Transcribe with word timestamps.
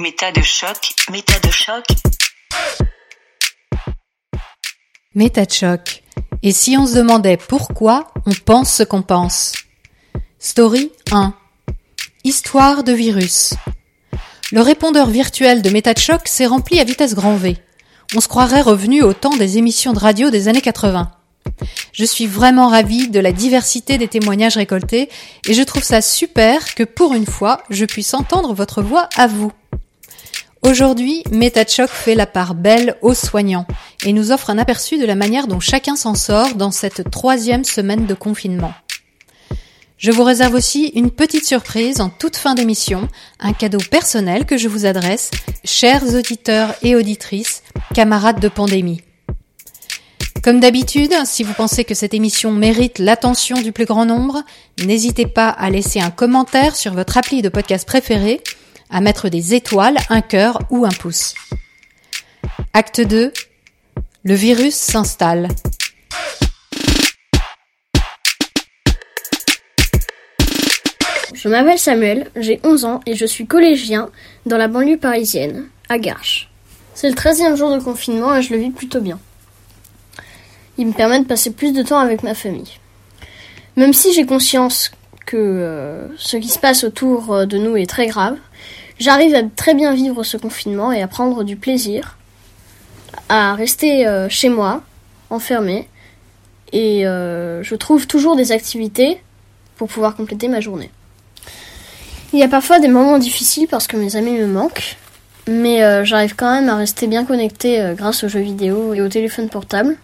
Méta 0.00 0.30
de 0.30 0.42
choc, 0.42 0.94
méta 1.10 1.40
de 1.40 1.50
choc. 1.50 1.84
Méta 5.16 5.44
de 5.44 5.50
choc. 5.50 6.04
Et 6.44 6.52
si 6.52 6.76
on 6.78 6.86
se 6.86 6.94
demandait 6.94 7.36
pourquoi 7.36 8.12
on 8.24 8.30
pense 8.30 8.72
ce 8.72 8.84
qu'on 8.84 9.02
pense? 9.02 9.54
Story 10.38 10.92
1. 11.10 11.34
Histoire 12.22 12.84
de 12.84 12.92
virus. 12.92 13.54
Le 14.52 14.60
répondeur 14.60 15.10
virtuel 15.10 15.62
de 15.62 15.70
MetaChoc 15.70 16.28
s'est 16.28 16.46
rempli 16.46 16.78
à 16.78 16.84
vitesse 16.84 17.16
grand 17.16 17.34
V. 17.34 17.56
On 18.14 18.20
se 18.20 18.28
croirait 18.28 18.60
revenu 18.60 19.02
au 19.02 19.14
temps 19.14 19.36
des 19.36 19.58
émissions 19.58 19.94
de 19.94 19.98
radio 19.98 20.30
des 20.30 20.46
années 20.46 20.60
80. 20.60 21.10
Je 21.92 22.04
suis 22.04 22.28
vraiment 22.28 22.68
ravie 22.68 23.08
de 23.08 23.18
la 23.18 23.32
diversité 23.32 23.98
des 23.98 24.06
témoignages 24.06 24.58
récoltés 24.58 25.08
et 25.44 25.54
je 25.54 25.62
trouve 25.64 25.82
ça 25.82 26.02
super 26.02 26.76
que 26.76 26.84
pour 26.84 27.14
une 27.14 27.26
fois, 27.26 27.64
je 27.68 27.84
puisse 27.84 28.14
entendre 28.14 28.54
votre 28.54 28.80
voix 28.80 29.08
à 29.16 29.26
vous. 29.26 29.50
Aujourd'hui, 30.62 31.22
MetaChoc 31.30 31.88
fait 31.88 32.16
la 32.16 32.26
part 32.26 32.54
belle 32.54 32.96
aux 33.00 33.14
soignants 33.14 33.66
et 34.04 34.12
nous 34.12 34.32
offre 34.32 34.50
un 34.50 34.58
aperçu 34.58 34.98
de 34.98 35.06
la 35.06 35.14
manière 35.14 35.46
dont 35.46 35.60
chacun 35.60 35.94
s'en 35.94 36.14
sort 36.14 36.56
dans 36.56 36.72
cette 36.72 37.10
troisième 37.10 37.64
semaine 37.64 38.06
de 38.06 38.14
confinement. 38.14 38.72
Je 39.98 40.10
vous 40.10 40.24
réserve 40.24 40.54
aussi 40.54 40.92
une 40.94 41.10
petite 41.10 41.46
surprise 41.46 42.00
en 42.00 42.08
toute 42.08 42.36
fin 42.36 42.54
d'émission, 42.54 43.08
un 43.40 43.52
cadeau 43.52 43.78
personnel 43.90 44.46
que 44.46 44.56
je 44.56 44.68
vous 44.68 44.84
adresse, 44.84 45.30
chers 45.64 46.14
auditeurs 46.14 46.74
et 46.82 46.96
auditrices, 46.96 47.62
camarades 47.94 48.40
de 48.40 48.48
pandémie. 48.48 49.02
Comme 50.42 50.60
d'habitude, 50.60 51.12
si 51.24 51.42
vous 51.42 51.52
pensez 51.52 51.84
que 51.84 51.94
cette 51.94 52.14
émission 52.14 52.52
mérite 52.52 53.00
l'attention 53.00 53.60
du 53.60 53.72
plus 53.72 53.86
grand 53.86 54.06
nombre, 54.06 54.42
n'hésitez 54.84 55.26
pas 55.26 55.48
à 55.48 55.68
laisser 55.70 56.00
un 56.00 56.10
commentaire 56.10 56.76
sur 56.76 56.94
votre 56.94 57.18
appli 57.18 57.42
de 57.42 57.48
podcast 57.48 57.86
préféré, 57.86 58.40
à 58.90 59.00
mettre 59.00 59.28
des 59.28 59.54
étoiles, 59.54 59.98
un 60.08 60.20
cœur 60.20 60.60
ou 60.70 60.84
un 60.84 60.90
pouce. 60.90 61.34
Acte 62.72 63.00
2. 63.00 63.32
Le 64.24 64.34
virus 64.34 64.74
s'installe. 64.74 65.48
Je 71.34 71.48
m'appelle 71.48 71.78
Samuel, 71.78 72.30
j'ai 72.34 72.60
11 72.64 72.84
ans 72.84 73.00
et 73.06 73.14
je 73.14 73.24
suis 73.24 73.46
collégien 73.46 74.10
dans 74.44 74.56
la 74.56 74.66
banlieue 74.66 74.98
parisienne, 74.98 75.68
à 75.88 75.98
Garches. 75.98 76.50
C'est 76.94 77.08
le 77.08 77.14
13e 77.14 77.54
jour 77.54 77.72
de 77.72 77.78
confinement 77.78 78.34
et 78.34 78.42
je 78.42 78.52
le 78.52 78.58
vis 78.58 78.70
plutôt 78.70 79.00
bien. 79.00 79.20
Il 80.78 80.88
me 80.88 80.92
permet 80.92 81.20
de 81.20 81.26
passer 81.26 81.52
plus 81.52 81.72
de 81.72 81.82
temps 81.82 82.00
avec 82.00 82.24
ma 82.24 82.34
famille. 82.34 82.78
Même 83.76 83.92
si 83.92 84.12
j'ai 84.12 84.26
conscience 84.26 84.90
que 85.26 85.36
euh, 85.36 86.08
ce 86.16 86.36
qui 86.36 86.48
se 86.48 86.58
passe 86.58 86.82
autour 86.82 87.32
euh, 87.32 87.46
de 87.46 87.56
nous 87.56 87.76
est 87.76 87.88
très 87.88 88.08
grave, 88.08 88.36
j'arrive 88.98 89.34
à 89.34 89.42
très 89.42 89.74
bien 89.74 89.94
vivre 89.94 90.22
ce 90.22 90.36
confinement 90.36 90.92
et 90.92 91.02
à 91.02 91.08
prendre 91.08 91.44
du 91.44 91.56
plaisir, 91.56 92.16
à 93.28 93.54
rester 93.54 94.06
euh, 94.06 94.28
chez 94.28 94.48
moi, 94.48 94.82
enfermé, 95.30 95.88
et 96.72 97.02
je 97.02 97.74
trouve 97.74 98.06
toujours 98.06 98.36
des 98.36 98.52
activités 98.52 99.22
pour 99.76 99.88
pouvoir 99.88 100.14
compléter 100.14 100.48
ma 100.48 100.60
journée. 100.60 100.90
Il 102.32 102.38
y 102.38 102.42
a 102.42 102.48
parfois 102.48 102.78
des 102.78 102.88
moments 102.88 103.18
difficiles 103.18 103.68
parce 103.68 103.86
que 103.86 103.96
mes 103.96 104.16
amis 104.16 104.32
me 104.32 104.46
manquent, 104.46 104.98
mais 105.48 105.82
euh, 105.82 106.04
j'arrive 106.04 106.36
quand 106.36 106.52
même 106.52 106.68
à 106.68 106.76
rester 106.76 107.06
bien 107.06 107.24
connecté 107.24 107.80
euh, 107.80 107.94
grâce 107.94 108.22
aux 108.22 108.28
jeux 108.28 108.40
vidéo 108.40 108.92
et 108.92 109.00
au 109.00 109.08
téléphone 109.08 109.48
portable. 109.48 109.96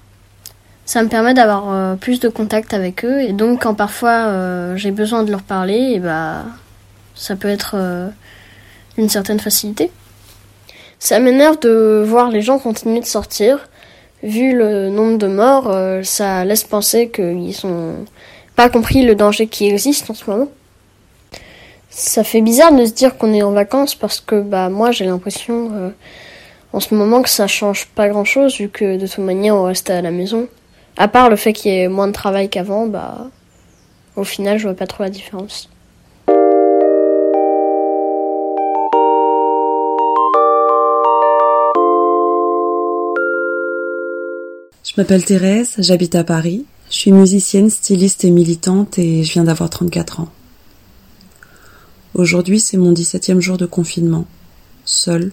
Ça 0.87 1.03
me 1.03 1.09
permet 1.09 1.35
d'avoir 1.35 1.71
euh, 1.71 1.95
plus 1.97 2.21
de 2.21 2.31
contact 2.31 2.73
avec 2.73 3.05
eux 3.05 3.21
et 3.21 3.33
donc 3.35 3.63
quand 3.63 3.75
parfois 3.75 4.75
j'ai 4.77 4.91
besoin 4.91 5.23
de 5.23 5.31
leur 5.31 5.43
parler, 5.43 5.93
et 5.95 6.01
bah 6.01 6.45
ça 7.15 7.37
peut 7.37 7.49
être 7.49 7.77
une 8.97 9.09
certaine 9.09 9.41
facilité. 9.41 9.91
Ça 10.99 11.19
m'énerve 11.19 11.59
de 11.61 12.03
voir 12.07 12.31
les 12.31 12.43
gens 12.43 12.59
continuer 12.59 13.01
de 13.01 13.07
sortir. 13.07 13.69
Vu 14.23 14.57
le 14.57 14.89
nombre 14.89 15.19
de 15.19 15.27
morts, 15.27 15.77
ça 16.03 16.45
laisse 16.45 16.65
penser 16.65 17.11
qu'ils 17.11 17.55
sont 17.55 17.95
pas 18.57 18.69
compris 18.69 19.05
le 19.05 19.15
danger 19.15 19.47
qui 19.47 19.67
existe 19.67 20.09
en 20.11 20.15
ce 20.15 20.31
moment. 20.31 20.49
Ça 21.91 22.25
fait 22.25 22.41
bizarre 22.41 22.73
de 22.73 22.85
se 22.87 22.93
dire 22.93 23.17
qu'on 23.17 23.33
est 23.33 23.43
en 23.43 23.53
vacances 23.53 23.95
parce 23.95 24.21
que 24.21 24.41
bah 24.41 24.69
moi 24.69 24.91
j'ai 24.91 25.05
l'impression 25.05 25.71
euh, 25.73 25.91
en 26.73 26.81
ce 26.81 26.93
moment 26.93 27.23
que 27.23 27.29
ça 27.29 27.47
change 27.47 27.87
pas 27.87 28.09
grand 28.09 28.25
chose 28.25 28.59
vu 28.59 28.69
que 28.69 28.97
de 28.97 29.07
toute 29.07 29.19
manière 29.25 29.55
on 29.55 29.63
reste 29.63 29.91
à 29.91 30.03
la 30.03 30.11
maison. 30.11 30.49
À 30.97 31.07
part 31.07 31.31
le 31.31 31.37
fait 31.37 31.53
qu'il 31.53 31.73
y 31.73 31.79
ait 31.79 31.89
moins 31.89 32.09
de 32.09 32.13
travail 32.13 32.49
qu'avant, 32.49 32.87
bah 32.87 33.29
au 34.17 34.25
final 34.25 34.59
je 34.59 34.65
vois 34.65 34.77
pas 34.77 34.87
trop 34.87 35.05
la 35.05 35.11
différence. 35.11 35.69
Je 44.95 45.01
m'appelle 45.01 45.25
Thérèse, 45.25 45.75
j'habite 45.79 46.15
à 46.15 46.23
Paris. 46.23 46.65
Je 46.89 46.95
suis 46.95 47.11
musicienne, 47.11 47.69
styliste 47.69 48.25
et 48.25 48.31
militante 48.31 48.97
et 48.97 49.25
je 49.25 49.33
viens 49.33 49.43
d'avoir 49.43 49.69
34 49.69 50.21
ans. 50.21 50.31
Aujourd'hui, 52.15 52.61
c'est 52.61 52.77
mon 52.77 52.93
17e 52.93 53.41
jour 53.41 53.57
de 53.57 53.67
confinement, 53.67 54.25
seul, 54.85 55.33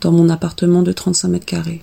dans 0.00 0.10
mon 0.10 0.30
appartement 0.30 0.80
de 0.80 0.92
35 0.92 1.28
mètres 1.28 1.44
carrés. 1.44 1.82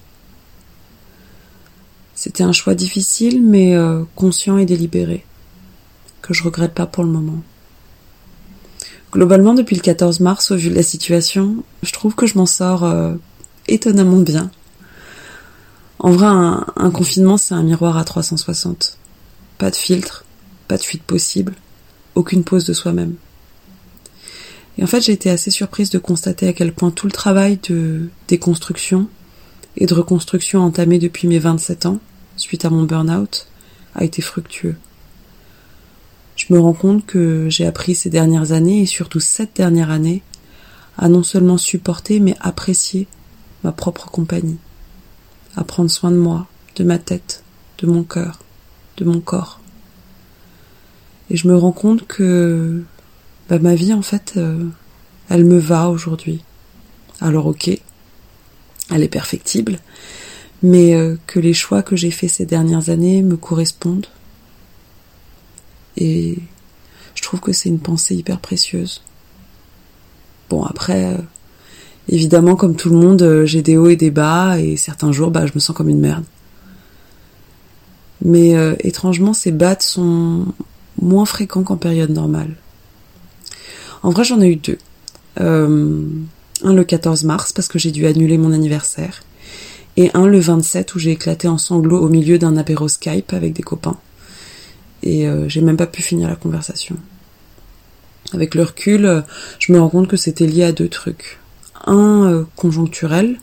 C'était 2.15 2.41
un 2.41 2.53
choix 2.53 2.73
difficile, 2.73 3.39
mais 3.43 3.75
euh, 3.75 4.01
conscient 4.15 4.57
et 4.57 4.65
délibéré, 4.65 5.23
que 6.23 6.33
je 6.33 6.41
regrette 6.41 6.73
pas 6.73 6.87
pour 6.87 7.03
le 7.03 7.11
moment. 7.11 7.43
Globalement, 9.11 9.53
depuis 9.53 9.75
le 9.75 9.83
14 9.83 10.21
mars, 10.21 10.49
au 10.49 10.55
vu 10.55 10.71
de 10.71 10.75
la 10.75 10.81
situation, 10.81 11.63
je 11.83 11.91
trouve 11.91 12.15
que 12.15 12.25
je 12.25 12.35
m'en 12.35 12.47
sors 12.47 12.83
euh, 12.83 13.13
étonnamment 13.67 14.21
bien. 14.21 14.49
En 15.99 16.11
vrai, 16.11 16.25
un, 16.27 16.91
confinement, 16.91 17.37
c'est 17.37 17.53
un 17.53 17.63
miroir 17.63 17.97
à 17.97 18.03
360. 18.03 18.97
Pas 19.57 19.71
de 19.71 19.75
filtre, 19.75 20.25
pas 20.67 20.77
de 20.77 20.83
fuite 20.83 21.03
possible, 21.03 21.55
aucune 22.15 22.43
pause 22.43 22.65
de 22.65 22.73
soi-même. 22.73 23.15
Et 24.77 24.83
en 24.83 24.87
fait, 24.87 25.01
j'ai 25.01 25.13
été 25.13 25.29
assez 25.29 25.51
surprise 25.51 25.89
de 25.89 25.99
constater 25.99 26.47
à 26.47 26.53
quel 26.53 26.73
point 26.73 26.91
tout 26.91 27.07
le 27.07 27.13
travail 27.13 27.59
de 27.69 28.09
déconstruction 28.27 29.07
et 29.77 29.85
de 29.85 29.93
reconstruction 29.93 30.61
entamé 30.61 30.99
depuis 30.99 31.27
mes 31.27 31.39
27 31.39 31.85
ans, 31.85 31.99
suite 32.35 32.65
à 32.65 32.69
mon 32.69 32.83
burn-out, 32.83 33.47
a 33.95 34.03
été 34.03 34.21
fructueux. 34.21 34.75
Je 36.35 36.53
me 36.53 36.59
rends 36.59 36.73
compte 36.73 37.05
que 37.05 37.47
j'ai 37.49 37.65
appris 37.65 37.95
ces 37.95 38.09
dernières 38.09 38.51
années, 38.51 38.81
et 38.81 38.85
surtout 38.85 39.21
cette 39.21 39.55
dernière 39.55 39.89
année, 39.89 40.21
à 40.97 41.07
non 41.07 41.23
seulement 41.23 41.57
supporter, 41.57 42.19
mais 42.19 42.35
apprécier 42.41 43.07
ma 43.63 43.71
propre 43.71 44.09
compagnie, 44.09 44.57
à 45.55 45.63
prendre 45.63 45.89
soin 45.89 46.11
de 46.11 46.17
moi, 46.17 46.47
de 46.75 46.83
ma 46.83 46.97
tête, 46.97 47.43
de 47.79 47.87
mon 47.87 48.03
cœur, 48.03 48.39
de 48.97 49.05
mon 49.05 49.19
corps. 49.19 49.59
Et 51.29 51.37
je 51.37 51.47
me 51.47 51.57
rends 51.57 51.71
compte 51.71 52.05
que 52.07 52.83
bah, 53.49 53.59
ma 53.59 53.75
vie 53.75 53.93
en 53.93 54.01
fait, 54.01 54.33
euh, 54.37 54.65
elle 55.29 55.45
me 55.45 55.57
va 55.57 55.89
aujourd'hui. 55.89 56.43
Alors 57.21 57.47
ok, 57.47 57.69
elle 58.91 59.03
est 59.03 59.07
perfectible, 59.07 59.79
mais 60.61 60.95
euh, 60.95 61.17
que 61.27 61.39
les 61.39 61.53
choix 61.53 61.81
que 61.81 61.95
j'ai 61.95 62.11
faits 62.11 62.29
ces 62.29 62.45
dernières 62.45 62.89
années 62.89 63.21
me 63.21 63.37
correspondent. 63.37 64.07
Et 65.97 66.37
je 67.15 67.21
trouve 67.23 67.39
que 67.39 67.53
c'est 67.53 67.69
une 67.69 67.79
pensée 67.79 68.15
hyper 68.15 68.39
précieuse. 68.39 69.01
Bon 70.49 70.63
après, 70.63 71.05
euh, 71.05 71.17
évidemment 72.09 72.55
comme 72.55 72.75
tout 72.75 72.89
le 72.89 72.97
monde, 72.97 73.43
j'ai 73.45 73.61
des 73.61 73.77
hauts 73.77 73.89
et 73.89 73.95
des 73.95 74.11
bas, 74.11 74.59
et 74.59 74.77
certains 74.77 75.11
jours, 75.11 75.31
bah, 75.31 75.45
je 75.45 75.51
me 75.55 75.59
sens 75.59 75.75
comme 75.75 75.89
une 75.89 75.99
merde. 75.99 76.23
Mais 78.23 78.53
étrangement, 78.79 79.33
ces 79.33 79.51
bats 79.51 79.77
sont 79.79 80.45
moins 81.01 81.25
fréquents 81.25 81.63
qu'en 81.63 81.77
période 81.77 82.09
normale. 82.09 82.55
En 84.03 84.11
vrai, 84.11 84.23
j'en 84.23 84.39
ai 84.41 84.49
eu 84.49 84.55
deux. 84.55 84.77
Euh, 85.41 86.03
un 86.63 86.73
le 86.73 86.83
14 86.83 87.23
mars 87.23 87.51
parce 87.51 87.67
que 87.67 87.79
j'ai 87.79 87.91
dû 87.91 88.05
annuler 88.05 88.37
mon 88.37 88.51
anniversaire. 88.51 89.23
Et 89.97 90.11
un 90.13 90.27
le 90.27 90.39
27 90.39 90.93
où 90.95 90.99
j'ai 90.99 91.11
éclaté 91.11 91.47
en 91.47 91.57
sanglots 91.57 91.99
au 91.99 92.09
milieu 92.09 92.37
d'un 92.37 92.57
apéro 92.57 92.87
Skype 92.87 93.33
avec 93.33 93.53
des 93.53 93.63
copains. 93.63 93.97
Et 95.03 95.27
euh, 95.27 95.47
j'ai 95.49 95.61
même 95.61 95.77
pas 95.77 95.87
pu 95.87 96.01
finir 96.01 96.29
la 96.29 96.35
conversation. 96.35 96.97
Avec 98.33 98.55
le 98.55 98.63
recul, 98.63 99.05
euh, 99.05 99.21
je 99.59 99.71
me 99.71 99.79
rends 99.79 99.89
compte 99.89 100.07
que 100.07 100.17
c'était 100.17 100.47
lié 100.47 100.63
à 100.63 100.71
deux 100.71 100.89
trucs. 100.89 101.39
Un 101.85 102.45
conjoncturel, 102.55 103.37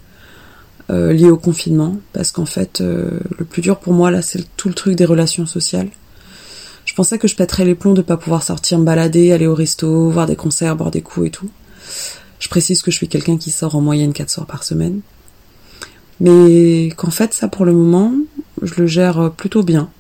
lié 0.88 1.31
au 1.31 1.37
confinement, 1.37 1.99
parce 2.12 2.32
qu'en 2.32 2.46
fait, 2.46 2.81
le 2.81 3.44
plus 3.44 3.62
dur 3.62 3.79
pour 3.79 3.93
moi 3.93 4.11
là, 4.11 4.23
c'est 4.23 4.44
tout 4.56 4.69
le 4.69 4.75
truc 4.75 4.96
des 4.96 5.05
relations 5.05 5.46
sociales. 5.46 5.88
Je 6.84 6.94
pensais 6.94 7.19
que 7.19 7.29
je 7.29 7.37
pèterais 7.37 7.64
les 7.64 7.76
plombs 7.76 7.94
de 7.94 8.02
pas 8.02 8.17
pouvoir 8.17 8.43
sortir 8.43 8.79
me 8.79 8.84
balader, 8.84 9.32
aller 9.32 9.46
au 9.46 9.55
resto, 9.55 10.11
voir 10.11 10.26
des 10.26 10.37
concerts, 10.37 10.76
boire 10.76 10.90
des 10.90 11.00
coups 11.00 11.29
et 11.29 11.31
tout. 11.31 11.49
Je 12.40 12.49
précise 12.49 12.82
que 12.82 12.90
je 12.90 12.96
suis 12.96 13.08
quelqu'un 13.08 13.37
qui 13.38 13.52
sort 13.52 13.76
en 13.76 13.81
moyenne 13.81 14.12
4 14.12 14.29
soirs 14.29 14.46
par 14.46 14.64
semaine. 14.64 15.00
Mais 16.19 16.88
qu'en 16.96 17.11
fait, 17.11 17.32
ça 17.32 17.46
pour 17.49 17.64
le 17.64 17.73
moment, 17.73 18.12
je 18.61 18.75
le 18.81 18.87
gère 18.87 19.31
plutôt 19.31 19.62
bien. 19.62 19.90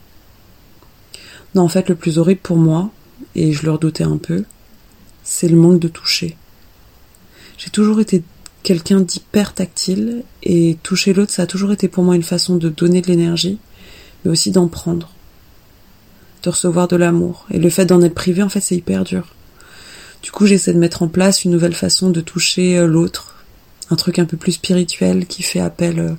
Non, 1.54 1.62
en 1.62 1.68
fait, 1.68 1.88
le 1.88 1.94
plus 1.94 2.18
horrible 2.18 2.40
pour 2.42 2.56
moi, 2.56 2.90
et 3.36 3.52
je 3.52 3.64
le 3.64 3.72
redoutais 3.72 4.04
un 4.04 4.16
peu, 4.16 4.44
c'est 5.22 5.48
le 5.48 5.56
manque 5.56 5.78
de 5.78 5.88
toucher. 5.88 6.36
J'ai 7.62 7.70
toujours 7.70 8.00
été 8.00 8.24
quelqu'un 8.64 9.00
d'hyper 9.00 9.54
tactile 9.54 10.24
et 10.42 10.78
toucher 10.82 11.12
l'autre, 11.12 11.30
ça 11.30 11.42
a 11.42 11.46
toujours 11.46 11.70
été 11.70 11.86
pour 11.86 12.02
moi 12.02 12.16
une 12.16 12.24
façon 12.24 12.56
de 12.56 12.68
donner 12.68 13.02
de 13.02 13.06
l'énergie, 13.06 13.58
mais 14.24 14.32
aussi 14.32 14.50
d'en 14.50 14.66
prendre, 14.66 15.12
de 16.42 16.50
recevoir 16.50 16.88
de 16.88 16.96
l'amour. 16.96 17.46
Et 17.52 17.60
le 17.60 17.70
fait 17.70 17.86
d'en 17.86 18.02
être 18.02 18.14
privé, 18.14 18.42
en 18.42 18.48
fait, 18.48 18.60
c'est 18.60 18.74
hyper 18.74 19.04
dur. 19.04 19.28
Du 20.24 20.32
coup, 20.32 20.46
j'essaie 20.46 20.72
de 20.72 20.78
mettre 20.78 21.04
en 21.04 21.08
place 21.08 21.44
une 21.44 21.52
nouvelle 21.52 21.74
façon 21.74 22.10
de 22.10 22.20
toucher 22.20 22.78
euh, 22.78 22.86
l'autre, 22.86 23.44
un 23.90 23.96
truc 23.96 24.18
un 24.18 24.24
peu 24.24 24.36
plus 24.36 24.52
spirituel 24.52 25.26
qui 25.26 25.44
fait 25.44 25.60
appel 25.60 26.00
euh, 26.00 26.14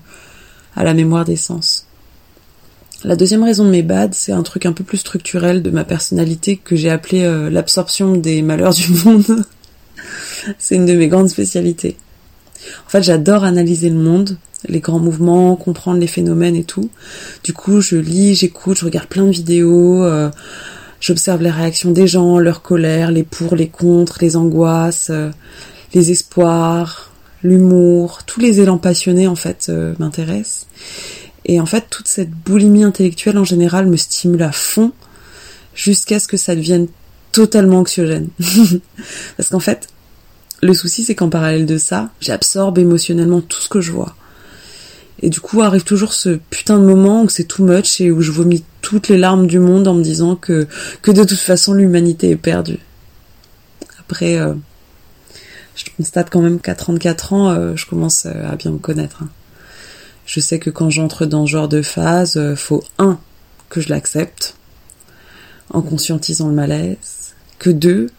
à 0.77 0.85
la 0.85 0.93
mémoire 0.93 1.25
des 1.25 1.35
sens. 1.35 1.87
La 3.03 3.17
deuxième 3.17 3.43
raison 3.43 3.65
de 3.65 3.69
mes 3.69 3.83
bads, 3.83 4.13
c'est 4.13 4.31
un 4.31 4.43
truc 4.43 4.65
un 4.65 4.71
peu 4.71 4.85
plus 4.85 4.99
structurel 4.99 5.61
de 5.61 5.71
ma 5.71 5.83
personnalité 5.83 6.55
que 6.55 6.77
j'ai 6.77 6.89
appelé 6.89 7.23
euh, 7.23 7.49
l'absorption 7.49 8.15
des 8.15 8.41
malheurs 8.41 8.73
du 8.73 8.87
monde. 8.93 9.45
c'est 10.57 10.75
une 10.75 10.85
de 10.85 10.93
mes 10.93 11.07
grandes 11.07 11.29
spécialités. 11.29 11.97
En 12.85 12.89
fait, 12.89 13.03
j'adore 13.03 13.43
analyser 13.43 13.89
le 13.89 13.97
monde, 13.97 14.37
les 14.67 14.79
grands 14.79 14.99
mouvements, 14.99 15.55
comprendre 15.55 15.99
les 15.99 16.07
phénomènes 16.07 16.55
et 16.55 16.63
tout. 16.63 16.89
Du 17.43 17.53
coup, 17.53 17.81
je 17.81 17.97
lis, 17.97 18.35
j'écoute, 18.35 18.77
je 18.79 18.85
regarde 18.85 19.07
plein 19.07 19.25
de 19.25 19.31
vidéos, 19.31 20.03
euh, 20.03 20.29
j'observe 20.99 21.41
les 21.41 21.51
réactions 21.51 21.91
des 21.91 22.07
gens, 22.07 22.39
leur 22.39 22.61
colère, 22.61 23.11
les 23.11 23.23
pour, 23.23 23.55
les 23.55 23.67
contre, 23.67 24.19
les 24.21 24.35
angoisses, 24.35 25.09
euh, 25.09 25.31
les 25.93 26.11
espoirs, 26.11 27.11
l'humour, 27.43 28.19
tous 28.25 28.39
les 28.39 28.61
élans 28.61 28.77
passionnés 28.77 29.27
en 29.27 29.35
fait 29.35 29.67
euh, 29.69 29.93
m'intéressent. 29.99 30.67
Et 31.45 31.59
en 31.59 31.65
fait, 31.65 31.85
toute 31.89 32.07
cette 32.07 32.31
boulimie 32.31 32.85
intellectuelle 32.85 33.37
en 33.37 33.43
général 33.43 33.87
me 33.87 33.97
stimule 33.97 34.43
à 34.43 34.53
fond 34.53 34.93
jusqu'à 35.75 36.19
ce 36.19 36.27
que 36.27 36.37
ça 36.37 36.55
devienne 36.55 36.87
totalement 37.33 37.79
anxiogène. 37.79 38.29
Parce 39.37 39.49
qu'en 39.49 39.59
fait, 39.59 39.89
le 40.63 40.73
souci, 40.73 41.03
c'est 41.03 41.15
qu'en 41.15 41.29
parallèle 41.29 41.65
de 41.65 41.77
ça, 41.77 42.09
j'absorbe 42.21 42.77
émotionnellement 42.77 43.41
tout 43.41 43.59
ce 43.59 43.69
que 43.69 43.81
je 43.81 43.91
vois. 43.91 44.15
Et 45.21 45.29
du 45.29 45.39
coup, 45.39 45.61
arrive 45.61 45.83
toujours 45.83 46.13
ce 46.13 46.39
putain 46.49 46.79
de 46.79 46.85
moment 46.85 47.23
où 47.23 47.29
c'est 47.29 47.43
too 47.43 47.63
much 47.63 48.01
et 48.01 48.11
où 48.11 48.21
je 48.21 48.31
vomis 48.31 48.63
toutes 48.81 49.09
les 49.09 49.17
larmes 49.17 49.47
du 49.47 49.59
monde 49.59 49.87
en 49.87 49.93
me 49.93 50.03
disant 50.03 50.35
que, 50.35 50.67
que 51.01 51.11
de 51.11 51.23
toute 51.23 51.39
façon 51.39 51.73
l'humanité 51.73 52.31
est 52.31 52.35
perdue. 52.37 52.79
Après, 53.99 54.37
euh, 54.37 54.53
je 55.75 55.85
constate 55.97 56.29
quand 56.29 56.41
même 56.41 56.59
qu'à 56.59 56.75
34 56.75 57.33
ans, 57.33 57.49
euh, 57.49 57.75
je 57.75 57.85
commence 57.85 58.25
euh, 58.25 58.49
à 58.49 58.55
bien 58.55 58.71
me 58.71 58.79
connaître. 58.79 59.23
Hein. 59.23 59.29
Je 60.25 60.39
sais 60.39 60.59
que 60.59 60.69
quand 60.69 60.89
j'entre 60.89 61.25
dans 61.25 61.45
ce 61.45 61.51
genre 61.51 61.67
de 61.67 61.81
phase, 61.81 62.55
faut 62.55 62.83
un, 62.97 63.19
que 63.69 63.81
je 63.81 63.89
l'accepte, 63.89 64.55
en 65.69 65.81
conscientisant 65.81 66.47
le 66.47 66.53
malaise, 66.53 67.33
que 67.59 67.69
deux, 67.69 68.09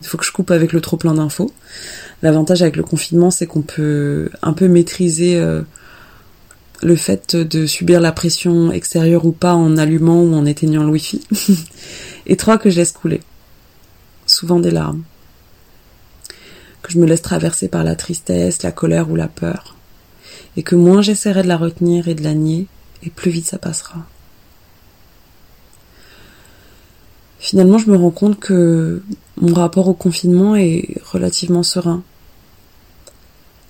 il 0.00 0.06
faut 0.06 0.16
que 0.18 0.24
je 0.24 0.32
coupe 0.32 0.50
avec 0.50 0.72
le 0.72 0.80
trop 0.80 0.96
plein 0.96 1.14
d'infos. 1.14 1.52
L'avantage 2.22 2.62
avec 2.62 2.76
le 2.76 2.82
confinement, 2.82 3.30
c'est 3.30 3.46
qu'on 3.46 3.62
peut 3.62 4.30
un 4.42 4.52
peu 4.52 4.68
maîtriser 4.68 5.36
euh, 5.36 5.62
le 6.82 6.96
fait 6.96 7.36
de 7.36 7.66
subir 7.66 8.00
la 8.00 8.12
pression 8.12 8.72
extérieure 8.72 9.26
ou 9.26 9.32
pas 9.32 9.54
en 9.54 9.76
allumant 9.76 10.22
ou 10.22 10.34
en 10.34 10.46
éteignant 10.46 10.84
le 10.84 10.90
wifi. 10.90 11.22
Et 12.26 12.36
trois, 12.36 12.58
que 12.58 12.70
je 12.70 12.76
laisse 12.76 12.92
couler. 12.92 13.20
Souvent 14.26 14.60
des 14.60 14.70
larmes. 14.70 15.02
Que 16.82 16.92
je 16.92 16.98
me 16.98 17.06
laisse 17.06 17.22
traverser 17.22 17.68
par 17.68 17.84
la 17.84 17.96
tristesse, 17.96 18.62
la 18.62 18.72
colère 18.72 19.10
ou 19.10 19.16
la 19.16 19.28
peur. 19.28 19.76
Et 20.56 20.62
que 20.62 20.76
moins 20.76 21.02
j'essaierai 21.02 21.42
de 21.42 21.48
la 21.48 21.56
retenir 21.56 22.08
et 22.08 22.14
de 22.14 22.24
la 22.24 22.34
nier, 22.34 22.66
et 23.02 23.10
plus 23.10 23.30
vite 23.30 23.46
ça 23.46 23.58
passera. 23.58 24.06
Finalement, 27.40 27.78
je 27.78 27.90
me 27.90 27.96
rends 27.96 28.10
compte 28.10 28.38
que 28.38 29.02
mon 29.40 29.54
rapport 29.54 29.88
au 29.88 29.94
confinement 29.94 30.54
est 30.56 30.98
relativement 31.10 31.62
serein. 31.62 32.02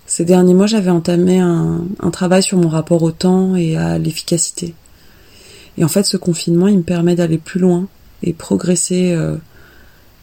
Ces 0.07 0.25
derniers 0.25 0.55
mois, 0.55 0.67
j'avais 0.67 0.91
entamé 0.91 1.39
un, 1.39 1.87
travail 2.13 2.43
sur 2.43 2.59
mon 2.59 2.69
rapport 2.69 3.05
au 3.05 3.13
temps 3.13 3.55
et 3.55 3.77
à 3.77 3.97
l'efficacité. 3.97 4.75
Et 5.79 5.85
en 5.85 5.89
fait, 5.89 6.03
ce 6.03 6.17
confinement, 6.17 6.67
il 6.67 6.79
me 6.79 6.83
permet 6.83 7.15
d'aller 7.15 7.39
plus 7.39 7.61
loin 7.61 7.87
et 8.25 8.33
progresser 8.33 9.13
euh, 9.13 9.37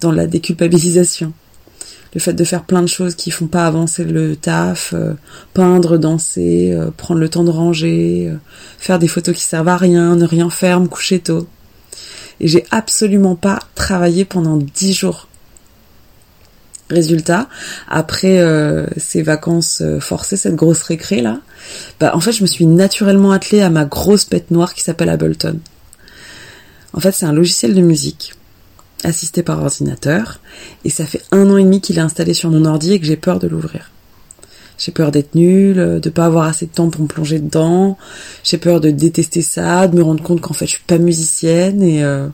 dans 0.01 0.11
la 0.11 0.27
déculpabilisation. 0.27 1.31
Le 2.13 2.19
fait 2.19 2.33
de 2.33 2.43
faire 2.43 2.65
plein 2.65 2.81
de 2.81 2.87
choses 2.87 3.15
qui 3.15 3.31
font 3.31 3.47
pas 3.47 3.65
avancer 3.65 4.03
le 4.03 4.35
taf, 4.35 4.93
euh, 4.93 5.13
peindre, 5.53 5.97
danser, 5.97 6.73
euh, 6.73 6.91
prendre 6.91 7.21
le 7.21 7.29
temps 7.29 7.45
de 7.45 7.49
ranger, 7.49 8.33
faire 8.77 8.99
des 8.99 9.07
photos 9.07 9.33
qui 9.33 9.43
servent 9.43 9.69
à 9.69 9.77
rien, 9.77 10.17
ne 10.17 10.25
rien 10.25 10.49
faire, 10.49 10.81
me 10.81 10.87
coucher 10.87 11.19
tôt. 11.19 11.47
Et 12.39 12.47
j'ai 12.47 12.65
absolument 12.71 13.35
pas 13.35 13.59
travaillé 13.75 14.25
pendant 14.25 14.57
dix 14.57 14.93
jours. 14.93 15.27
Résultat, 16.89 17.49
après 17.89 18.39
euh, 18.39 18.85
ces 18.95 19.21
vacances 19.21 19.81
euh, 19.81 19.99
forcées, 19.99 20.37
cette 20.37 20.55
grosse 20.55 20.83
récré 20.83 21.21
là, 21.21 21.41
bah 21.99 22.15
en 22.15 22.21
fait 22.21 22.31
je 22.31 22.41
me 22.43 22.47
suis 22.47 22.65
naturellement 22.65 23.33
attelée 23.33 23.61
à 23.61 23.69
ma 23.69 23.83
grosse 23.83 24.29
bête 24.29 24.51
noire 24.51 24.73
qui 24.73 24.81
s'appelle 24.83 25.09
Ableton. 25.09 25.59
En 26.93 27.01
fait 27.01 27.11
c'est 27.11 27.25
un 27.25 27.33
logiciel 27.33 27.75
de 27.75 27.81
musique 27.81 28.35
assisté 29.03 29.43
par 29.43 29.61
ordinateur 29.61 30.39
et 30.85 30.89
ça 30.89 31.05
fait 31.05 31.21
un 31.31 31.49
an 31.49 31.57
et 31.57 31.63
demi 31.63 31.81
qu'il 31.81 31.97
est 31.97 32.01
installé 32.01 32.33
sur 32.33 32.49
mon 32.49 32.63
ordi 32.63 32.93
et 32.93 32.99
que 33.01 33.05
j'ai 33.05 33.17
peur 33.17 33.39
de 33.39 33.47
l'ouvrir. 33.47 33.91
J'ai 34.77 34.91
peur 34.91 35.11
d'être 35.11 35.33
nulle, 35.33 35.99
de 35.99 36.09
pas 36.09 36.25
avoir 36.25 36.45
assez 36.45 36.67
de 36.67 36.71
temps 36.71 36.89
pour 36.89 37.01
me 37.01 37.07
plonger 37.07 37.39
dedans. 37.39 37.97
J'ai 38.43 38.57
peur 38.57 38.79
de 38.79 38.91
détester 38.91 39.41
ça, 39.41 39.87
de 39.87 39.95
me 39.95 40.03
rendre 40.03 40.23
compte 40.23 40.41
qu'en 40.41 40.53
fait 40.53 40.67
je 40.67 40.75
suis 40.75 40.83
pas 40.85 40.99
musicienne 40.99 41.81
et 41.81 42.03
euh, 42.03 42.27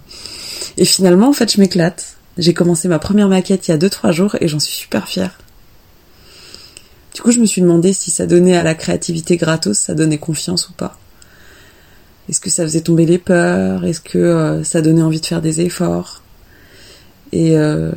et 0.77 0.85
finalement 0.85 1.29
en 1.29 1.33
fait 1.33 1.51
je 1.51 1.59
m'éclate. 1.59 2.17
J'ai 2.37 2.53
commencé 2.53 2.87
ma 2.87 2.99
première 2.99 3.29
maquette 3.29 3.67
il 3.67 3.71
y 3.71 3.73
a 3.73 3.77
2-3 3.77 4.11
jours 4.11 4.35
et 4.41 4.47
j'en 4.47 4.59
suis 4.59 4.75
super 4.75 5.07
fière. 5.07 5.37
Du 7.13 7.21
coup, 7.21 7.31
je 7.31 7.39
me 7.39 7.45
suis 7.45 7.61
demandé 7.61 7.93
si 7.93 8.09
ça 8.09 8.25
donnait 8.25 8.57
à 8.57 8.63
la 8.63 8.73
créativité 8.73 9.37
gratos, 9.37 9.77
ça 9.77 9.93
donnait 9.93 10.17
confiance 10.17 10.67
ou 10.69 10.73
pas. 10.73 10.97
Est-ce 12.27 12.41
que 12.41 12.49
ça 12.49 12.63
faisait 12.63 12.81
tomber 12.81 13.05
les 13.05 13.19
peurs? 13.19 13.85
Est-ce 13.85 14.01
que 14.01 14.17
euh, 14.17 14.63
ça 14.63 14.81
donnait 14.81 15.01
envie 15.01 15.21
de 15.21 15.25
faire 15.25 15.41
des 15.41 15.61
efforts? 15.61 16.23
Et 17.31 17.57
euh, 17.57 17.91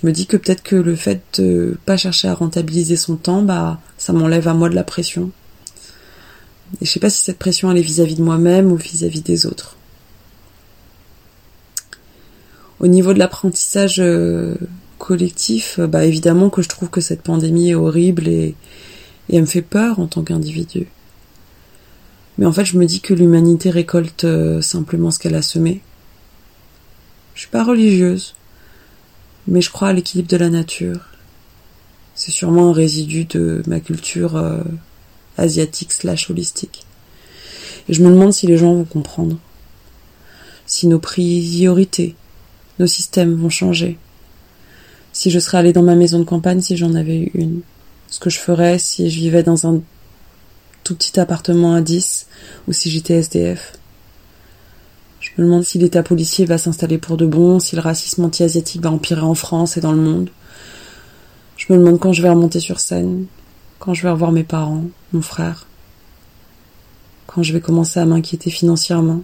je 0.00 0.06
me 0.06 0.12
dis 0.12 0.26
que 0.26 0.36
peut-être 0.36 0.62
que 0.62 0.76
le 0.76 0.94
fait 0.94 1.40
de 1.40 1.76
pas 1.86 1.96
chercher 1.96 2.28
à 2.28 2.34
rentabiliser 2.34 2.96
son 2.96 3.16
temps, 3.16 3.42
bah, 3.42 3.80
ça 3.96 4.12
m'enlève 4.12 4.48
à 4.48 4.54
moi 4.54 4.68
de 4.68 4.74
la 4.74 4.84
pression. 4.84 5.30
Et 6.80 6.84
je 6.84 6.90
sais 6.90 7.00
pas 7.00 7.10
si 7.10 7.24
cette 7.24 7.38
pression 7.38 7.70
elle 7.70 7.78
est 7.78 7.82
vis-à-vis 7.82 8.16
de 8.16 8.22
moi-même 8.22 8.70
ou 8.70 8.76
vis 8.76 9.04
à 9.04 9.08
-vis 9.08 9.22
des 9.22 9.46
autres. 9.46 9.76
Au 12.80 12.86
niveau 12.86 13.12
de 13.12 13.18
l'apprentissage 13.18 13.98
euh, 13.98 14.54
collectif, 14.98 15.78
euh, 15.78 15.86
bah 15.86 16.04
évidemment 16.04 16.50
que 16.50 16.62
je 16.62 16.68
trouve 16.68 16.90
que 16.90 17.00
cette 17.00 17.22
pandémie 17.22 17.70
est 17.70 17.74
horrible 17.74 18.28
et, 18.28 18.54
et 19.28 19.36
elle 19.36 19.40
me 19.42 19.46
fait 19.46 19.62
peur 19.62 19.98
en 19.98 20.06
tant 20.06 20.22
qu'individu. 20.22 20.86
Mais 22.36 22.46
en 22.46 22.52
fait, 22.52 22.64
je 22.64 22.78
me 22.78 22.86
dis 22.86 23.00
que 23.00 23.14
l'humanité 23.14 23.70
récolte 23.70 24.24
euh, 24.24 24.60
simplement 24.62 25.10
ce 25.10 25.18
qu'elle 25.18 25.34
a 25.34 25.42
semé. 25.42 25.80
Je 27.34 27.40
suis 27.40 27.50
pas 27.50 27.64
religieuse, 27.64 28.34
mais 29.48 29.62
je 29.62 29.70
crois 29.70 29.88
à 29.88 29.92
l'équilibre 29.92 30.28
de 30.28 30.36
la 30.36 30.50
nature. 30.50 31.00
C'est 32.14 32.30
sûrement 32.30 32.68
un 32.68 32.72
résidu 32.72 33.24
de 33.24 33.62
ma 33.66 33.80
culture 33.80 34.40
asiatique 35.38 35.92
slash 35.92 36.30
holistique. 36.30 36.84
Et 37.88 37.94
je 37.94 38.02
me 38.02 38.10
demande 38.10 38.32
si 38.32 38.46
les 38.46 38.58
gens 38.58 38.74
vont 38.74 38.84
comprendre. 38.84 39.38
Si 40.66 40.86
nos 40.86 40.98
priorités, 40.98 42.14
nos 42.78 42.86
systèmes 42.86 43.34
vont 43.34 43.48
changer. 43.48 43.98
Si 45.12 45.30
je 45.30 45.38
serais 45.38 45.58
allée 45.58 45.72
dans 45.72 45.82
ma 45.82 45.94
maison 45.94 46.18
de 46.18 46.24
campagne 46.24 46.60
si 46.60 46.76
j'en 46.76 46.94
avais 46.94 47.18
eu 47.18 47.30
une. 47.34 47.62
Ce 48.10 48.20
que 48.20 48.30
je 48.30 48.38
ferais 48.38 48.78
si 48.78 49.10
je 49.10 49.18
vivais 49.18 49.42
dans 49.42 49.66
un 49.66 49.80
tout 50.84 50.94
petit 50.94 51.18
appartement 51.18 51.74
à 51.74 51.80
10 51.80 52.26
ou 52.66 52.72
si 52.72 52.90
j'étais 52.90 53.14
SDF. 53.14 53.77
Je 55.20 55.30
me 55.36 55.46
demande 55.46 55.64
si 55.64 55.78
l'état 55.78 56.02
policier 56.02 56.44
va 56.44 56.58
s'installer 56.58 56.98
pour 56.98 57.16
de 57.16 57.26
bon, 57.26 57.58
si 57.58 57.74
le 57.74 57.82
racisme 57.82 58.24
anti-asiatique 58.24 58.82
va 58.82 58.90
empirer 58.90 59.22
en 59.22 59.34
France 59.34 59.76
et 59.76 59.80
dans 59.80 59.92
le 59.92 60.00
monde. 60.00 60.30
Je 61.56 61.72
me 61.72 61.78
demande 61.78 61.98
quand 61.98 62.12
je 62.12 62.22
vais 62.22 62.30
remonter 62.30 62.60
sur 62.60 62.78
scène, 62.78 63.26
quand 63.80 63.94
je 63.94 64.02
vais 64.02 64.10
revoir 64.10 64.30
mes 64.30 64.44
parents, 64.44 64.84
mon 65.12 65.22
frère, 65.22 65.66
quand 67.26 67.42
je 67.42 67.52
vais 67.52 67.60
commencer 67.60 67.98
à 67.98 68.06
m'inquiéter 68.06 68.50
financièrement. 68.50 69.22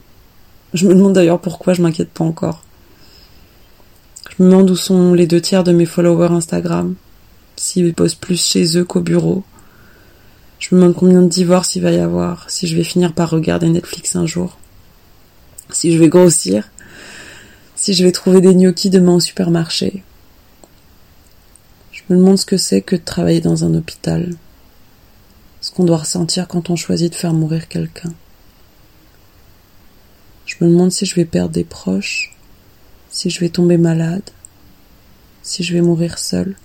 Je 0.72 0.88
me 0.88 0.94
demande 0.94 1.12
d'ailleurs 1.12 1.40
pourquoi 1.40 1.74
je 1.74 1.82
m'inquiète 1.82 2.10
pas 2.10 2.24
encore. 2.24 2.64
Je 4.36 4.42
me 4.42 4.50
demande 4.50 4.70
où 4.70 4.76
sont 4.76 5.14
les 5.14 5.28
deux 5.28 5.40
tiers 5.40 5.62
de 5.62 5.72
mes 5.72 5.86
followers 5.86 6.32
Instagram, 6.32 6.96
s'ils 7.54 7.94
posent 7.94 8.16
plus 8.16 8.44
chez 8.44 8.76
eux 8.76 8.84
qu'au 8.84 9.00
bureau. 9.00 9.44
Je 10.58 10.74
me 10.74 10.80
demande 10.80 10.96
combien 10.96 11.22
de 11.22 11.28
divorces 11.28 11.76
il 11.76 11.82
va 11.82 11.92
y 11.92 11.98
avoir, 11.98 12.50
si 12.50 12.66
je 12.66 12.76
vais 12.76 12.82
finir 12.82 13.12
par 13.12 13.30
regarder 13.30 13.68
Netflix 13.68 14.16
un 14.16 14.26
jour, 14.26 14.58
si 15.74 15.92
je 15.92 15.98
vais 15.98 16.08
grossir, 16.08 16.70
si 17.74 17.94
je 17.94 18.04
vais 18.04 18.12
trouver 18.12 18.40
des 18.40 18.54
gnocchis 18.54 18.90
demain 18.90 19.14
au 19.14 19.20
supermarché. 19.20 20.02
Je 21.92 22.02
me 22.08 22.16
demande 22.18 22.38
ce 22.38 22.46
que 22.46 22.56
c'est 22.56 22.80
que 22.80 22.96
de 22.96 23.02
travailler 23.02 23.40
dans 23.40 23.64
un 23.64 23.74
hôpital, 23.74 24.34
ce 25.60 25.70
qu'on 25.70 25.84
doit 25.84 25.98
ressentir 25.98 26.48
quand 26.48 26.70
on 26.70 26.76
choisit 26.76 27.12
de 27.12 27.16
faire 27.16 27.32
mourir 27.32 27.68
quelqu'un. 27.68 28.12
Je 30.46 30.56
me 30.60 30.70
demande 30.70 30.92
si 30.92 31.06
je 31.06 31.14
vais 31.14 31.24
perdre 31.24 31.52
des 31.52 31.64
proches, 31.64 32.36
si 33.10 33.30
je 33.30 33.40
vais 33.40 33.48
tomber 33.48 33.76
malade, 33.76 34.30
si 35.42 35.62
je 35.62 35.74
vais 35.74 35.80
mourir 35.80 36.18
seule, 36.18 36.56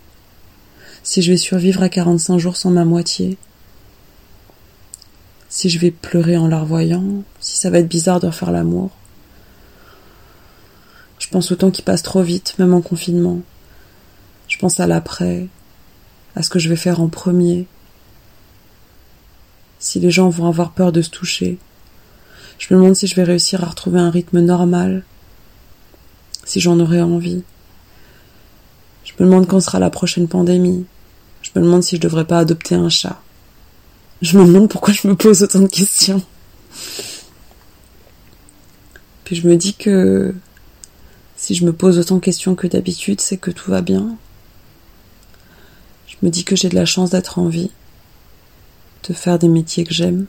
si 1.03 1.21
je 1.21 1.31
vais 1.31 1.37
survivre 1.37 1.81
à 1.81 1.89
45 1.89 2.37
jours 2.37 2.57
sans 2.57 2.71
ma 2.71 2.85
moitié, 2.85 3.37
si 5.49 5.69
je 5.69 5.79
vais 5.79 5.91
pleurer 5.91 6.37
en 6.37 6.47
la 6.47 6.59
revoyant, 6.59 7.23
si 7.39 7.57
ça 7.57 7.69
va 7.69 7.79
être 7.79 7.87
bizarre 7.87 8.19
de 8.19 8.27
refaire 8.27 8.51
l'amour. 8.51 8.91
Je 11.29 11.33
pense 11.35 11.51
au 11.51 11.55
temps 11.55 11.69
qui 11.69 11.83
passe 11.83 12.01
trop 12.01 12.23
vite, 12.23 12.55
même 12.57 12.73
en 12.73 12.81
confinement. 12.81 13.41
Je 14.47 14.57
pense 14.57 14.79
à 14.79 14.87
l'après, 14.87 15.45
à 16.35 16.41
ce 16.41 16.49
que 16.49 16.57
je 16.57 16.69
vais 16.69 16.75
faire 16.75 17.01
en 17.01 17.07
premier. 17.07 17.67
Si 19.77 19.99
les 19.99 20.09
gens 20.09 20.29
vont 20.29 20.47
avoir 20.47 20.71
peur 20.71 20.91
de 20.91 21.03
se 21.03 21.11
toucher. 21.11 21.59
Je 22.57 22.73
me 22.73 22.79
demande 22.79 22.95
si 22.95 23.05
je 23.05 23.15
vais 23.15 23.23
réussir 23.23 23.63
à 23.63 23.67
retrouver 23.67 23.99
un 23.99 24.09
rythme 24.09 24.39
normal, 24.39 25.03
si 26.45 26.59
j'en 26.59 26.79
aurai 26.79 26.99
envie. 26.99 27.43
Je 29.03 29.13
me 29.19 29.29
demande 29.29 29.45
quand 29.45 29.59
sera 29.59 29.77
la 29.77 29.91
prochaine 29.91 30.27
pandémie. 30.27 30.87
Je 31.43 31.51
me 31.53 31.63
demande 31.63 31.83
si 31.83 31.97
je 31.97 32.01
devrais 32.01 32.25
pas 32.25 32.39
adopter 32.39 32.73
un 32.73 32.89
chat. 32.89 33.21
Je 34.23 34.35
me 34.35 34.47
demande 34.47 34.67
pourquoi 34.67 34.95
je 34.95 35.07
me 35.07 35.15
pose 35.15 35.43
autant 35.43 35.59
de 35.59 35.67
questions. 35.67 36.23
Puis 39.25 39.35
je 39.35 39.47
me 39.47 39.55
dis 39.57 39.75
que 39.75 40.33
si 41.39 41.55
je 41.55 41.63
me 41.63 41.71
pose 41.71 41.97
autant 41.97 42.15
de 42.15 42.19
questions 42.19 42.53
que 42.53 42.67
d'habitude, 42.67 43.21
c'est 43.21 43.37
que 43.37 43.49
tout 43.49 43.71
va 43.71 43.81
bien. 43.81 44.17
Je 46.05 46.17
me 46.21 46.29
dis 46.29 46.43
que 46.43 46.57
j'ai 46.57 46.67
de 46.67 46.75
la 46.75 46.83
chance 46.83 47.11
d'être 47.11 47.39
en 47.39 47.47
vie, 47.47 47.71
de 49.07 49.13
faire 49.13 49.39
des 49.39 49.47
métiers 49.47 49.85
que 49.85 49.93
j'aime. 49.93 50.25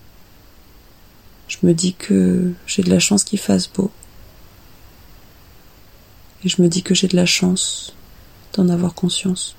Je 1.48 1.56
me 1.64 1.74
dis 1.74 1.94
que 1.94 2.52
j'ai 2.64 2.84
de 2.84 2.90
la 2.90 3.00
chance 3.00 3.24
qu'il 3.24 3.40
fasse 3.40 3.68
beau. 3.68 3.90
Et 6.44 6.48
je 6.48 6.62
me 6.62 6.68
dis 6.68 6.84
que 6.84 6.94
j'ai 6.94 7.08
de 7.08 7.16
la 7.16 7.26
chance 7.26 7.92
d'en 8.52 8.68
avoir 8.68 8.94
conscience. 8.94 9.56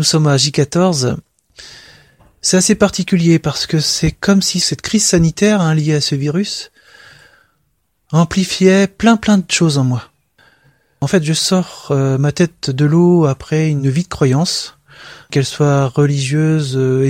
Nous 0.00 0.04
sommes 0.04 0.28
à 0.28 0.36
J14. 0.36 1.16
C'est 2.40 2.56
assez 2.56 2.74
particulier 2.74 3.38
parce 3.38 3.66
que 3.66 3.80
c'est 3.80 4.12
comme 4.12 4.40
si 4.40 4.58
cette 4.58 4.80
crise 4.80 5.04
sanitaire 5.04 5.60
hein, 5.60 5.74
liée 5.74 5.92
à 5.92 6.00
ce 6.00 6.14
virus 6.14 6.70
amplifiait 8.10 8.86
plein 8.86 9.18
plein 9.18 9.36
de 9.36 9.44
choses 9.50 9.76
en 9.76 9.84
moi. 9.84 10.04
En 11.02 11.06
fait, 11.06 11.22
je 11.22 11.34
sors 11.34 11.88
euh, 11.90 12.16
ma 12.16 12.32
tête 12.32 12.70
de 12.70 12.86
l'eau 12.86 13.26
après 13.26 13.68
une 13.68 13.90
vie 13.90 14.04
de 14.04 14.08
croyance, 14.08 14.78
qu'elle 15.30 15.44
soit 15.44 15.88
religieuse, 15.88 16.78
euh, 16.78 17.06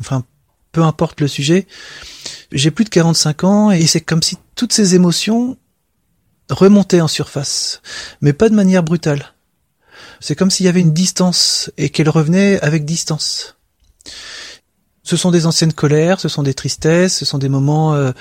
enfin 0.00 0.24
peu 0.72 0.82
importe 0.82 1.20
le 1.20 1.28
sujet. 1.28 1.68
J'ai 2.50 2.72
plus 2.72 2.84
de 2.84 2.90
45 2.90 3.44
ans 3.44 3.70
et 3.70 3.86
c'est 3.86 4.00
comme 4.00 4.24
si 4.24 4.38
toutes 4.56 4.72
ces 4.72 4.96
émotions 4.96 5.56
remontaient 6.50 7.00
en 7.00 7.06
surface, 7.06 7.80
mais 8.22 8.32
pas 8.32 8.48
de 8.48 8.56
manière 8.56 8.82
brutale. 8.82 9.34
C'est 10.20 10.34
comme 10.34 10.50
s'il 10.50 10.66
y 10.66 10.68
avait 10.68 10.80
une 10.80 10.92
distance 10.92 11.70
et 11.76 11.90
qu'elle 11.90 12.08
revenait 12.08 12.60
avec 12.60 12.84
distance. 12.84 13.56
Ce 15.02 15.16
sont 15.16 15.30
des 15.30 15.46
anciennes 15.46 15.72
colères, 15.72 16.20
ce 16.20 16.28
sont 16.28 16.42
des 16.42 16.54
tristesses, 16.54 17.16
ce 17.16 17.24
sont 17.24 17.38
des 17.38 17.48
moments 17.48 17.94
euh, 17.94 18.12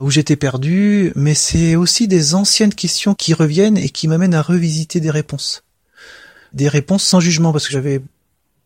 où 0.00 0.10
j'étais 0.10 0.36
perdu, 0.36 1.12
mais 1.14 1.34
c'est 1.34 1.76
aussi 1.76 2.08
des 2.08 2.34
anciennes 2.34 2.74
questions 2.74 3.14
qui 3.14 3.34
reviennent 3.34 3.76
et 3.76 3.90
qui 3.90 4.08
m'amènent 4.08 4.34
à 4.34 4.40
revisiter 4.40 4.98
des 4.98 5.10
réponses. 5.10 5.62
Des 6.54 6.68
réponses 6.68 7.04
sans 7.04 7.20
jugement, 7.20 7.52
parce 7.52 7.66
que 7.66 7.72
j'avais 7.72 8.00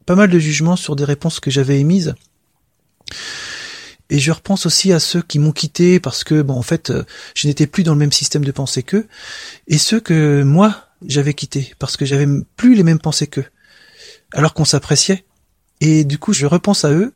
pas 0.05 0.15
mal 0.15 0.31
de 0.31 0.39
jugements 0.39 0.77
sur 0.77 0.95
des 0.95 1.05
réponses 1.05 1.41
que 1.41 1.51
j'avais 1.51 1.81
émises. 1.81 2.15
Et 4.11 4.21
je 4.21 4.31
repense 4.31 4.67
aussi 4.67 4.93
à 4.93 5.01
ceux 5.01 5.21
qui 5.21 5.41
m'ont 5.41 5.51
quitté 5.51 5.99
parce 5.99 6.23
que, 6.23 6.43
bon, 6.43 6.55
en 6.55 6.63
fait, 6.63 6.91
euh, 6.91 7.05
je 7.35 7.49
n'étais 7.49 7.67
plus 7.67 7.83
dans 7.83 7.93
le 7.93 7.99
même 7.99 8.13
système 8.13 8.45
de 8.45 8.53
pensée 8.53 8.85
qu'eux, 8.85 9.09
et 9.67 9.79
ceux 9.79 9.99
que 9.99 10.45
moi, 10.45 10.86
j'avais 11.05 11.35
quitté 11.35 11.75
parce 11.79 11.97
que 11.97 12.05
j'avais 12.05 12.27
plus 12.57 12.75
les 12.75 12.83
mêmes 12.83 12.99
pensées 12.99 13.27
qu'eux, 13.27 13.47
alors 14.33 14.55
qu'on 14.55 14.65
s'appréciait. 14.65 15.25
Et 15.81 16.05
du 16.05 16.19
coup, 16.19 16.33
je 16.33 16.47
repense 16.47 16.85
à 16.85 16.91
eux. 16.91 17.13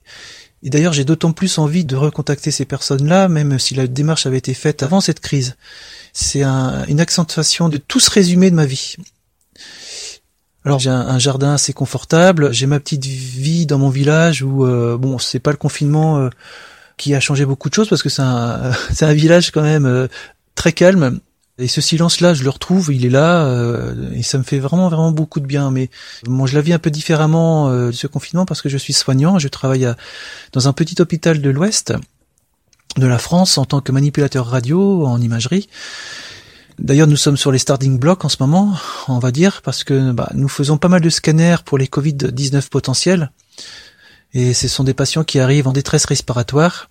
Et 0.63 0.69
d'ailleurs, 0.69 0.93
j'ai 0.93 1.05
d'autant 1.05 1.33
plus 1.33 1.59
envie 1.59 1.87
de 1.87 1.97
recontacter 1.97 2.51
ces 2.51 2.67
personnes-là, 2.67 3.29
même 3.29 3.59
si 3.59 3.75
la 3.75 3.87
démarche 3.87 4.27
avait 4.27 4.39
été 4.39 4.53
faite 4.53 4.83
avant 4.83 5.01
cette 5.01 5.21
crise. 5.21 5.57
C'est 6.13 6.43
une 6.43 7.01
accentuation 7.01 7.69
de 7.69 7.79
tout 7.79 8.01
ce 8.01 8.11
résumé 8.11 8.51
de 8.51 8.57
ma 8.57 8.67
vie. 8.67 8.97
Alors 10.65 10.79
j'ai 10.79 10.91
un, 10.91 11.19
jardin 11.19 11.55
assez 11.55 11.73
confortable, 11.73 12.53
j'ai 12.53 12.67
ma 12.67 12.81
petite 12.81 13.07
vie 13.07 13.65
dans 13.65 13.79
mon 13.79 13.89
village 13.89 14.43
où 14.43 14.67
euh, 14.67 14.99
bon 14.99 15.19
c'est 15.19 15.39
pas 15.39 15.53
le 15.53 15.57
confinement 15.57 16.19
euh, 16.19 16.29
qui 16.99 17.15
a 17.15 17.21
changé 17.21 17.47
beaucoup 17.47 17.71
de 17.71 17.75
choses 17.75 17.89
parce 17.89 18.03
que 18.03 18.11
c'est 18.11 18.21
un, 18.21 18.73
village 19.15 19.53
quand 19.53 19.63
même 19.63 19.87
euh, 19.87 20.07
très 20.55 20.73
calme 20.73 21.21
et 21.61 21.69
ce 21.69 21.81
silence-là, 21.81 22.35
je 22.35 22.43
le 22.43 22.51
retrouve, 22.51 22.93
il 22.93 23.05
est 23.05 23.11
là, 23.11 23.45
euh, 23.45 24.11
et 24.15 24.23
ça 24.23 24.39
me 24.39 24.43
fait 24.43 24.59
vraiment 24.59 24.89
vraiment 24.89 25.13
beaucoup 25.13 25.41
de 25.41 25.47
bien. 25.47 25.71
Mais 25.71 25.91
moi, 26.27 26.47
je 26.47 26.55
la 26.55 26.63
vis 26.63 26.73
un 26.73 26.79
peu 26.79 26.91
différemment 26.91 27.69
euh, 27.69 27.93
ce 27.93 28.07
confinement 28.07 28.47
parce 28.47 28.63
que 28.63 28.69
je 28.69 28.79
suis 28.79 28.93
soignant, 28.93 29.39
je 29.39 29.49
travaille 29.49 29.87
dans 30.53 30.69
un 30.69 30.73
petit 30.73 31.01
hôpital 31.01 31.41
de 31.41 31.51
l'Ouest 31.51 31.93
de 32.97 33.07
la 33.07 33.19
France 33.19 33.59
en 33.59 33.65
tant 33.65 33.81
que 33.81 33.93
manipulateur 33.93 34.47
radio 34.47 35.07
en 35.07 35.21
imagerie. 35.21 35.69
D'ailleurs, 36.79 37.07
nous 37.07 37.17
sommes 37.17 37.37
sur 37.37 37.53
les 37.53 37.59
starting 37.59 37.99
blocks 37.99 38.25
en 38.25 38.31
ce 38.31 38.39
moment, 38.41 38.75
on 39.07 39.19
va 39.19 39.31
dire, 39.31 39.61
parce 39.63 39.85
que 39.85 40.13
bah, 40.13 40.31
nous 40.35 40.49
faisons 40.49 40.79
pas 40.79 40.89
mal 40.89 41.03
de 41.03 41.11
scanners 41.11 41.59
pour 41.65 41.77
les 41.77 41.87
Covid-19 41.87 42.69
potentiels. 42.69 43.31
Et 44.33 44.55
ce 44.55 44.67
sont 44.67 44.85
des 44.85 44.95
patients 44.95 45.25
qui 45.25 45.41
arrivent 45.41 45.69
en 45.69 45.73
détresse 45.73 46.07
respiratoire 46.07 46.89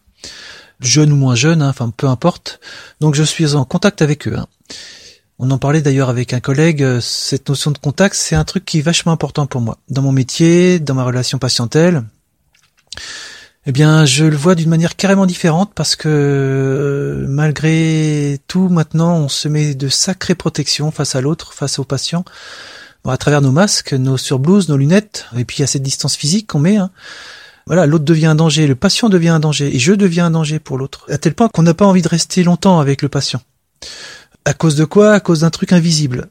jeunes 0.79 1.11
ou 1.11 1.15
moins 1.15 1.35
jeunes, 1.35 1.61
hein, 1.61 1.69
enfin 1.69 1.91
peu 1.95 2.07
importe. 2.07 2.59
Donc 2.99 3.15
je 3.15 3.23
suis 3.23 3.55
en 3.55 3.65
contact 3.65 4.01
avec 4.01 4.27
eux. 4.27 4.35
Hein. 4.37 4.47
On 5.39 5.51
en 5.51 5.57
parlait 5.57 5.81
d'ailleurs 5.81 6.09
avec 6.09 6.33
un 6.33 6.41
collègue, 6.41 6.83
euh, 6.83 6.99
cette 6.99 7.47
notion 7.47 7.71
de 7.71 7.77
contact, 7.77 8.15
c'est 8.15 8.35
un 8.35 8.43
truc 8.43 8.65
qui 8.65 8.79
est 8.79 8.81
vachement 8.81 9.13
important 9.13 9.47
pour 9.47 9.61
moi. 9.61 9.77
Dans 9.89 10.01
mon 10.01 10.11
métier, 10.11 10.79
dans 10.79 10.95
ma 10.95 11.05
relation 11.05 11.37
patientèle, 11.37 12.03
eh 13.65 13.71
bien, 13.71 14.03
je 14.03 14.25
le 14.25 14.35
vois 14.35 14.55
d'une 14.55 14.69
manière 14.69 14.95
carrément 14.95 15.25
différente 15.25 15.71
parce 15.73 15.95
que 15.95 16.09
euh, 16.09 17.25
malgré 17.29 18.39
tout, 18.47 18.67
maintenant, 18.67 19.15
on 19.17 19.29
se 19.29 19.47
met 19.47 19.75
de 19.75 19.87
sacrées 19.87 20.35
protections 20.35 20.91
face 20.91 21.15
à 21.15 21.21
l'autre, 21.21 21.53
face 21.53 21.79
aux 21.79 21.85
patients, 21.85 22.25
à 23.07 23.17
travers 23.17 23.41
nos 23.41 23.51
masques, 23.51 23.93
nos 23.93 24.17
surblouses, 24.17 24.67
nos 24.69 24.77
lunettes, 24.77 25.27
et 25.37 25.45
puis 25.45 25.63
a 25.63 25.67
cette 25.67 25.83
distance 25.83 26.15
physique 26.15 26.47
qu'on 26.47 26.59
met. 26.59 26.77
Hein 26.77 26.91
voilà, 27.69 27.85
l'autre 27.85 28.03
devient 28.03 28.25
un 28.25 28.35
danger, 28.35 28.65
le 28.65 28.73
patient 28.73 29.09
devient 29.09 29.29
un 29.29 29.39
danger, 29.39 29.75
et 29.75 29.77
je 29.77 29.93
deviens 29.93 30.25
un 30.25 30.31
danger 30.31 30.57
pour 30.57 30.79
l'autre, 30.79 31.05
à 31.07 31.19
tel 31.19 31.35
point 31.35 31.49
qu'on 31.49 31.61
n'a 31.61 31.75
pas 31.75 31.85
envie 31.85 32.01
de 32.01 32.07
rester 32.07 32.43
longtemps 32.43 32.79
avec 32.79 33.03
le 33.03 33.09
patient. 33.09 33.43
À 34.43 34.55
cause 34.55 34.75
de 34.75 34.85
quoi? 34.85 35.13
À 35.13 35.19
cause 35.19 35.41
d'un 35.41 35.51
truc 35.51 35.71
invisible. 35.71 36.29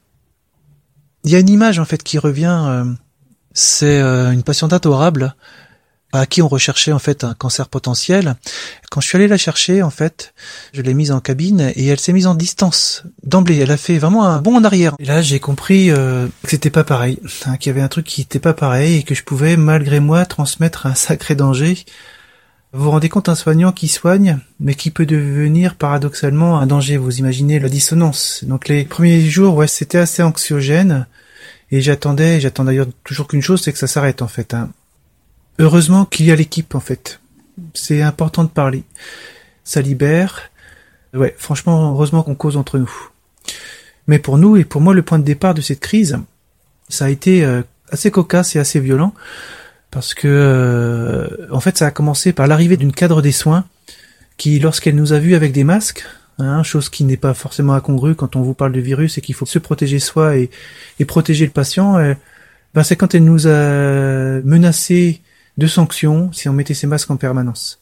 Il 1.23 1.31
y 1.31 1.37
a 1.37 1.39
une 1.39 1.47
image 1.47 1.79
en 1.79 1.85
fait 1.85 2.03
qui 2.03 2.17
revient, 2.17 2.65
euh, 2.67 2.83
c'est 3.53 4.01
euh, 4.01 4.31
une 4.31 4.43
patiente 4.43 4.73
adorable 4.73 5.33
à 6.11 6.25
qui 6.25 6.41
on 6.41 6.47
recherchait 6.47 6.91
en 6.91 6.99
fait 6.99 7.23
un 7.23 7.33
cancer 7.33 7.67
potentiel. 7.67 8.35
Quand 8.89 9.01
je 9.01 9.07
suis 9.07 9.17
allé 9.17 9.27
la 9.27 9.37
chercher, 9.37 9.83
en 9.83 9.89
fait, 9.89 10.33
je 10.73 10.81
l'ai 10.81 10.93
mise 10.93 11.11
en 11.11 11.19
cabine 11.19 11.71
et 11.75 11.85
elle 11.87 11.99
s'est 11.99 12.13
mise 12.13 12.27
en 12.27 12.35
distance 12.35 13.03
d'emblée. 13.23 13.57
Elle 13.57 13.71
a 13.71 13.77
fait 13.77 13.97
vraiment 13.99 14.25
un 14.25 14.41
bond 14.41 14.57
en 14.57 14.63
arrière. 14.63 14.95
Et 14.99 15.05
là, 15.05 15.21
j'ai 15.21 15.39
compris 15.39 15.91
euh, 15.91 16.27
que 16.43 16.49
c'était 16.49 16.71
pas 16.71 16.83
pareil, 16.83 17.19
hein, 17.45 17.57
qu'il 17.57 17.69
y 17.69 17.73
avait 17.73 17.81
un 17.81 17.87
truc 17.87 18.05
qui 18.05 18.21
était 18.21 18.39
pas 18.39 18.53
pareil 18.53 18.97
et 18.97 19.03
que 19.03 19.13
je 19.13 19.23
pouvais, 19.23 19.57
malgré 19.57 19.99
moi, 19.99 20.25
transmettre 20.25 20.87
un 20.87 20.95
sacré 20.95 21.35
danger. 21.35 21.77
Vous 22.71 22.83
vous 22.83 22.91
rendez 22.91 23.09
compte, 23.09 23.29
un 23.29 23.35
soignant 23.35 23.71
qui 23.71 23.87
soigne, 23.87 24.37
mais 24.59 24.75
qui 24.75 24.91
peut 24.91 25.07
devenir 25.07 25.75
paradoxalement 25.75 26.59
un 26.59 26.67
danger. 26.67 26.97
Vous 26.97 27.17
imaginez 27.17 27.59
la 27.59 27.69
dissonance. 27.69 28.43
Donc 28.43 28.67
les 28.67 28.83
premiers 28.83 29.21
jours, 29.21 29.55
ouais, 29.55 29.67
c'était 29.67 29.97
assez 29.97 30.21
anxiogène. 30.21 31.07
Et 31.71 31.81
j'attendais, 31.81 32.39
j'attends 32.39 32.63
d'ailleurs 32.63 32.87
toujours 33.03 33.27
qu'une 33.27 33.41
chose, 33.41 33.61
c'est 33.61 33.73
que 33.73 33.79
ça 33.79 33.87
s'arrête 33.87 34.21
en 34.21 34.27
fait. 34.27 34.53
Hein. 34.53 34.69
Heureusement 35.59 36.05
qu'il 36.05 36.25
y 36.25 36.31
a 36.31 36.35
l'équipe 36.35 36.73
en 36.73 36.79
fait. 36.79 37.19
C'est 37.73 38.01
important 38.01 38.45
de 38.45 38.49
parler. 38.49 38.83
Ça 39.65 39.81
libère. 39.81 40.49
Ouais, 41.13 41.35
franchement, 41.37 41.91
heureusement 41.91 42.23
qu'on 42.23 42.35
cause 42.35 42.55
entre 42.55 42.77
nous. 42.77 42.91
Mais 44.07 44.19
pour 44.19 44.37
nous 44.37 44.57
et 44.57 44.63
pour 44.63 44.81
moi, 44.81 44.93
le 44.93 45.03
point 45.03 45.19
de 45.19 45.23
départ 45.23 45.53
de 45.53 45.61
cette 45.61 45.81
crise, 45.81 46.17
ça 46.87 47.05
a 47.05 47.09
été 47.09 47.43
euh, 47.43 47.61
assez 47.91 48.09
cocasse 48.09 48.55
et 48.55 48.59
assez 48.59 48.79
violent 48.79 49.13
parce 49.91 50.13
que 50.13 50.27
euh, 50.27 51.47
en 51.51 51.59
fait, 51.59 51.77
ça 51.77 51.87
a 51.87 51.91
commencé 51.91 52.31
par 52.31 52.47
l'arrivée 52.47 52.77
d'une 52.77 52.93
cadre 52.93 53.21
des 53.21 53.31
soins 53.31 53.65
qui, 54.37 54.59
lorsqu'elle 54.59 54.95
nous 54.95 55.13
a 55.13 55.19
vus 55.19 55.35
avec 55.35 55.51
des 55.51 55.63
masques, 55.63 56.05
hein, 56.37 56.63
chose 56.63 56.89
qui 56.89 57.03
n'est 57.03 57.17
pas 57.17 57.33
forcément 57.33 57.73
incongrue 57.73 58.15
quand 58.15 58.35
on 58.35 58.41
vous 58.41 58.53
parle 58.53 58.71
de 58.71 58.79
virus 58.79 59.17
et 59.17 59.21
qu'il 59.21 59.35
faut 59.35 59.45
se 59.45 59.59
protéger 59.59 59.99
soi 59.99 60.37
et, 60.37 60.49
protéger 61.05 61.45
le 61.45 61.51
patient, 61.51 61.97
euh, 61.97 62.13
ben 62.73 62.83
c'est 62.83 62.95
quand 62.95 63.13
elle 63.13 63.25
nous 63.25 63.47
a 63.47 64.41
menacé 64.43 65.21
de 65.59 65.67
sanctions 65.67 66.31
si 66.33 66.49
on 66.49 66.53
mettait 66.53 66.73
ces 66.73 66.87
masques 66.87 67.11
en 67.11 67.17
permanence. 67.17 67.79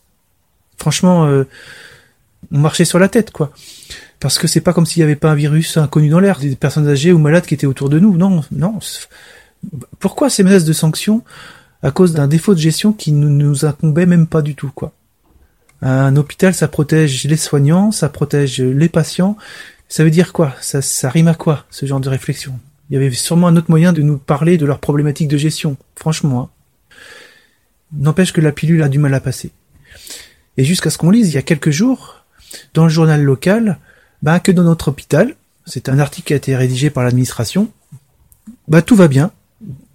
Franchement, 0.78 1.26
euh, 1.26 1.46
on 2.52 2.60
marchait 2.60 2.86
sur 2.86 3.00
la 3.00 3.08
tête, 3.08 3.32
quoi. 3.32 3.52
Parce 4.20 4.38
que 4.38 4.48
c'est 4.48 4.62
pas 4.62 4.74
comme 4.74 4.86
s'il 4.86 5.00
y 5.00 5.04
avait 5.04 5.16
pas 5.16 5.32
un 5.32 5.36
virus 5.36 5.78
inconnu 5.78 6.10
dans 6.10 6.20
l'air, 6.20 6.40
des 6.40 6.56
personnes 6.56 6.88
âgées 6.88 7.14
ou 7.14 7.20
malades 7.20 7.46
qui 7.46 7.54
étaient 7.54 7.68
autour 7.68 7.90
de 7.90 8.00
nous. 8.00 8.18
Non, 8.18 8.44
non. 8.52 8.80
Pourquoi 10.00 10.30
ces 10.30 10.44
menaces 10.44 10.66
de 10.66 10.74
sanctions 10.74 11.24
à 11.84 11.92
cause 11.92 12.14
d'un 12.14 12.28
défaut 12.28 12.56
de 12.56 12.60
gestion 12.60 12.92
qui 12.92 13.12
ne 13.12 13.28
nous 13.28 13.66
incombait 13.66 14.08
même 14.08 14.28
pas 14.28 14.42
du 14.42 14.56
tout, 14.56 14.72
quoi. 14.74 14.92
Un 15.84 16.16
hôpital, 16.16 16.56
ça 16.56 16.68
protège 16.68 17.26
les 17.26 17.38
soignants, 17.38 17.92
ça 17.92 18.10
protège 18.10 18.60
les 18.60 18.90
patients. 18.90 19.38
Ça 19.90 20.04
veut 20.04 20.10
dire 20.10 20.34
quoi? 20.34 20.56
Ça, 20.60 20.82
ça 20.82 21.10
rime 21.10 21.28
à 21.28 21.36
quoi, 21.36 21.66
ce 21.70 21.86
genre 21.86 22.00
de 22.00 22.10
réflexion? 22.10 22.60
Il 22.90 22.94
y 22.94 22.98
avait 22.98 23.12
sûrement 23.12 23.48
un 23.48 23.56
autre 23.56 23.70
moyen 23.70 23.94
de 23.94 24.02
nous 24.02 24.18
parler 24.18 24.58
de 24.58 24.66
leurs 24.66 24.80
problématiques 24.80 25.28
de 25.28 25.38
gestion, 25.38 25.78
franchement. 25.96 26.42
Hein. 26.42 26.50
N'empêche 27.94 28.34
que 28.34 28.41
la 28.41 28.51
pilule 28.51 28.84
a 28.84 28.89
du 28.89 29.00
mal 29.00 29.13
à 29.13 29.20
passer. 29.20 29.51
Et 30.58 30.63
jusqu'à 30.63 30.89
ce 30.89 30.98
qu'on 30.98 31.12
lise, 31.12 31.29
il 31.29 31.36
y 31.36 31.38
a 31.38 31.44
quelques 31.44 31.70
jours, 31.70 32.25
dans 32.74 32.84
le 32.84 32.89
journal 32.89 33.24
local, 33.24 33.77
bah, 34.24 34.39
que 34.39 34.51
dans 34.51 34.63
notre 34.63 34.89
hôpital, 34.89 35.36
c'est 35.65 35.89
un 35.89 36.00
article 36.00 36.27
qui 36.27 36.34
a 36.34 36.38
été 36.38 36.56
rédigé 36.56 36.89
par 36.89 37.03
l'administration, 37.03 37.70
bah, 38.67 38.82
tout 38.82 38.96
va 38.96 39.08
bien. 39.08 39.32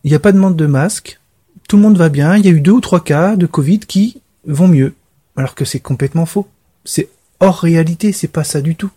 Il 0.05 0.11
n'y 0.11 0.15
a 0.15 0.21
pas 0.21 0.33
de 0.33 0.37
demande 0.37 0.57
de 0.57 0.67
masque. 0.67 1.21
Tout 1.69 1.77
le 1.77 1.83
monde 1.83 1.97
va 1.97 2.09
bien. 2.09 2.37
Il 2.37 2.45
y 2.45 2.49
a 2.49 2.53
eu 2.53 2.61
deux 2.61 2.73
ou 2.73 2.81
trois 2.81 3.03
cas 3.03 3.37
de 3.37 3.47
Covid 3.47 3.81
qui 3.81 4.21
vont 4.47 4.69
mieux. 4.69 4.95
Alors 5.37 5.55
que 5.55 5.65
c'est 5.65 5.81
complètement 5.81 6.27
faux. 6.27 6.49
C'est 6.85 7.09
hors 7.41 7.59
réalité. 7.59 8.13
C'est 8.13 8.29
pas 8.29 8.45
ça 8.45 8.61
du 8.61 8.75
tout. 8.75 8.91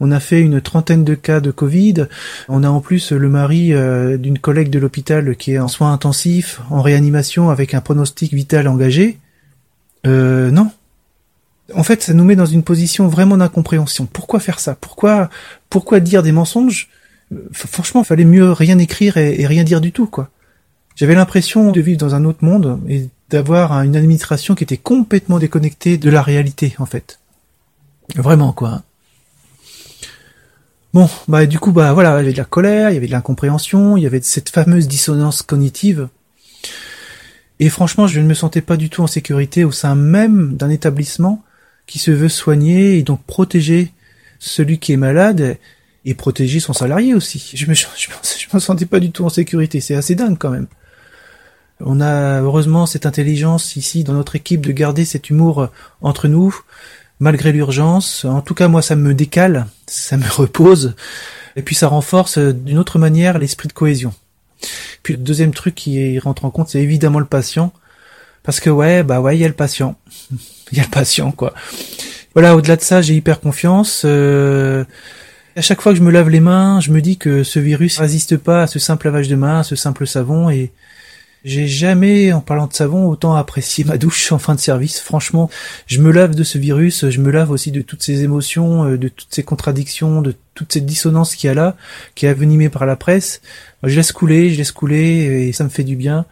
On 0.00 0.10
a 0.10 0.20
fait 0.20 0.40
une 0.40 0.60
trentaine 0.60 1.04
de 1.04 1.14
cas 1.14 1.40
de 1.40 1.50
Covid. 1.50 2.06
On 2.48 2.62
a 2.62 2.68
en 2.68 2.80
plus 2.80 3.12
le 3.12 3.28
mari 3.28 3.72
euh, 3.72 4.18
d'une 4.18 4.38
collègue 4.38 4.70
de 4.70 4.78
l'hôpital 4.78 5.36
qui 5.36 5.52
est 5.52 5.58
en 5.58 5.68
soins 5.68 5.92
intensifs, 5.92 6.60
en 6.70 6.82
réanimation 6.82 7.48
avec 7.50 7.72
un 7.72 7.80
pronostic 7.80 8.34
vital 8.34 8.68
engagé. 8.68 9.18
Euh, 10.06 10.50
non. 10.50 10.70
En 11.74 11.82
fait, 11.82 12.02
ça 12.02 12.12
nous 12.12 12.24
met 12.24 12.36
dans 12.36 12.46
une 12.46 12.62
position 12.62 13.08
vraiment 13.08 13.38
d'incompréhension. 13.38 14.06
Pourquoi 14.06 14.38
faire 14.38 14.60
ça? 14.60 14.76
Pourquoi, 14.80 15.30
pourquoi 15.70 16.00
dire 16.00 16.22
des 16.22 16.32
mensonges? 16.32 16.88
Franchement, 17.52 18.04
fallait 18.04 18.24
mieux 18.24 18.52
rien 18.52 18.78
écrire 18.78 19.16
et, 19.16 19.40
et 19.40 19.46
rien 19.46 19.64
dire 19.64 19.80
du 19.80 19.92
tout, 19.92 20.06
quoi. 20.06 20.30
J'avais 20.94 21.14
l'impression 21.14 21.72
de 21.72 21.80
vivre 21.80 21.98
dans 21.98 22.14
un 22.14 22.24
autre 22.24 22.44
monde 22.44 22.80
et 22.88 23.08
d'avoir 23.30 23.72
une 23.82 23.96
administration 23.96 24.54
qui 24.54 24.64
était 24.64 24.76
complètement 24.76 25.38
déconnectée 25.38 25.98
de 25.98 26.08
la 26.08 26.22
réalité, 26.22 26.74
en 26.78 26.86
fait. 26.86 27.18
Vraiment, 28.14 28.52
quoi. 28.52 28.82
Bon, 30.96 31.10
bah 31.28 31.44
du 31.44 31.58
coup, 31.58 31.72
bah 31.72 31.92
voilà, 31.92 32.12
il 32.12 32.14
y 32.14 32.18
avait 32.20 32.32
de 32.32 32.38
la 32.38 32.46
colère, 32.46 32.88
il 32.88 32.94
y 32.94 32.96
avait 32.96 33.06
de 33.06 33.12
l'incompréhension, 33.12 33.98
il 33.98 34.02
y 34.02 34.06
avait 34.06 34.22
cette 34.22 34.48
fameuse 34.48 34.88
dissonance 34.88 35.42
cognitive. 35.42 36.08
Et 37.60 37.68
franchement, 37.68 38.06
je 38.06 38.18
ne 38.18 38.26
me 38.26 38.32
sentais 38.32 38.62
pas 38.62 38.78
du 38.78 38.88
tout 38.88 39.02
en 39.02 39.06
sécurité 39.06 39.62
au 39.62 39.72
sein 39.72 39.94
même 39.94 40.56
d'un 40.56 40.70
établissement 40.70 41.44
qui 41.86 41.98
se 41.98 42.10
veut 42.10 42.30
soigner 42.30 42.96
et 42.96 43.02
donc 43.02 43.22
protéger 43.24 43.92
celui 44.38 44.78
qui 44.78 44.94
est 44.94 44.96
malade 44.96 45.58
et 46.06 46.14
protéger 46.14 46.60
son 46.60 46.72
salarié 46.72 47.12
aussi. 47.12 47.52
Je 47.54 47.66
me, 47.66 47.74
me 48.54 48.58
sentais 48.58 48.86
pas 48.86 48.98
du 48.98 49.10
tout 49.10 49.26
en 49.26 49.28
sécurité. 49.28 49.82
C'est 49.82 49.96
assez 49.96 50.14
dingue 50.14 50.38
quand 50.38 50.48
même. 50.48 50.66
On 51.80 52.00
a 52.00 52.40
heureusement 52.40 52.86
cette 52.86 53.04
intelligence 53.04 53.76
ici 53.76 54.02
dans 54.02 54.14
notre 54.14 54.34
équipe 54.34 54.64
de 54.64 54.72
garder 54.72 55.04
cet 55.04 55.28
humour 55.28 55.68
entre 56.00 56.26
nous, 56.26 56.58
malgré 57.20 57.52
l'urgence. 57.52 58.24
En 58.24 58.40
tout 58.40 58.54
cas, 58.54 58.68
moi, 58.68 58.82
ça 58.82 58.96
me 58.96 59.14
décale, 59.14 59.66
ça 59.86 60.16
me 60.16 60.28
repose, 60.28 60.94
et 61.56 61.62
puis 61.62 61.74
ça 61.74 61.88
renforce 61.88 62.38
d'une 62.38 62.78
autre 62.78 62.98
manière 62.98 63.38
l'esprit 63.38 63.68
de 63.68 63.72
cohésion. 63.72 64.12
Puis 65.02 65.14
le 65.14 65.20
deuxième 65.20 65.52
truc 65.52 65.74
qui 65.74 66.18
rentre 66.18 66.44
en 66.44 66.50
compte, 66.50 66.68
c'est 66.68 66.82
évidemment 66.82 67.18
le 67.18 67.26
patient, 67.26 67.72
parce 68.42 68.60
que 68.60 68.70
ouais, 68.70 69.02
bah 69.02 69.20
ouais, 69.20 69.36
il 69.36 69.40
y 69.40 69.44
a 69.44 69.48
le 69.48 69.54
patient, 69.54 69.96
il 70.72 70.78
y 70.78 70.80
a 70.80 70.84
le 70.84 70.90
patient 70.90 71.32
quoi. 71.32 71.54
Voilà, 72.34 72.54
au-delà 72.54 72.76
de 72.76 72.82
ça, 72.82 73.00
j'ai 73.00 73.14
hyper 73.14 73.40
confiance. 73.40 74.02
Euh... 74.04 74.84
À 75.56 75.62
chaque 75.62 75.80
fois 75.80 75.92
que 75.92 75.98
je 75.98 76.04
me 76.04 76.10
lave 76.10 76.28
les 76.28 76.40
mains, 76.40 76.80
je 76.80 76.90
me 76.90 77.00
dis 77.00 77.16
que 77.16 77.42
ce 77.42 77.58
virus 77.58 77.98
résiste 77.98 78.36
pas 78.36 78.64
à 78.64 78.66
ce 78.66 78.78
simple 78.78 79.06
lavage 79.06 79.28
de 79.28 79.36
mains, 79.36 79.60
à 79.60 79.62
ce 79.62 79.74
simple 79.74 80.06
savon 80.06 80.50
et 80.50 80.70
j'ai 81.46 81.68
jamais, 81.68 82.32
en 82.32 82.40
parlant 82.40 82.66
de 82.66 82.72
savon, 82.72 83.06
autant 83.06 83.36
apprécié 83.36 83.84
ma 83.84 83.98
douche 83.98 84.32
en 84.32 84.38
fin 84.38 84.56
de 84.56 84.60
service. 84.60 84.98
Franchement, 84.98 85.48
je 85.86 86.00
me 86.00 86.10
lave 86.10 86.34
de 86.34 86.42
ce 86.42 86.58
virus, 86.58 87.08
je 87.08 87.20
me 87.20 87.30
lave 87.30 87.52
aussi 87.52 87.70
de 87.70 87.82
toutes 87.82 88.02
ces 88.02 88.24
émotions, 88.24 88.84
euh, 88.84 88.98
de 88.98 89.06
toutes 89.06 89.32
ces 89.32 89.44
contradictions, 89.44 90.22
de 90.22 90.34
toute 90.54 90.72
cette 90.72 90.86
dissonance 90.86 91.36
qu'il 91.36 91.46
y 91.46 91.50
a 91.52 91.54
là, 91.54 91.76
qui 92.16 92.26
est 92.26 92.30
avenimée 92.30 92.68
par 92.68 92.84
la 92.84 92.96
presse. 92.96 93.42
Je 93.84 93.94
laisse 93.94 94.10
couler, 94.10 94.50
je 94.50 94.58
laisse 94.58 94.72
couler, 94.72 95.46
et 95.46 95.52
ça 95.52 95.62
me 95.62 95.68
fait 95.68 95.84
du 95.84 95.94
bien. 95.94 96.26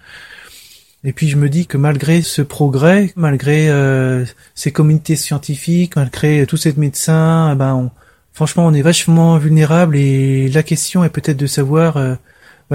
Et 1.05 1.13
puis 1.13 1.29
je 1.29 1.37
me 1.37 1.49
dis 1.49 1.69
que 1.69 1.77
malgré 1.77 2.21
ce 2.21 2.43
progrès, 2.43 3.13
malgré 3.15 3.71
euh, 3.71 4.25
ces 4.57 4.73
communautés 4.73 5.15
scientifiques, 5.15 5.95
malgré 5.95 6.45
tous 6.45 6.57
ces 6.57 6.73
médecins, 6.73 7.53
eh 7.53 7.55
ben 7.55 7.93
franchement 8.33 8.67
on 8.67 8.75
est 8.75 8.83
vachement 8.83 9.39
vulnérable 9.39 9.97
et 9.97 10.49
la 10.49 10.65
question 10.65 11.05
est 11.05 11.11
peut-être 11.11 11.37
de 11.37 11.47
savoir 11.47 11.99
euh, 11.99 12.17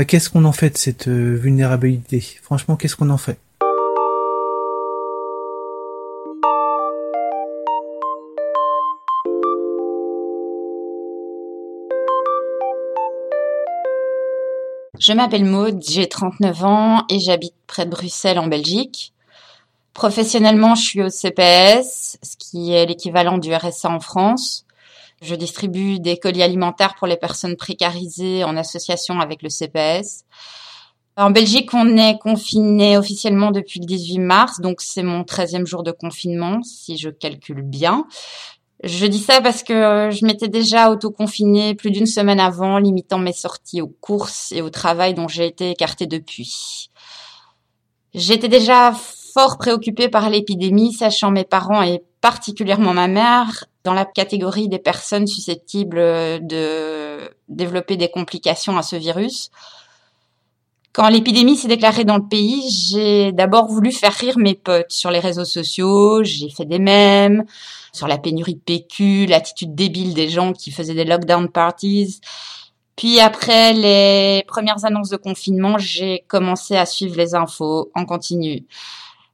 qu'est-ce 0.06 0.30
qu'on 0.30 0.46
en 0.46 0.52
fait 0.52 0.72
de 0.72 0.78
cette 0.78 1.08
euh, 1.08 1.36
vulnérabilité? 1.36 2.24
Franchement, 2.42 2.76
qu'est-ce 2.76 2.96
qu'on 2.96 3.10
en 3.10 3.18
fait? 3.18 3.38
Je 15.00 15.14
m'appelle 15.14 15.46
Maude, 15.46 15.82
j'ai 15.88 16.08
39 16.08 16.64
ans 16.66 17.06
et 17.10 17.20
j'habite 17.20 17.56
près 17.68 17.86
de 17.86 17.90
Bruxelles 17.90 18.38
en 18.38 18.48
Belgique. 18.48 19.14
Professionnellement, 19.94 20.76
je 20.76 20.82
suis 20.82 21.02
au 21.02 21.10
CPS, 21.10 22.20
ce 22.22 22.36
qui 22.38 22.74
est 22.74 22.86
l'équivalent 22.86 23.38
du 23.38 23.54
RSA 23.54 23.90
en 23.90 24.02
France. 24.02 24.66
Je 25.22 25.36
distribue 25.36 26.00
des 26.00 26.18
colis 26.18 26.44
alimentaires 26.44 26.96
pour 26.96 27.08
les 27.08 27.18
personnes 27.18 27.58
précarisées 27.58 28.44
en 28.44 28.56
association 28.56 29.20
avec 29.20 29.42
le 29.42 29.50
CPS. 29.50 30.24
En 31.18 31.32
Belgique, 31.32 31.74
on 31.74 31.98
est 31.98 32.18
confiné 32.18 32.98
officiellement 32.98 33.52
depuis 33.52 33.82
le 33.82 33.86
18 33.86 34.20
mars, 34.20 34.62
donc 34.62 34.80
c'est 34.80 35.04
mon 35.04 35.24
13e 35.24 35.66
jour 35.66 35.84
de 35.84 35.92
confinement, 35.92 36.64
si 36.64 36.98
je 36.98 37.10
calcule 37.10 37.62
bien. 37.62 38.06
Je 38.86 39.06
dis 39.06 39.20
ça 39.20 39.42
parce 39.42 39.62
que 39.62 40.10
je 40.10 40.26
m'étais 40.26 40.48
déjà 40.48 40.90
auto-confinée 40.90 41.76
plus 41.76 41.92
d'une 41.92 42.06
semaine 42.06 42.40
avant, 42.40 42.78
limitant 42.78 43.20
mes 43.20 43.34
sorties 43.34 43.82
aux 43.82 43.94
courses 44.00 44.54
et 44.54 44.62
au 44.62 44.70
travail 44.70 45.14
dont 45.14 45.28
j'ai 45.28 45.46
été 45.46 45.72
écartée 45.72 46.08
depuis. 46.08 46.90
J'étais 48.14 48.48
déjà 48.48 48.94
fort 49.34 49.58
préoccupée 49.58 50.08
par 50.08 50.30
l'épidémie, 50.30 50.94
sachant 50.94 51.32
mes 51.32 51.44
parents 51.44 51.84
et 51.84 52.02
particulièrement 52.22 52.94
ma 52.94 53.10
mère 53.10 53.66
dans 53.84 53.94
la 53.94 54.06
catégorie 54.06 54.68
des 54.68 54.80
personnes 54.80 55.28
susceptibles 55.28 56.00
de 56.46 57.30
développer 57.48 57.98
des 57.98 58.10
complications 58.10 58.78
à 58.78 58.82
ce 58.82 58.96
virus. 58.96 59.52
Quand 60.92 61.08
l'épidémie 61.08 61.56
s'est 61.56 61.68
déclarée 61.68 62.04
dans 62.04 62.18
le 62.18 62.28
pays, 62.28 62.68
j'ai 62.70 63.32
d'abord 63.32 63.68
voulu 63.68 63.92
faire 63.92 64.14
rire 64.14 64.38
mes 64.38 64.56
potes 64.56 64.92
sur 64.92 65.12
les 65.12 65.20
réseaux 65.20 65.46
sociaux, 65.46 66.24
j'ai 66.24 66.50
fait 66.50 66.66
des 66.66 66.80
mèmes 66.80 67.46
sur 67.94 68.08
la 68.08 68.18
pénurie 68.18 68.56
de 68.56 68.60
PQ, 68.60 69.28
l'attitude 69.28 69.76
débile 69.76 70.14
des 70.14 70.30
gens 70.30 70.52
qui 70.52 70.72
faisaient 70.72 70.96
des 70.96 71.06
lockdown 71.06 71.50
parties. 71.50 72.20
Puis 72.96 73.20
après 73.20 73.74
les 73.74 74.44
premières 74.48 74.84
annonces 74.84 75.10
de 75.10 75.18
confinement, 75.18 75.78
j'ai 75.78 76.26
commencé 76.28 76.76
à 76.76 76.86
suivre 76.86 77.16
les 77.16 77.36
infos 77.36 77.92
en 77.96 78.06
continu 78.06 78.66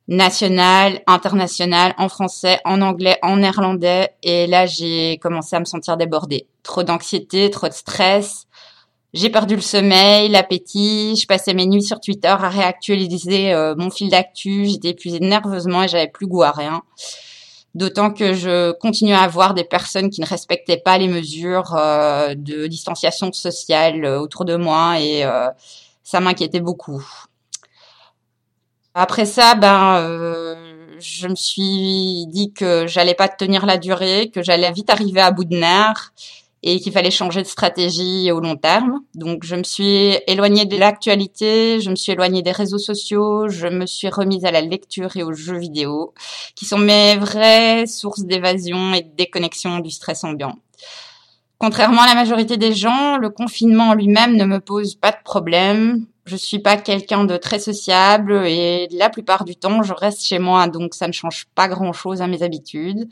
national, 0.08 1.02
international, 1.08 1.96
en 1.98 2.10
français, 2.10 2.60
en 2.66 2.82
anglais, 2.82 3.18
en 3.22 3.38
néerlandais. 3.38 4.10
Et 4.24 4.48
là, 4.48 4.66
j'ai 4.66 5.18
commencé 5.18 5.56
à 5.56 5.60
me 5.60 5.66
sentir 5.66 5.98
débordée. 5.98 6.48
Trop 6.64 6.84
d'anxiété, 6.84 7.50
trop 7.50 7.68
de 7.68 7.74
stress. 7.74 8.48
J'ai 9.14 9.30
perdu 9.30 9.56
le 9.56 9.62
sommeil, 9.62 10.28
l'appétit. 10.30 11.16
Je 11.16 11.26
passais 11.26 11.54
mes 11.54 11.66
nuits 11.66 11.84
sur 11.84 12.02
Twitter 12.02 12.28
à 12.28 12.50
réactualiser 12.50 13.54
euh, 13.54 13.74
mon 13.78 13.90
fil 13.90 14.10
d'actu. 14.10 14.66
J'étais 14.66 14.90
épuisée 14.90 15.22
nerveusement 15.22 15.84
et 15.84 15.88
j'avais 15.88 16.10
plus 16.10 16.28
goût 16.28 16.44
à 16.44 16.52
rien. 16.52 16.84
D'autant 17.76 18.12
que 18.12 18.34
je 18.34 18.74
continuais 18.74 19.14
à 19.14 19.22
avoir 19.22 19.54
des 19.54 19.64
personnes 19.64 20.10
qui 20.10 20.22
ne 20.22 20.26
respectaient 20.26 20.78
pas 20.78 20.98
les 20.98 21.08
mesures 21.08 21.76
euh, 21.76 22.36
de 22.36 22.68
distanciation 22.68 23.32
sociale 23.32 24.04
euh, 24.06 24.20
autour 24.20 24.46
de 24.46 24.56
moi 24.56 25.00
et 25.00 25.24
ça 26.04 26.20
m'inquiétait 26.20 26.60
beaucoup. 26.60 27.04
Après 28.98 29.26
ça, 29.26 29.56
ben, 29.56 29.98
euh, 29.98 30.56
je 31.00 31.28
me 31.28 31.36
suis 31.36 32.28
dit 32.28 32.54
que 32.54 32.88
j'allais 32.88 33.14
pas 33.14 33.28
tenir 33.28 33.66
la 33.66 33.78
durée, 33.78 34.32
que 34.34 34.42
j'allais 34.42 34.72
vite 34.72 34.90
arriver 34.90 35.20
à 35.20 35.32
bout 35.32 35.44
de 35.44 35.58
nerfs 35.58 36.14
et 36.64 36.80
qu'il 36.80 36.94
fallait 36.94 37.12
changer 37.12 37.42
de 37.42 37.48
stratégie 37.48 38.32
au 38.32 38.40
long 38.40 38.56
terme. 38.56 39.02
Donc, 39.14 39.44
je 39.44 39.58
me 39.58 39.64
suis 39.64 40.18
éloignée 40.28 40.64
de 40.64 40.78
l'actualité, 40.78 41.82
je 41.82 41.90
me 41.90 41.96
suis 41.96 42.14
éloignée 42.14 42.42
des 42.42 42.54
réseaux 42.54 42.78
sociaux, 42.78 43.50
je 43.50 43.68
me 43.68 43.86
suis 43.86 44.08
remise 44.08 44.46
à 44.46 44.52
la 44.52 44.62
lecture 44.62 45.18
et 45.18 45.24
aux 45.24 45.34
jeux 45.34 45.60
vidéo, 45.60 46.14
qui 46.56 46.64
sont 46.64 46.78
mes 46.78 47.18
vraies 47.18 47.88
sources 47.88 48.24
d'évasion 48.24 48.94
et 48.94 49.02
de 49.02 49.14
déconnexion 49.14 49.80
du 49.80 49.92
stress 49.92 50.24
ambiant. 50.24 50.56
Contrairement 51.58 52.02
à 52.02 52.08
la 52.08 52.16
majorité 52.16 52.56
des 52.56 52.74
gens, 52.74 53.18
le 53.18 53.30
confinement 53.30 53.90
en 53.90 53.94
lui-même 53.94 54.38
ne 54.38 54.46
me 54.46 54.62
pose 54.62 54.96
pas 54.96 55.12
de 55.12 55.22
problème. 55.26 56.06
Je 56.26 56.36
suis 56.36 56.58
pas 56.60 56.78
quelqu'un 56.78 57.24
de 57.24 57.38
très 57.38 57.60
sociable 57.60 58.48
et 58.48 58.88
la 58.92 59.10
plupart 59.12 59.46
du 59.46 59.56
temps, 59.56 59.84
je 59.84 59.94
reste 59.94 60.24
chez 60.24 60.40
moi, 60.40 60.68
donc 60.68 60.96
ça 60.96 61.08
ne 61.08 61.14
change 61.14 61.46
pas 61.54 61.68
grand-chose 61.68 62.22
à 62.22 62.28
mes 62.28 62.42
habitudes. 62.42 63.08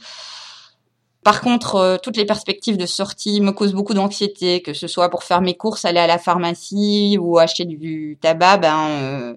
Par 1.24 1.42
contre, 1.42 1.76
euh, 1.76 1.98
toutes 2.02 2.18
les 2.18 2.26
perspectives 2.26 2.76
de 2.76 2.86
sortie 2.86 3.40
me 3.40 3.52
causent 3.52 3.74
beaucoup 3.74 3.94
d'anxiété, 3.94 4.62
que 4.62 4.74
ce 4.74 4.88
soit 4.88 5.10
pour 5.10 5.24
faire 5.24 5.42
mes 5.42 5.54
courses, 5.56 5.86
aller 5.86 6.00
à 6.00 6.08
la 6.08 6.18
pharmacie 6.18 7.18
ou 7.20 7.38
acheter 7.38 7.66
du 7.66 8.18
tabac. 8.22 8.58
Ben, 8.58 8.88
euh, 8.90 9.36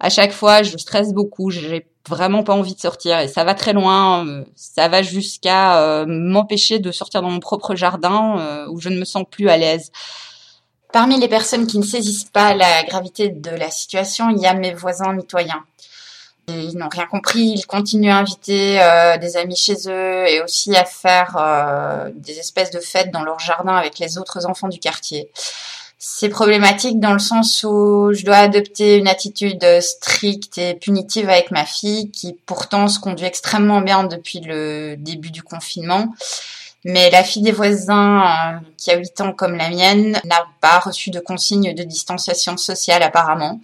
À 0.00 0.10
chaque 0.10 0.32
fois, 0.32 0.62
je 0.64 0.76
stresse 0.76 1.12
beaucoup, 1.14 1.50
j'ai 1.50 1.86
vraiment 2.08 2.42
pas 2.42 2.54
envie 2.54 2.74
de 2.74 2.80
sortir 2.80 3.20
et 3.20 3.28
ça 3.28 3.44
va 3.44 3.54
très 3.54 3.72
loin. 3.72 4.26
euh, 4.26 4.44
Ça 4.56 4.88
va 4.88 5.02
jusqu'à 5.02 6.04
m'empêcher 6.06 6.78
de 6.80 6.90
sortir 6.92 7.22
dans 7.22 7.30
mon 7.30 7.40
propre 7.40 7.74
jardin 7.76 8.66
où 8.70 8.80
je 8.80 8.88
ne 8.90 8.98
me 8.98 9.04
sens 9.06 9.24
plus 9.30 9.48
à 9.48 9.56
l'aise. 9.56 9.92
Parmi 10.94 11.18
les 11.18 11.26
personnes 11.26 11.66
qui 11.66 11.80
ne 11.80 11.84
saisissent 11.84 12.30
pas 12.32 12.54
la 12.54 12.84
gravité 12.84 13.28
de 13.28 13.50
la 13.50 13.68
situation, 13.68 14.30
il 14.30 14.40
y 14.40 14.46
a 14.46 14.54
mes 14.54 14.72
voisins 14.72 15.12
mitoyens. 15.12 15.64
Ils 16.46 16.78
n'ont 16.78 16.88
rien 16.88 17.06
compris, 17.06 17.52
ils 17.56 17.66
continuent 17.66 18.12
à 18.12 18.18
inviter 18.18 18.80
euh, 18.80 19.18
des 19.18 19.36
amis 19.36 19.56
chez 19.56 19.74
eux 19.88 20.24
et 20.28 20.40
aussi 20.40 20.76
à 20.76 20.84
faire 20.84 21.36
euh, 21.36 22.10
des 22.14 22.38
espèces 22.38 22.70
de 22.70 22.78
fêtes 22.78 23.10
dans 23.10 23.24
leur 23.24 23.40
jardin 23.40 23.74
avec 23.74 23.98
les 23.98 24.18
autres 24.18 24.46
enfants 24.46 24.68
du 24.68 24.78
quartier. 24.78 25.28
C'est 25.98 26.28
problématique 26.28 27.00
dans 27.00 27.12
le 27.12 27.18
sens 27.18 27.64
où 27.64 28.12
je 28.12 28.24
dois 28.24 28.36
adopter 28.36 28.96
une 28.96 29.08
attitude 29.08 29.66
stricte 29.80 30.58
et 30.58 30.74
punitive 30.74 31.28
avec 31.28 31.50
ma 31.50 31.64
fille 31.64 32.12
qui 32.12 32.38
pourtant 32.46 32.86
se 32.86 33.00
conduit 33.00 33.26
extrêmement 33.26 33.80
bien 33.80 34.04
depuis 34.04 34.38
le 34.38 34.94
début 34.96 35.32
du 35.32 35.42
confinement. 35.42 36.14
Mais 36.84 37.10
la 37.10 37.24
fille 37.24 37.42
des 37.42 37.52
voisins, 37.52 38.22
euh, 38.22 38.58
qui 38.76 38.90
a 38.90 38.96
8 38.96 39.20
ans 39.22 39.32
comme 39.32 39.56
la 39.56 39.70
mienne, 39.70 40.20
n'a 40.24 40.44
pas 40.60 40.78
reçu 40.78 41.10
de 41.10 41.18
consigne 41.18 41.74
de 41.74 41.82
distanciation 41.82 42.56
sociale 42.56 43.02
apparemment. 43.02 43.60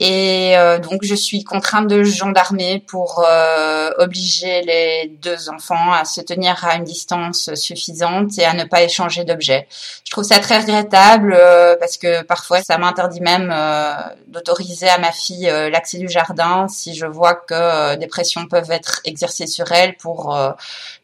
Et 0.00 0.56
euh, 0.56 0.78
donc 0.78 1.00
je 1.02 1.14
suis 1.16 1.42
contrainte 1.42 1.88
de 1.88 2.04
gendarmer 2.04 2.78
pour 2.86 3.24
euh, 3.28 3.90
obliger 3.98 4.62
les 4.62 5.12
deux 5.20 5.48
enfants 5.48 5.92
à 5.92 6.04
se 6.04 6.20
tenir 6.20 6.64
à 6.64 6.76
une 6.76 6.84
distance 6.84 7.52
suffisante 7.54 8.38
et 8.38 8.44
à 8.44 8.54
ne 8.54 8.62
pas 8.62 8.82
échanger 8.82 9.24
d'objets. 9.24 9.66
Je 10.04 10.12
trouve 10.12 10.22
ça 10.22 10.38
très 10.38 10.58
regrettable 10.58 11.34
euh, 11.36 11.74
parce 11.80 11.96
que 11.96 12.22
parfois 12.22 12.62
ça 12.62 12.78
m'interdit 12.78 13.20
même 13.20 13.52
euh, 13.52 13.92
d'autoriser 14.28 14.88
à 14.88 14.98
ma 14.98 15.10
fille 15.10 15.50
euh, 15.50 15.68
l'accès 15.68 15.98
du 15.98 16.08
jardin 16.08 16.68
si 16.68 16.94
je 16.94 17.06
vois 17.06 17.34
que 17.34 17.54
euh, 17.54 17.96
des 17.96 18.06
pressions 18.06 18.46
peuvent 18.46 18.70
être 18.70 19.00
exercées 19.04 19.48
sur 19.48 19.72
elle 19.72 19.96
pour 19.96 20.38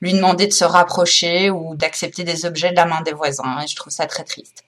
lui 0.00 0.12
demander 0.12 0.46
de 0.46 0.52
se 0.52 0.64
rapprocher 0.64 1.50
ou 1.50 1.74
d'accepter 1.74 2.22
des 2.22 2.46
objets 2.46 2.70
de 2.70 2.76
la 2.76 2.84
main 2.84 3.00
des 3.02 3.12
voisins. 3.12 3.60
Et 3.62 3.66
je 3.66 3.74
trouve 3.74 3.92
ça 3.92 4.06
très 4.06 4.22
triste. 4.22 4.62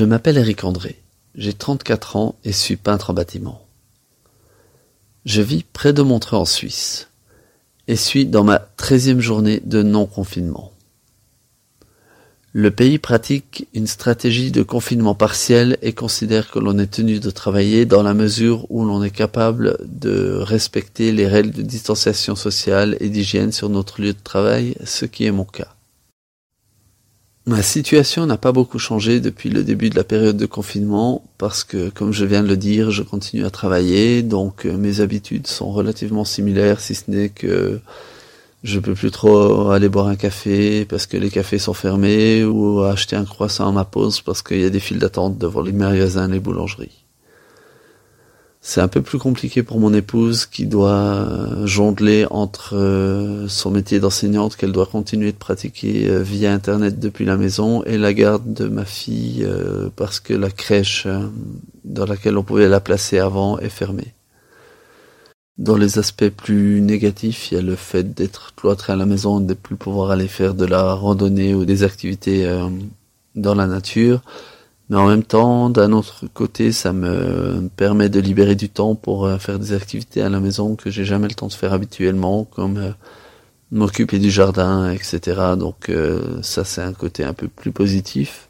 Je 0.00 0.06
m'appelle 0.06 0.38
Eric 0.38 0.64
André, 0.64 0.98
j'ai 1.34 1.52
34 1.52 2.16
ans 2.16 2.34
et 2.42 2.52
suis 2.52 2.76
peintre 2.76 3.10
en 3.10 3.12
bâtiment. 3.12 3.66
Je 5.26 5.42
vis 5.42 5.62
près 5.62 5.92
de 5.92 6.00
Montreux 6.00 6.38
en 6.38 6.46
Suisse 6.46 7.10
et 7.86 7.96
suis 7.96 8.24
dans 8.24 8.42
ma 8.42 8.60
treizième 8.60 9.20
journée 9.20 9.60
de 9.62 9.82
non-confinement. 9.82 10.72
Le 12.54 12.70
pays 12.70 12.98
pratique 12.98 13.68
une 13.74 13.86
stratégie 13.86 14.50
de 14.50 14.62
confinement 14.62 15.14
partiel 15.14 15.76
et 15.82 15.92
considère 15.92 16.50
que 16.50 16.60
l'on 16.60 16.78
est 16.78 16.90
tenu 16.90 17.20
de 17.20 17.30
travailler 17.30 17.84
dans 17.84 18.02
la 18.02 18.14
mesure 18.14 18.64
où 18.70 18.86
l'on 18.86 19.02
est 19.02 19.10
capable 19.10 19.76
de 19.84 20.38
respecter 20.40 21.12
les 21.12 21.26
règles 21.26 21.50
de 21.50 21.60
distanciation 21.60 22.36
sociale 22.36 22.96
et 23.00 23.10
d'hygiène 23.10 23.52
sur 23.52 23.68
notre 23.68 24.00
lieu 24.00 24.14
de 24.14 24.24
travail, 24.24 24.76
ce 24.82 25.04
qui 25.04 25.26
est 25.26 25.30
mon 25.30 25.44
cas. 25.44 25.76
Ma 27.46 27.62
situation 27.62 28.26
n'a 28.26 28.36
pas 28.36 28.52
beaucoup 28.52 28.78
changé 28.78 29.18
depuis 29.18 29.48
le 29.48 29.64
début 29.64 29.88
de 29.88 29.96
la 29.96 30.04
période 30.04 30.36
de 30.36 30.46
confinement 30.46 31.24
parce 31.38 31.64
que, 31.64 31.88
comme 31.88 32.12
je 32.12 32.26
viens 32.26 32.42
de 32.42 32.48
le 32.48 32.56
dire, 32.56 32.90
je 32.90 33.02
continue 33.02 33.46
à 33.46 33.50
travailler, 33.50 34.22
donc 34.22 34.66
euh, 34.66 34.76
mes 34.76 35.00
habitudes 35.00 35.46
sont 35.46 35.72
relativement 35.72 36.24
similaires, 36.24 36.80
si 36.80 36.94
ce 36.94 37.10
n'est 37.10 37.30
que 37.30 37.80
je 38.62 38.78
peux 38.78 38.94
plus 38.94 39.10
trop 39.10 39.70
aller 39.70 39.88
boire 39.88 40.08
un 40.08 40.16
café 40.16 40.84
parce 40.84 41.06
que 41.06 41.16
les 41.16 41.30
cafés 41.30 41.58
sont 41.58 41.72
fermés 41.72 42.44
ou 42.44 42.82
acheter 42.82 43.16
un 43.16 43.24
croissant 43.24 43.68
à 43.68 43.72
ma 43.72 43.86
pause 43.86 44.20
parce 44.20 44.42
qu'il 44.42 44.60
y 44.60 44.64
a 44.64 44.70
des 44.70 44.80
files 44.80 44.98
d'attente 44.98 45.38
devant 45.38 45.62
les 45.62 45.72
magasins 45.72 46.28
et 46.28 46.32
les 46.32 46.40
boulangeries. 46.40 47.04
C'est 48.62 48.82
un 48.82 48.88
peu 48.88 49.00
plus 49.00 49.18
compliqué 49.18 49.62
pour 49.62 49.80
mon 49.80 49.94
épouse 49.94 50.44
qui 50.44 50.66
doit 50.66 51.26
jongler 51.64 52.26
entre 52.30 52.76
euh, 52.76 53.48
son 53.48 53.70
métier 53.70 54.00
d'enseignante 54.00 54.56
qu'elle 54.56 54.72
doit 54.72 54.84
continuer 54.84 55.32
de 55.32 55.36
pratiquer 55.38 56.10
euh, 56.10 56.22
via 56.22 56.52
Internet 56.52 56.98
depuis 57.00 57.24
la 57.24 57.38
maison 57.38 57.82
et 57.84 57.96
la 57.96 58.12
garde 58.12 58.52
de 58.52 58.68
ma 58.68 58.84
fille 58.84 59.46
euh, 59.48 59.88
parce 59.96 60.20
que 60.20 60.34
la 60.34 60.50
crèche 60.50 61.06
dans 61.84 62.04
laquelle 62.04 62.36
on 62.36 62.42
pouvait 62.42 62.68
la 62.68 62.80
placer 62.80 63.18
avant 63.18 63.58
est 63.58 63.70
fermée. 63.70 64.12
Dans 65.56 65.76
les 65.76 65.98
aspects 65.98 66.28
plus 66.28 66.82
négatifs, 66.82 67.50
il 67.50 67.54
y 67.54 67.58
a 67.58 67.62
le 67.62 67.76
fait 67.76 68.14
d'être 68.14 68.54
cloîtré 68.56 68.92
à 68.92 68.96
la 68.96 69.06
maison, 69.06 69.40
de 69.40 69.46
ne 69.46 69.54
plus 69.54 69.76
pouvoir 69.76 70.10
aller 70.10 70.28
faire 70.28 70.54
de 70.54 70.66
la 70.66 70.92
randonnée 70.92 71.54
ou 71.54 71.64
des 71.64 71.82
activités 71.82 72.46
dans 73.34 73.54
la 73.54 73.66
nature. 73.66 74.22
Mais 74.90 74.96
en 74.96 75.06
même 75.06 75.22
temps, 75.22 75.70
d'un 75.70 75.92
autre 75.92 76.24
côté, 76.34 76.72
ça 76.72 76.92
me 76.92 77.68
permet 77.76 78.08
de 78.08 78.18
libérer 78.18 78.56
du 78.56 78.68
temps 78.68 78.96
pour 78.96 79.24
euh, 79.24 79.38
faire 79.38 79.60
des 79.60 79.72
activités 79.72 80.20
à 80.20 80.28
la 80.28 80.40
maison 80.40 80.74
que 80.74 80.90
j'ai 80.90 81.04
jamais 81.04 81.28
le 81.28 81.34
temps 81.34 81.46
de 81.46 81.52
faire 81.52 81.72
habituellement, 81.72 82.42
comme 82.42 82.76
euh, 82.76 82.90
m'occuper 83.70 84.18
du 84.18 84.32
jardin, 84.32 84.90
etc. 84.90 85.20
Donc 85.56 85.90
euh, 85.90 86.42
ça, 86.42 86.64
c'est 86.64 86.82
un 86.82 86.92
côté 86.92 87.22
un 87.22 87.34
peu 87.34 87.46
plus 87.46 87.70
positif. 87.70 88.48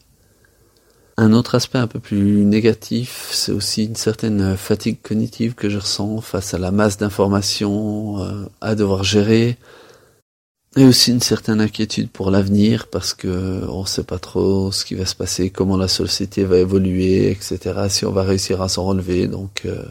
Un 1.19 1.35
autre 1.35 1.57
aspect 1.57 1.77
un 1.77 1.87
peu 1.87 2.01
plus 2.01 2.47
négatif, 2.47 3.29
c'est 3.33 3.53
aussi 3.53 3.85
une 3.85 3.97
certaine 3.97 4.57
fatigue 4.57 4.97
cognitive 5.03 5.55
que 5.55 5.69
je 5.69 5.77
ressens 5.77 6.23
face 6.23 6.55
à 6.55 6.59
la 6.59 6.71
masse 6.71 6.97
d'informations 6.97 8.17
à 8.63 8.75
devoir 8.75 9.05
gérer. 9.05 9.59
Et 10.77 10.85
aussi 10.85 11.11
une 11.11 11.21
certaine 11.21 11.61
inquiétude 11.61 12.11
pour 12.11 12.31
l'avenir 12.31 12.87
parce 12.87 13.13
que 13.13 13.67
on 13.69 13.85
sait 13.85 14.05
pas 14.05 14.21
trop 14.21 14.71
ce 14.71 14.85
qui 14.85 14.95
va 14.95 15.05
se 15.05 15.17
passer, 15.17 15.51
comment 15.51 15.77
la 15.77 15.89
société 15.89 16.45
va 16.45 16.59
évoluer, 16.59 17.31
etc. 17.33 17.89
Si 17.89 18.07
on 18.07 18.13
va 18.13 18.23
réussir 18.23 18.63
à 18.63 18.69
s'en 18.69 18.85
relever. 18.85 19.27
Donc 19.27 19.63
euh, 19.65 19.85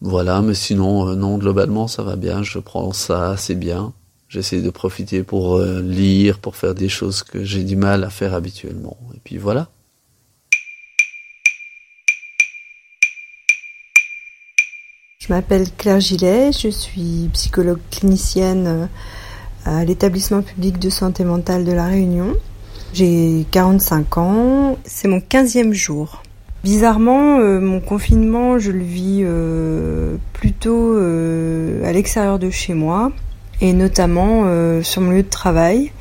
voilà, 0.00 0.40
mais 0.40 0.54
sinon 0.54 1.08
euh, 1.08 1.16
non, 1.16 1.36
globalement 1.36 1.86
ça 1.86 2.02
va 2.02 2.16
bien. 2.16 2.42
Je 2.42 2.58
prends 2.58 2.92
ça 2.92 3.32
assez 3.32 3.54
bien. 3.54 3.92
J'essaie 4.28 4.62
de 4.62 4.70
profiter 4.70 5.22
pour 5.22 5.56
euh, 5.56 5.82
lire, 5.82 6.38
pour 6.38 6.56
faire 6.56 6.74
des 6.74 6.88
choses 6.88 7.22
que 7.22 7.44
j'ai 7.44 7.64
du 7.64 7.76
mal 7.76 8.04
à 8.04 8.10
faire 8.10 8.32
habituellement. 8.32 8.96
Et 9.14 9.20
puis 9.22 9.36
voilà. 9.36 9.68
Je 15.30 15.34
m'appelle 15.36 15.68
Claire 15.78 16.00
Gillet, 16.00 16.50
je 16.50 16.66
suis 16.66 17.30
psychologue 17.34 17.78
clinicienne 17.92 18.66
euh, 18.66 18.86
à 19.64 19.84
l'établissement 19.84 20.42
public 20.42 20.80
de 20.80 20.90
santé 20.90 21.22
mentale 21.22 21.64
de 21.64 21.70
la 21.70 21.86
Réunion. 21.86 22.34
J'ai 22.92 23.46
45 23.52 24.18
ans, 24.18 24.76
c'est 24.82 25.06
mon 25.06 25.20
15e 25.20 25.72
jour. 25.72 26.24
Bizarrement, 26.64 27.38
euh, 27.38 27.60
mon 27.60 27.78
confinement, 27.78 28.58
je 28.58 28.72
le 28.72 28.82
vis 28.82 29.20
euh, 29.22 30.16
plutôt 30.32 30.96
à 30.96 31.92
l'extérieur 31.92 32.40
de 32.40 32.50
chez 32.50 32.74
moi 32.74 33.12
et 33.60 33.72
notamment 33.72 34.46
sur 34.82 35.00
mon 35.00 35.12
lieu 35.12 35.22
de 35.22 35.28
travail 35.28 35.92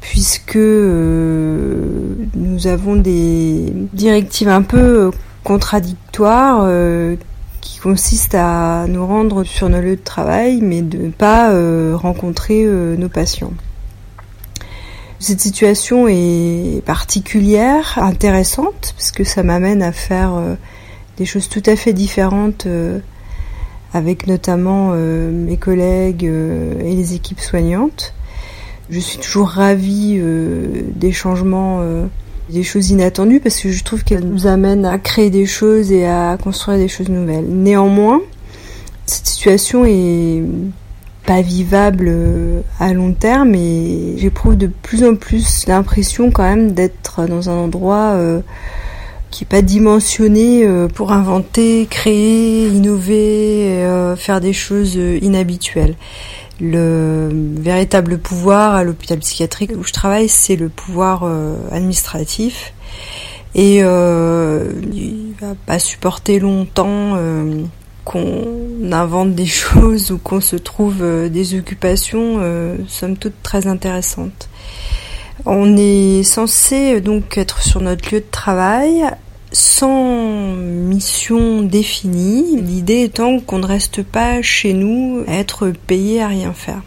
puisque 0.00 0.56
nous 0.56 2.66
avons 2.66 2.96
des 2.96 3.72
directives 3.92 4.48
un 4.48 4.62
peu 4.62 5.12
contradictoires 5.44 6.66
qui 7.60 7.78
consistent 7.78 8.36
à 8.36 8.86
nous 8.88 9.06
rendre 9.06 9.44
sur 9.44 9.68
nos 9.68 9.80
lieux 9.80 9.96
de 9.96 10.02
travail 10.02 10.60
mais 10.62 10.82
de 10.82 10.98
ne 10.98 11.10
pas 11.10 11.50
euh, 11.50 11.96
rencontrer 11.96 12.64
euh, 12.64 12.96
nos 12.96 13.08
patients. 13.08 13.52
Cette 15.18 15.40
situation 15.40 16.08
est 16.08 16.82
particulière, 16.86 17.98
intéressante, 18.00 18.94
parce 18.96 19.10
que 19.10 19.22
ça 19.22 19.42
m'amène 19.42 19.82
à 19.82 19.92
faire 19.92 20.34
euh, 20.34 20.54
des 21.20 21.26
choses 21.26 21.50
tout 21.50 21.62
à 21.66 21.76
fait 21.76 21.92
différentes 21.92 22.64
euh, 22.64 22.98
avec 23.92 24.26
notamment 24.26 24.92
euh, 24.94 25.30
mes 25.30 25.58
collègues 25.58 26.24
euh, 26.24 26.80
et 26.80 26.94
les 26.94 27.12
équipes 27.12 27.40
soignantes. 27.40 28.14
Je 28.88 28.98
suis 28.98 29.18
toujours 29.18 29.48
ravie 29.48 30.20
des 30.20 31.12
changements, 31.12 31.80
des 32.50 32.62
choses 32.62 32.90
inattendues, 32.90 33.40
parce 33.40 33.60
que 33.60 33.70
je 33.70 33.84
trouve 33.84 34.04
qu'elles 34.04 34.26
nous 34.26 34.46
amènent 34.46 34.84
à 34.84 34.98
créer 34.98 35.30
des 35.30 35.46
choses 35.46 35.92
et 35.92 36.06
à 36.06 36.36
construire 36.42 36.78
des 36.78 36.88
choses 36.88 37.08
nouvelles. 37.08 37.46
Néanmoins, 37.48 38.20
cette 39.06 39.26
situation 39.26 39.84
est 39.84 40.42
pas 41.26 41.42
vivable 41.42 42.06
euh, 42.08 42.60
à 42.78 42.92
long 42.92 43.12
terme 43.12 43.54
et 43.54 44.14
j'éprouve 44.16 44.56
de 44.56 44.66
plus 44.66 45.04
en 45.04 45.14
plus 45.14 45.66
l'impression 45.66 46.30
quand 46.30 46.42
même 46.42 46.72
d'être 46.72 47.26
dans 47.26 47.50
un 47.50 47.54
endroit 47.54 48.14
euh, 48.14 48.40
qui 49.30 49.44
est 49.44 49.46
pas 49.46 49.62
dimensionné 49.62 50.64
euh, 50.64 50.88
pour 50.88 51.12
inventer, 51.12 51.86
créer, 51.88 52.66
innover, 52.68 54.14
faire 54.16 54.40
des 54.40 54.52
choses 54.52 54.94
inhabituelles. 54.94 55.94
Le 56.60 57.30
véritable 57.58 58.18
pouvoir 58.18 58.74
à 58.74 58.84
l'hôpital 58.84 59.18
psychiatrique 59.20 59.72
où 59.76 59.82
je 59.82 59.92
travaille, 59.92 60.28
c'est 60.28 60.56
le 60.56 60.68
pouvoir 60.68 61.22
euh, 61.24 61.56
administratif 61.70 62.74
et 63.54 63.80
euh, 63.82 64.70
il 64.92 65.32
va 65.40 65.54
pas 65.66 65.78
supporter 65.78 66.38
longtemps 66.38 67.14
euh, 67.16 67.62
qu'on 68.04 68.92
invente 68.92 69.34
des 69.34 69.46
choses 69.46 70.10
ou 70.10 70.18
qu'on 70.18 70.42
se 70.42 70.56
trouve 70.56 71.02
des 71.30 71.58
occupations, 71.58 72.40
somme 72.88 73.16
toute 73.16 73.42
très 73.42 73.66
intéressantes. 73.66 74.50
On 75.46 75.76
est 75.78 76.22
censé 76.22 77.00
donc 77.00 77.38
être 77.38 77.62
sur 77.62 77.80
notre 77.80 78.14
lieu 78.14 78.20
de 78.20 78.30
travail 78.30 79.04
sans 79.52 80.54
mission 80.54 81.62
définie, 81.62 82.60
l'idée 82.60 83.02
étant 83.02 83.40
qu'on 83.40 83.58
ne 83.58 83.66
reste 83.66 84.02
pas 84.02 84.42
chez 84.42 84.72
nous 84.72 85.24
à 85.26 85.34
être 85.34 85.72
payé 85.86 86.22
à 86.22 86.28
rien 86.28 86.52
faire. 86.52 86.82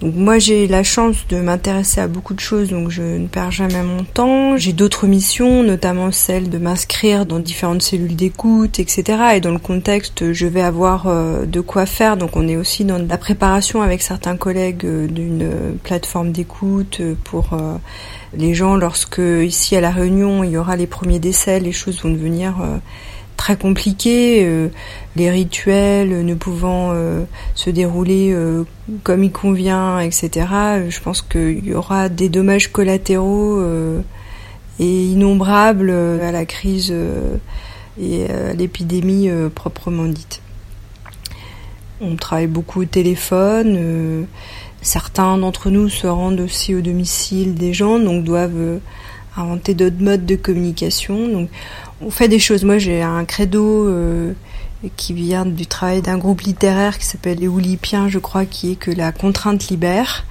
Donc 0.00 0.14
moi 0.14 0.38
j'ai 0.38 0.68
la 0.68 0.84
chance 0.84 1.26
de 1.28 1.40
m'intéresser 1.40 2.00
à 2.00 2.06
beaucoup 2.06 2.32
de 2.32 2.38
choses, 2.40 2.68
donc 2.68 2.88
je 2.88 3.02
ne 3.02 3.26
perds 3.26 3.50
jamais 3.50 3.82
mon 3.82 4.04
temps. 4.04 4.56
J'ai 4.56 4.72
d'autres 4.72 5.08
missions, 5.08 5.64
notamment 5.64 6.12
celle 6.12 6.48
de 6.50 6.58
m'inscrire 6.58 7.26
dans 7.26 7.40
différentes 7.40 7.82
cellules 7.82 8.14
d'écoute, 8.14 8.78
etc. 8.78 9.02
Et 9.34 9.40
dans 9.40 9.50
le 9.50 9.58
contexte, 9.58 10.32
je 10.32 10.46
vais 10.46 10.60
avoir 10.60 11.08
euh, 11.08 11.46
de 11.46 11.60
quoi 11.60 11.84
faire. 11.84 12.16
Donc 12.16 12.36
on 12.36 12.46
est 12.46 12.56
aussi 12.56 12.84
dans 12.84 12.98
la 12.98 13.18
préparation 13.18 13.82
avec 13.82 14.02
certains 14.02 14.36
collègues 14.36 14.84
euh, 14.84 15.08
d'une 15.08 15.50
plateforme 15.82 16.30
d'écoute 16.30 17.00
pour 17.24 17.54
euh, 17.54 17.74
les 18.36 18.54
gens 18.54 18.76
lorsque 18.76 19.20
ici 19.20 19.74
à 19.74 19.80
la 19.80 19.90
Réunion 19.90 20.44
il 20.44 20.50
y 20.50 20.56
aura 20.56 20.76
les 20.76 20.86
premiers 20.86 21.18
décès, 21.18 21.58
les 21.58 21.72
choses 21.72 22.00
vont 22.02 22.10
devenir 22.10 22.54
très 23.38 23.56
compliqué, 23.56 24.44
euh, 24.44 24.68
les 25.18 25.30
rituels 25.30 26.24
ne 26.24 26.34
pouvant 26.34 26.92
euh, 26.92 27.24
se 27.54 27.70
dérouler 27.70 28.30
euh, 28.32 28.64
comme 29.02 29.24
il 29.24 29.32
convient, 29.32 30.00
etc. 30.00 30.46
Je 30.88 31.00
pense 31.00 31.22
qu'il 31.22 31.66
y 31.66 31.74
aura 31.74 32.08
des 32.08 32.28
dommages 32.28 32.72
collatéraux 32.72 33.62
et 34.78 35.04
innombrables 35.04 35.90
à 35.90 36.32
la 36.32 36.46
crise 36.46 36.94
et 38.00 38.30
à 38.30 38.54
l'épidémie 38.54 39.28
proprement 39.54 40.06
dite. 40.06 40.40
On 42.00 42.16
travaille 42.16 42.46
beaucoup 42.46 42.82
au 42.82 42.86
téléphone. 42.86 44.26
certains 44.80 45.36
d'entre 45.36 45.68
nous 45.70 45.88
se 45.88 46.06
rendent 46.06 46.40
aussi 46.40 46.74
au 46.74 46.80
domicile 46.80 47.54
des 47.54 47.74
gens, 47.74 47.98
donc 47.98 48.24
doivent 48.24 48.80
inventer 49.40 49.74
d'autres 49.74 50.00
modes 50.00 50.26
de 50.26 50.36
communication. 50.36 51.48
On 52.00 52.10
fait 52.10 52.28
des 52.28 52.38
choses. 52.38 52.64
Moi, 52.64 52.78
j'ai 52.78 53.02
un 53.02 53.24
credo 53.24 53.86
euh, 53.88 54.32
qui 54.96 55.12
vient 55.12 55.44
du 55.44 55.66
travail 55.66 56.02
d'un 56.02 56.18
groupe 56.18 56.42
littéraire 56.42 56.98
qui 56.98 57.06
s'appelle 57.06 57.38
Les 57.38 57.48
Oulipiens, 57.48 58.08
je 58.08 58.18
crois, 58.18 58.44
qui 58.44 58.72
est 58.72 58.76
que 58.76 58.90
la 58.90 59.12
contrainte 59.12 59.68
libère. 59.68 60.24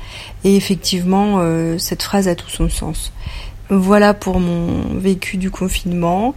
Et 0.43 0.55
effectivement, 0.55 1.37
euh, 1.39 1.77
cette 1.77 2.03
phrase 2.03 2.27
a 2.27 2.35
tout 2.35 2.49
son 2.49 2.69
sens. 2.69 3.11
Voilà 3.69 4.13
pour 4.13 4.39
mon 4.39 4.97
vécu 4.97 5.37
du 5.37 5.51
confinement. 5.51 6.33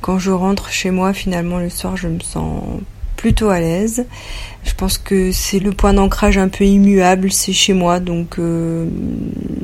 Quand 0.00 0.18
je 0.18 0.30
rentre 0.30 0.70
chez 0.70 0.90
moi, 0.90 1.12
finalement, 1.12 1.58
le 1.58 1.68
soir, 1.68 1.96
je 1.96 2.08
me 2.08 2.20
sens 2.20 2.62
plutôt 3.16 3.50
à 3.50 3.60
l'aise. 3.60 4.06
Je 4.64 4.74
pense 4.74 4.96
que 4.96 5.30
c'est 5.30 5.58
le 5.58 5.72
point 5.72 5.92
d'ancrage 5.92 6.38
un 6.38 6.48
peu 6.48 6.64
immuable, 6.64 7.30
c'est 7.30 7.52
chez 7.52 7.74
moi, 7.74 8.00
donc 8.00 8.38
euh, 8.38 8.86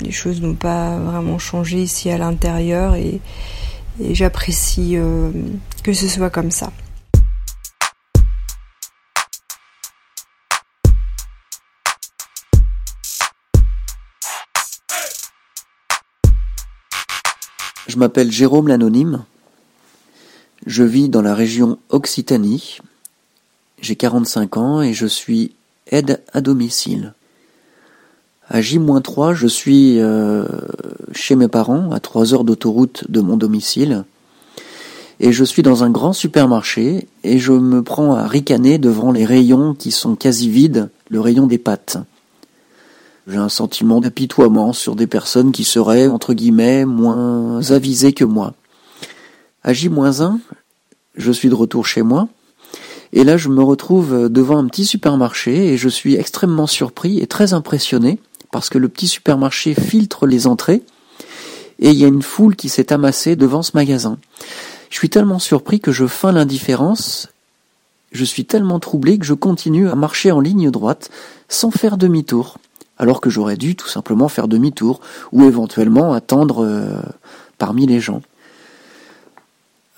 les 0.03 0.11
choses 0.11 0.43
n'ont 0.43 0.55
pas 0.55 0.99
vraiment 0.99 1.39
changé 1.39 1.79
ici 1.79 2.11
à 2.11 2.19
l'intérieur 2.19 2.97
et, 2.97 3.21
et 4.03 4.15
j'apprécie 4.15 4.99
euh, 4.99 5.31
que 5.83 5.95
ce 5.95 6.07
soit 6.07 6.29
comme 6.29 6.51
ça. 6.51 6.71
Je 17.87 17.99
m'appelle 17.99 18.33
Jérôme 18.33 18.67
l'Anonyme. 18.69 19.23
Je 20.67 20.83
vis 20.83 21.09
dans 21.09 21.23
la 21.23 21.35
région 21.35 21.79
Occitanie. 21.91 22.79
J'ai 23.81 23.95
45 23.95 24.57
ans 24.57 24.83
et 24.83 24.93
je 24.93 25.07
suis 25.07 25.53
aide 25.93 26.21
à 26.33 26.41
domicile. 26.41 27.15
À 28.49 28.61
J-3, 28.61 29.35
je 29.35 29.47
suis 29.47 30.01
euh, 30.01 30.47
chez 31.13 31.37
mes 31.37 31.49
parents, 31.49 31.93
à 31.93 32.01
3 32.01 32.35
heures 32.35 32.45
d'autoroute 32.45 33.09
de 33.09 33.21
mon 33.21 33.37
domicile. 33.37 34.05
Et 35.21 35.33
je 35.33 35.45
suis 35.45 35.63
dans 35.63 35.85
un 35.85 35.91
grand 35.91 36.13
supermarché 36.13 37.07
et 37.23 37.39
je 37.39 37.53
me 37.53 37.83
prends 37.83 38.15
à 38.15 38.27
ricaner 38.27 38.79
devant 38.79 39.13
les 39.13 39.25
rayons 39.25 39.75
qui 39.75 39.93
sont 39.93 40.17
quasi 40.17 40.51
vides, 40.51 40.91
le 41.09 41.21
rayon 41.21 41.47
des 41.47 41.59
pâtes. 41.59 41.99
J'ai 43.27 43.39
un 43.39 43.49
sentiment 43.49 44.01
d'apitoiement 44.01 44.73
sur 44.73 44.95
des 44.95 45.09
personnes 45.09 45.51
qui 45.51 45.65
seraient, 45.65 46.07
entre 46.07 46.33
guillemets, 46.33 46.85
moins 46.85 47.61
avisées 47.73 48.13
que 48.13 48.25
moi. 48.25 48.55
À 49.65 49.73
J-1, 49.73 50.39
je 51.17 51.33
suis 51.33 51.49
de 51.49 51.55
retour 51.55 51.87
chez 51.87 52.03
moi. 52.03 52.29
Et 53.13 53.25
là, 53.25 53.37
je 53.37 53.49
me 53.49 53.65
retrouve 53.65 54.29
devant 54.29 54.59
un 54.59 54.67
petit 54.67 54.87
supermarché 54.87 55.73
et 55.73 55.77
je 55.77 55.89
suis 55.89 56.15
extrêmement 56.15 56.69
surpris 56.69 57.19
et 57.19 57.27
très 57.27 57.53
impressionné 57.53 58.21
parce 58.53 58.69
que 58.69 58.79
le 58.79 58.89
petit 58.89 59.09
supermarché 59.09 59.75
filtre 59.75 60.27
les 60.27 60.47
entrées 60.47 60.83
et 61.79 61.91
il 61.91 61.97
y 61.97 62.05
a 62.05 62.09
une 62.09 62.23
foule 62.23 62.57
qui 62.57 62.69
s'est 62.69 62.93
amassée 62.93 63.37
devant 63.37 63.63
ce 63.63 63.73
magasin. 63.75 64.19
Je 64.89 64.97
suis 64.97 65.11
tellement 65.11 65.39
surpris 65.39 65.81
que 65.81 65.93
je 65.93 66.07
feins 66.07 66.33
l'indifférence, 66.33 67.29
je 68.13 68.25
suis 68.25 68.45
tellement 68.45 68.79
troublé 68.79 69.19
que 69.19 69.27
je 69.27 69.35
continue 69.35 69.89
à 69.89 69.95
marcher 69.95 70.31
en 70.31 70.41
ligne 70.41 70.71
droite 70.71 71.11
sans 71.49 71.71
faire 71.71 71.97
demi-tour, 71.97 72.59
alors 72.99 73.21
que 73.21 73.31
j'aurais 73.31 73.57
dû 73.57 73.77
tout 73.77 73.89
simplement 73.89 74.29
faire 74.29 74.49
demi-tour 74.49 75.01
ou 75.33 75.45
éventuellement 75.45 76.13
attendre 76.13 76.65
euh, 76.65 77.01
parmi 77.59 77.87
les 77.87 78.01
gens. 78.01 78.23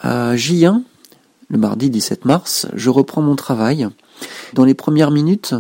À 0.00 0.34
J1, 0.34 0.82
le 1.48 1.58
mardi 1.58 1.90
17 1.90 2.24
mars, 2.24 2.66
je 2.74 2.90
reprends 2.90 3.22
mon 3.22 3.36
travail. 3.36 3.88
Dans 4.54 4.64
les 4.64 4.74
premières 4.74 5.10
minutes, 5.10 5.54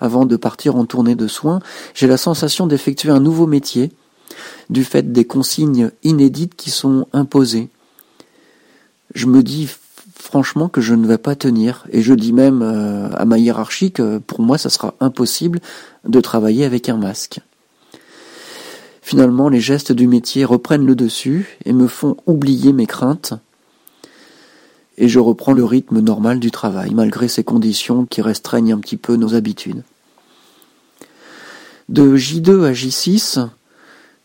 avant 0.00 0.24
de 0.24 0.36
partir 0.36 0.76
en 0.76 0.84
tournée 0.84 1.14
de 1.14 1.28
soins, 1.28 1.60
j'ai 1.94 2.06
la 2.06 2.16
sensation 2.16 2.66
d'effectuer 2.66 3.10
un 3.10 3.20
nouveau 3.20 3.46
métier, 3.46 3.92
du 4.70 4.84
fait 4.84 5.12
des 5.12 5.24
consignes 5.24 5.90
inédites 6.02 6.56
qui 6.56 6.70
sont 6.70 7.06
imposées. 7.12 7.68
Je 9.14 9.26
me 9.26 9.42
dis 9.42 9.68
franchement 10.22 10.68
que 10.68 10.80
je 10.80 10.94
ne 10.94 11.06
vais 11.06 11.18
pas 11.18 11.34
tenir, 11.34 11.84
et 11.90 12.00
je 12.00 12.14
dis 12.14 12.32
même 12.32 12.62
euh, 12.62 13.08
à 13.12 13.24
ma 13.24 13.38
hiérarchie 13.38 13.90
que 13.90 14.18
pour 14.18 14.40
moi 14.40 14.56
ça 14.56 14.70
sera 14.70 14.94
impossible 15.00 15.60
de 16.06 16.20
travailler 16.20 16.64
avec 16.64 16.88
un 16.88 16.96
masque. 16.96 17.40
Finalement, 19.02 19.48
les 19.48 19.60
gestes 19.60 19.90
du 19.90 20.06
métier 20.06 20.44
reprennent 20.44 20.86
le 20.86 20.94
dessus 20.94 21.58
et 21.64 21.72
me 21.72 21.88
font 21.88 22.16
oublier 22.26 22.72
mes 22.72 22.86
craintes, 22.86 23.34
et 24.96 25.08
je 25.08 25.18
reprends 25.18 25.54
le 25.54 25.64
rythme 25.64 25.98
normal 25.98 26.38
du 26.38 26.52
travail, 26.52 26.94
malgré 26.94 27.26
ces 27.26 27.42
conditions 27.42 28.06
qui 28.06 28.22
restreignent 28.22 28.74
un 28.74 28.78
petit 28.78 28.96
peu 28.96 29.16
nos 29.16 29.34
habitudes. 29.34 29.82
De 31.88 32.16
J2 32.16 32.64
à 32.64 32.72
J6, 32.72 33.48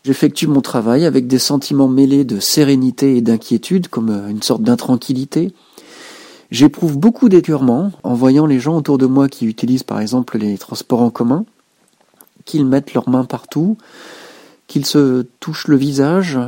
j'effectue 0.04 0.46
mon 0.46 0.60
travail 0.60 1.04
avec 1.06 1.26
des 1.26 1.40
sentiments 1.40 1.88
mêlés 1.88 2.24
de 2.24 2.38
sérénité 2.38 3.16
et 3.16 3.20
d'inquiétude, 3.20 3.88
comme 3.88 4.10
euh, 4.10 4.28
une 4.28 4.42
sorte 4.42 4.62
d'intranquillité. 4.62 5.52
J'éprouve 6.50 6.98
beaucoup 6.98 7.28
d'écœurement 7.28 7.92
en 8.02 8.14
voyant 8.14 8.46
les 8.46 8.58
gens 8.58 8.76
autour 8.76 8.96
de 8.96 9.06
moi 9.06 9.28
qui 9.28 9.46
utilisent 9.46 9.82
par 9.82 10.00
exemple 10.00 10.38
les 10.38 10.56
transports 10.56 11.02
en 11.02 11.10
commun, 11.10 11.44
qu'ils 12.44 12.64
mettent 12.64 12.94
leurs 12.94 13.08
mains 13.08 13.24
partout, 13.24 13.76
qu'ils 14.66 14.86
se 14.86 15.26
touchent 15.40 15.68
le 15.68 15.76
visage, 15.76 16.38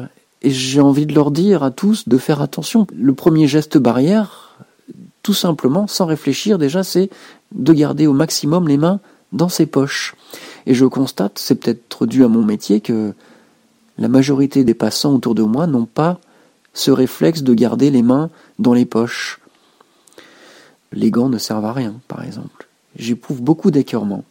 et 0.42 0.50
j'ai 0.50 0.80
envie 0.80 1.04
de 1.04 1.14
leur 1.14 1.30
dire 1.30 1.62
à 1.62 1.70
tous 1.70 2.08
de 2.08 2.16
faire 2.16 2.40
attention. 2.40 2.86
Le 2.94 3.12
premier 3.12 3.46
geste 3.46 3.76
barrière, 3.76 4.58
tout 5.22 5.34
simplement, 5.34 5.86
sans 5.86 6.06
réfléchir 6.06 6.56
déjà, 6.56 6.82
c'est 6.82 7.10
de 7.52 7.72
garder 7.74 8.06
au 8.06 8.14
maximum 8.14 8.68
les 8.68 8.78
mains 8.78 9.00
dans 9.32 9.50
ses 9.50 9.66
poches. 9.66 10.14
Et 10.66 10.74
je 10.74 10.86
constate, 10.86 11.38
c'est 11.38 11.56
peut-être 11.56 12.06
dû 12.06 12.24
à 12.24 12.28
mon 12.28 12.42
métier, 12.42 12.80
que 12.80 13.12
la 13.98 14.08
majorité 14.08 14.64
des 14.64 14.74
passants 14.74 15.14
autour 15.14 15.34
de 15.34 15.42
moi 15.42 15.66
n'ont 15.66 15.84
pas 15.84 16.20
ce 16.72 16.90
réflexe 16.90 17.42
de 17.42 17.52
garder 17.52 17.90
les 17.90 18.02
mains 18.02 18.30
dans 18.58 18.72
les 18.72 18.86
poches. 18.86 19.39
Les 20.92 21.10
gants 21.10 21.28
ne 21.28 21.38
servent 21.38 21.64
à 21.64 21.72
rien, 21.72 21.94
par 22.08 22.24
exemple. 22.24 22.68
J'éprouve 22.96 23.42
beaucoup 23.42 23.70
d'écœurement. 23.70 24.24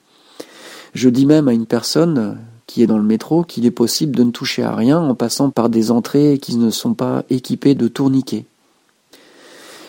Je 0.93 1.10
dis 1.10 1.26
même 1.26 1.48
à 1.48 1.54
une 1.54 1.65
personne 1.65 2.38
qui 2.67 2.84
est 2.84 2.88
dans 2.88 2.98
le 2.98 3.04
métro 3.04 3.43
qu'il 3.43 3.65
est 3.65 3.72
possible 3.72 4.15
de 4.15 4.24
ne 4.24 4.32
toucher 4.32 4.63
à 4.63 4.76
rien 4.76 5.00
en 5.00 5.15
passant 5.15 5.50
par 5.50 5.69
des 5.69 5.91
entrées 5.91 6.38
qui 6.39 6.56
ne 6.56 6.69
sont 6.69 6.93
pas 6.93 7.24
équipées 7.30 7.76
de 7.76 7.88
tourniquets. 7.88 8.45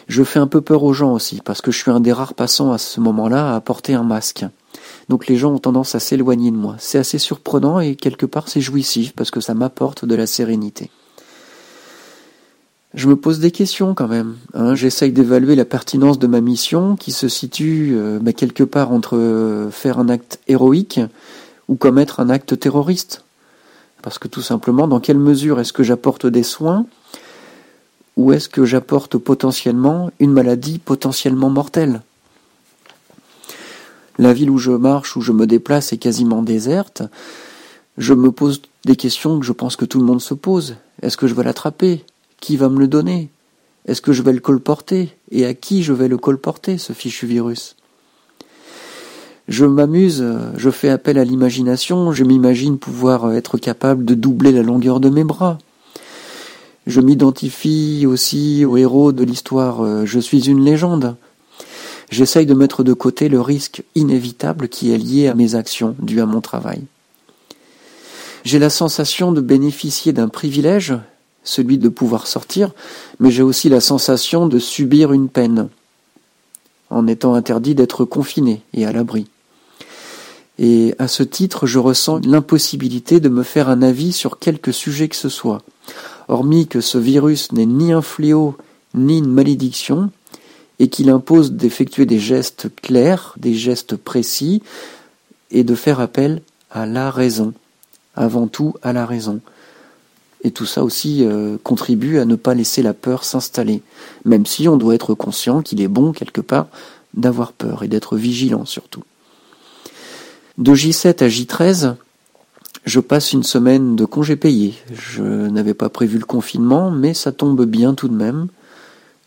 Je 0.09 0.25
fais 0.25 0.39
un 0.39 0.47
peu 0.47 0.61
peur 0.61 0.83
aux 0.83 0.93
gens 0.93 1.13
aussi, 1.13 1.41
parce 1.45 1.61
que 1.61 1.71
je 1.71 1.79
suis 1.79 1.91
un 1.91 2.01
des 2.01 2.13
rares 2.13 2.35
passants 2.35 2.73
à 2.73 2.79
ce 2.79 3.01
moment-là 3.01 3.55
à 3.55 3.61
porter 3.61 3.95
un 3.95 4.03
masque. 4.03 4.45
Donc 5.09 5.27
les 5.27 5.37
gens 5.37 5.53
ont 5.53 5.59
tendance 5.59 5.95
à 5.95 6.01
s'éloigner 6.01 6.51
de 6.51 6.57
moi. 6.57 6.77
C'est 6.79 6.99
assez 6.99 7.19
surprenant 7.19 7.81
et 7.81 7.97
quelque 7.97 8.27
part 8.27 8.49
c'est 8.49 8.61
jouissif 8.61 9.13
parce 9.13 9.31
que 9.31 9.41
ça 9.41 9.55
m'apporte 9.55 10.05
de 10.05 10.15
la 10.15 10.27
sérénité. 10.27 10.91
Je 12.93 13.07
me 13.07 13.15
pose 13.15 13.39
des 13.39 13.53
questions 13.53 13.95
quand 13.95 14.09
même. 14.09 14.37
Hein. 14.53 14.75
J'essaye 14.75 15.13
d'évaluer 15.13 15.55
la 15.55 15.65
pertinence 15.65 16.19
de 16.19 16.27
ma 16.27 16.41
mission 16.41 16.97
qui 16.97 17.13
se 17.13 17.29
situe 17.29 17.93
euh, 17.95 18.19
bah, 18.21 18.33
quelque 18.33 18.65
part 18.65 18.91
entre 18.91 19.17
euh, 19.17 19.71
faire 19.71 20.01
un 20.01 20.09
acte 20.09 20.41
héroïque 20.49 21.01
ou 21.69 21.77
commettre 21.77 22.19
un 22.19 22.31
acte 22.31 22.59
terroriste. 22.59 23.25
Parce 24.03 24.19
que 24.19 24.27
tout 24.27 24.43
simplement, 24.43 24.89
dans 24.89 24.99
quelle 24.99 25.19
mesure 25.19 25.61
est-ce 25.61 25.73
que 25.73 25.85
j'apporte 25.85 26.27
des 26.27 26.43
soins 26.43 26.87
ou 28.17 28.33
est-ce 28.33 28.49
que 28.49 28.65
j'apporte 28.65 29.19
potentiellement 29.19 30.11
une 30.19 30.33
maladie 30.33 30.79
potentiellement 30.79 31.49
mortelle? 31.49 32.03
La 34.19 34.33
ville 34.33 34.51
où 34.51 34.59
je 34.59 34.73
marche, 34.73 35.17
où 35.17 35.21
je 35.21 35.33
me 35.33 35.47
déplace 35.47 35.93
est 35.93 35.99
quasiment 35.99 36.43
déserte. 36.43 37.03
Je 37.99 38.15
me 38.15 38.33
pose 38.33 38.63
des 38.85 38.97
questions 38.97 39.39
que 39.39 39.47
je 39.47 39.53
pense 39.53 39.77
que 39.77 39.85
tout 39.85 40.01
le 40.01 40.05
monde 40.05 40.21
se 40.21 40.35
pose. 40.35 40.77
Est-ce 41.03 41.17
que 41.17 41.29
je 41.29 41.35
vais 41.35 41.45
l'attraper? 41.45 42.05
Qui 42.41 42.57
va 42.57 42.69
me 42.69 42.79
le 42.79 42.89
donner? 42.89 43.31
Est-ce 43.87 44.01
que 44.01 44.13
je 44.13 44.23
vais 44.23 44.33
le 44.33 44.41
colporter? 44.41 45.17
Et 45.31 45.47
à 45.47 45.55
qui 45.55 45.83
je 45.83 45.93
vais 45.93 46.09
le 46.09 46.19
colporter, 46.19 46.79
ce 46.79 46.93
fichu 46.93 47.27
virus? 47.27 47.77
Je 49.49 49.65
m'amuse, 49.65 50.25
je 50.57 50.71
fais 50.71 50.91
appel 50.91 51.19
à 51.19 51.25
l'imagination, 51.25 52.13
je 52.13 52.25
m'imagine 52.25 52.79
pouvoir 52.79 53.33
être 53.33 53.59
capable 53.59 54.05
de 54.05 54.15
doubler 54.15 54.53
la 54.53 54.63
longueur 54.63 55.01
de 55.01 55.09
mes 55.09 55.25
bras. 55.25 55.59
Je 56.87 57.01
m'identifie 57.01 58.07
aussi 58.07 58.65
au 58.65 58.77
héros 58.77 59.13
de 59.13 59.25
l'histoire 59.25 60.07
Je 60.07 60.21
suis 60.21 60.49
une 60.49 60.65
légende. 60.65 61.17
J'essaye 62.11 62.47
de 62.47 62.55
mettre 62.55 62.83
de 62.83 62.93
côté 62.93 63.29
le 63.29 63.41
risque 63.41 63.83
inévitable 63.95 64.69
qui 64.69 64.93
est 64.93 64.99
lié 64.99 65.29
à 65.29 65.35
mes 65.35 65.55
actions 65.55 65.95
dues 66.01 66.21
à 66.21 66.27
mon 66.27 66.41
travail. 66.41 66.83
J'ai 68.45 68.59
la 68.59 68.71
sensation 68.71 69.33
de 69.33 69.41
bénéficier 69.41 70.13
d'un 70.13 70.29
privilège, 70.29 70.95
celui 71.43 71.79
de 71.79 71.89
pouvoir 71.89 72.27
sortir, 72.27 72.73
mais 73.19 73.31
j'ai 73.31 73.43
aussi 73.43 73.69
la 73.69 73.81
sensation 73.81 74.47
de 74.47 74.59
subir 74.59 75.13
une 75.13 75.29
peine, 75.29 75.69
en 76.91 77.07
étant 77.07 77.35
interdit 77.35 77.75
d'être 77.75 78.05
confiné 78.05 78.63
et 78.75 78.85
à 78.85 78.93
l'abri. 78.93 79.29
Et 80.59 80.95
à 80.99 81.09
ce 81.09 81.23
titre, 81.23 81.67
je 81.67 81.79
ressens 81.79 82.21
l'impossibilité 82.25 83.19
de 83.19 83.31
me 83.31 83.43
faire 83.43 83.71
un 83.71 83.81
avis 83.81 84.13
sur 84.13 84.39
quelque 84.39 84.73
sujet 84.73 85.09
que 85.09 85.17
ce 85.17 85.31
soit. 85.31 85.63
Hormis 86.29 86.67
que 86.67 86.83
ce 86.83 86.99
virus 86.99 87.53
n'est 87.53 87.67
ni 87.67 87.93
un 87.93 88.03
fléau, 88.03 88.57
ni 88.95 89.19
une 89.19 89.33
malédiction, 89.33 90.11
et 90.79 90.89
qu'il 90.89 91.09
impose 91.09 91.53
d'effectuer 91.53 92.05
des 92.05 92.19
gestes 92.19 92.69
clairs, 92.83 93.35
des 93.39 93.55
gestes 93.55 93.97
précis, 93.97 94.63
et 95.51 95.65
de 95.65 95.75
faire 95.75 95.99
appel 95.99 96.43
à 96.71 96.85
la 96.85 97.11
raison, 97.11 97.55
avant 98.15 98.47
tout 98.47 98.75
à 98.83 98.93
la 98.93 99.07
raison. 99.07 99.41
Et 100.43 100.51
tout 100.51 100.67
ça 100.67 100.83
aussi 100.83 101.25
euh, 101.25 101.59
contribue 101.63 102.19
à 102.19 102.25
ne 102.25 102.35
pas 102.35 102.55
laisser 102.55 102.83
la 102.83 102.95
peur 102.95 103.25
s'installer, 103.25 103.83
même 104.25 104.47
si 104.47 104.69
on 104.69 104.77
doit 104.77 104.95
être 104.95 105.15
conscient 105.15 105.61
qu'il 105.61 105.83
est 105.83 105.89
bon 105.89 106.13
quelque 106.13 106.41
part 106.41 106.69
d'avoir 107.13 107.53
peur 107.53 107.83
et 107.83 107.89
d'être 107.89 108.17
vigilant 108.17 108.65
surtout. 108.65 109.03
De 110.57 110.75
J7 110.75 111.25
à 111.25 111.29
J13, 111.29 111.95
je 112.85 113.01
passe 113.01 113.33
une 113.33 113.43
semaine 113.43 113.97
de 113.97 114.05
congé 114.05 114.37
payé. 114.37 114.75
Je 114.93 115.23
n'avais 115.23 115.75
pas 115.75 115.89
prévu 115.89 116.19
le 116.19 116.25
confinement, 116.25 116.91
mais 116.91 117.15
ça 117.15 117.33
tombe 117.33 117.65
bien 117.65 117.95
tout 117.95 118.09
de 118.09 118.15
même. 118.15 118.49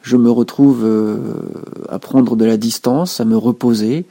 Je 0.02 0.18
me 0.18 0.30
retrouve 0.30 0.84
euh, 0.84 1.18
à 1.90 2.00
prendre 2.00 2.36
de 2.36 2.46
la 2.46 2.58
distance, 2.58 3.20
à 3.20 3.26
me 3.26 3.38
reposer. 3.38 4.06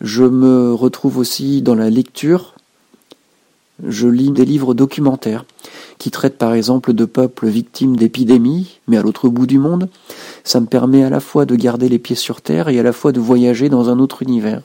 Je 0.00 0.24
me 0.24 0.72
retrouve 0.72 1.18
aussi 1.18 1.62
dans 1.62 1.74
la 1.74 1.90
lecture. 1.90 2.54
Je 3.86 4.08
lis 4.08 4.32
des 4.32 4.44
livres 4.44 4.74
documentaires 4.74 5.44
qui 5.98 6.10
traitent 6.10 6.38
par 6.38 6.54
exemple 6.54 6.92
de 6.92 7.04
peuples 7.04 7.48
victimes 7.48 7.96
d'épidémies, 7.96 8.80
mais 8.86 8.96
à 8.96 9.02
l'autre 9.02 9.28
bout 9.28 9.46
du 9.46 9.58
monde. 9.58 9.88
Ça 10.44 10.60
me 10.60 10.66
permet 10.66 11.04
à 11.04 11.10
la 11.10 11.20
fois 11.20 11.44
de 11.44 11.56
garder 11.56 11.88
les 11.88 11.98
pieds 11.98 12.16
sur 12.16 12.40
terre 12.40 12.68
et 12.68 12.78
à 12.78 12.82
la 12.82 12.92
fois 12.92 13.12
de 13.12 13.20
voyager 13.20 13.68
dans 13.68 13.90
un 13.90 13.98
autre 13.98 14.22
univers. 14.22 14.62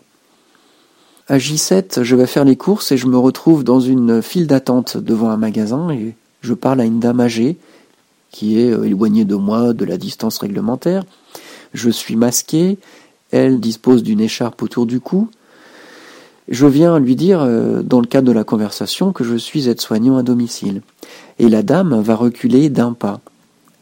À 1.28 1.38
J7, 1.38 2.04
je 2.04 2.16
vais 2.16 2.28
faire 2.28 2.44
les 2.44 2.58
courses 2.58 2.92
et 2.92 2.98
je 2.98 3.08
me 3.08 3.18
retrouve 3.18 3.64
dans 3.64 3.80
une 3.80 4.22
file 4.22 4.46
d'attente 4.46 4.98
devant 4.98 5.30
un 5.30 5.38
magasin 5.38 5.90
et 5.90 6.16
je 6.42 6.54
parle 6.54 6.82
à 6.82 6.86
une 6.86 7.00
dame 7.00 7.22
âgée 7.22 7.58
qui 8.30 8.60
est 8.60 8.72
euh, 8.72 8.84
éloignée 8.84 9.24
de 9.24 9.36
moi 9.36 9.72
de 9.74 9.86
la 9.86 9.98
distance 9.98 10.38
réglementaire. 10.40 11.06
Je 11.74 11.90
suis 11.90 12.18
masqué, 12.18 12.78
elle 13.32 13.60
dispose 13.60 14.04
d'une 14.04 14.20
écharpe 14.20 14.62
autour 14.62 14.86
du 14.86 15.00
cou. 15.00 15.30
Je 16.50 16.66
viens 16.66 17.00
lui 17.00 17.16
dire, 17.16 17.42
euh, 17.42 17.82
dans 17.82 18.02
le 18.02 18.08
cadre 18.08 18.28
de 18.28 18.34
la 18.34 18.44
conversation, 18.44 19.14
que 19.14 19.24
je 19.24 19.36
suis 19.36 19.70
aide-soignant 19.70 20.18
à 20.18 20.24
domicile. 20.24 20.82
Et 21.40 21.50
la 21.50 21.64
dame 21.64 22.00
va 22.02 22.16
reculer 22.16 22.70
d'un 22.70 22.94
pas. 22.94 23.22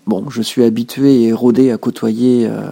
Bon, 0.08 0.30
je 0.30 0.42
suis 0.42 0.64
habitué 0.64 1.24
et 1.24 1.34
rodé 1.34 1.72
à 1.72 1.78
côtoyer 1.78 2.48
euh, 2.48 2.72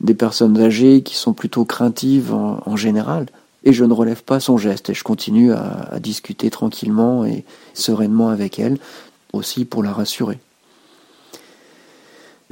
des 0.00 0.14
personnes 0.14 0.58
âgées 0.60 1.02
qui 1.02 1.16
sont 1.16 1.32
plutôt 1.32 1.64
craintives 1.64 2.32
en 2.34 2.76
général 2.76 3.26
et 3.66 3.72
je 3.72 3.84
ne 3.84 3.92
relève 3.92 4.22
pas 4.22 4.40
son 4.40 4.56
geste 4.56 4.90
et 4.90 4.94
je 4.94 5.02
continue 5.02 5.52
à, 5.52 5.98
discuter 5.98 6.50
tranquillement 6.50 7.26
et 7.26 7.44
sereinement 7.74 8.28
avec 8.28 8.60
elle, 8.60 8.78
aussi 9.32 9.64
pour 9.64 9.82
la 9.82 9.92
rassurer. 9.92 10.38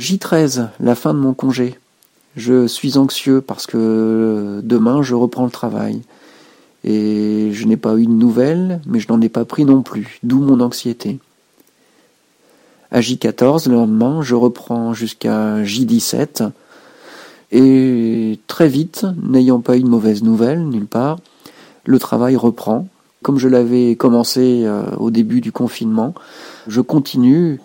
J13, 0.01 0.69
la 0.81 0.95
fin 0.97 1.15
de 1.15 1.21
mon 1.21 1.33
congé. 1.33 1.79
Je 2.37 2.67
suis 2.67 2.99
anxieux 2.99 3.41
parce 3.41 3.67
que 3.67 4.61
demain 4.65 5.03
je 5.03 5.15
reprends 5.15 5.45
le 5.45 5.53
travail. 5.53 6.03
Et 6.85 7.51
je 7.53 7.67
n'ai 7.67 7.79
pas 7.79 7.97
eu 7.97 8.07
de 8.07 8.13
nouvelles, 8.13 8.81
mais 8.87 9.01
je 9.01 9.11
n'en 9.11 9.21
ai 9.21 9.29
pas 9.29 9.45
pris 9.45 9.65
non 9.65 9.83
plus, 9.83 10.19
d'où 10.23 10.41
mon 10.41 10.61
anxiété. 10.61 11.19
À 12.91 13.01
J14, 13.01 13.69
le 13.69 13.75
lendemain, 13.75 14.23
je 14.23 14.35
reprends 14.35 14.93
jusqu'à 14.93 15.63
J17, 15.63 16.51
et 17.53 18.41
très 18.49 18.69
vite, 18.69 19.07
n'ayant 19.23 19.61
pas 19.61 19.77
eu 19.77 19.83
de 19.83 19.89
mauvaises 19.89 20.25
nouvelles 20.25 20.69
nulle 20.69 20.87
part, 20.87 21.19
le 21.85 21.99
travail 22.01 22.35
reprend. 22.35 22.89
Comme 23.23 23.39
je 23.39 23.49
l'avais 23.49 23.95
commencé 23.95 24.65
euh, 24.65 24.85
au 24.97 25.11
début 25.11 25.41
du 25.41 25.53
confinement, 25.53 26.15
je 26.67 26.81
continue 26.81 27.61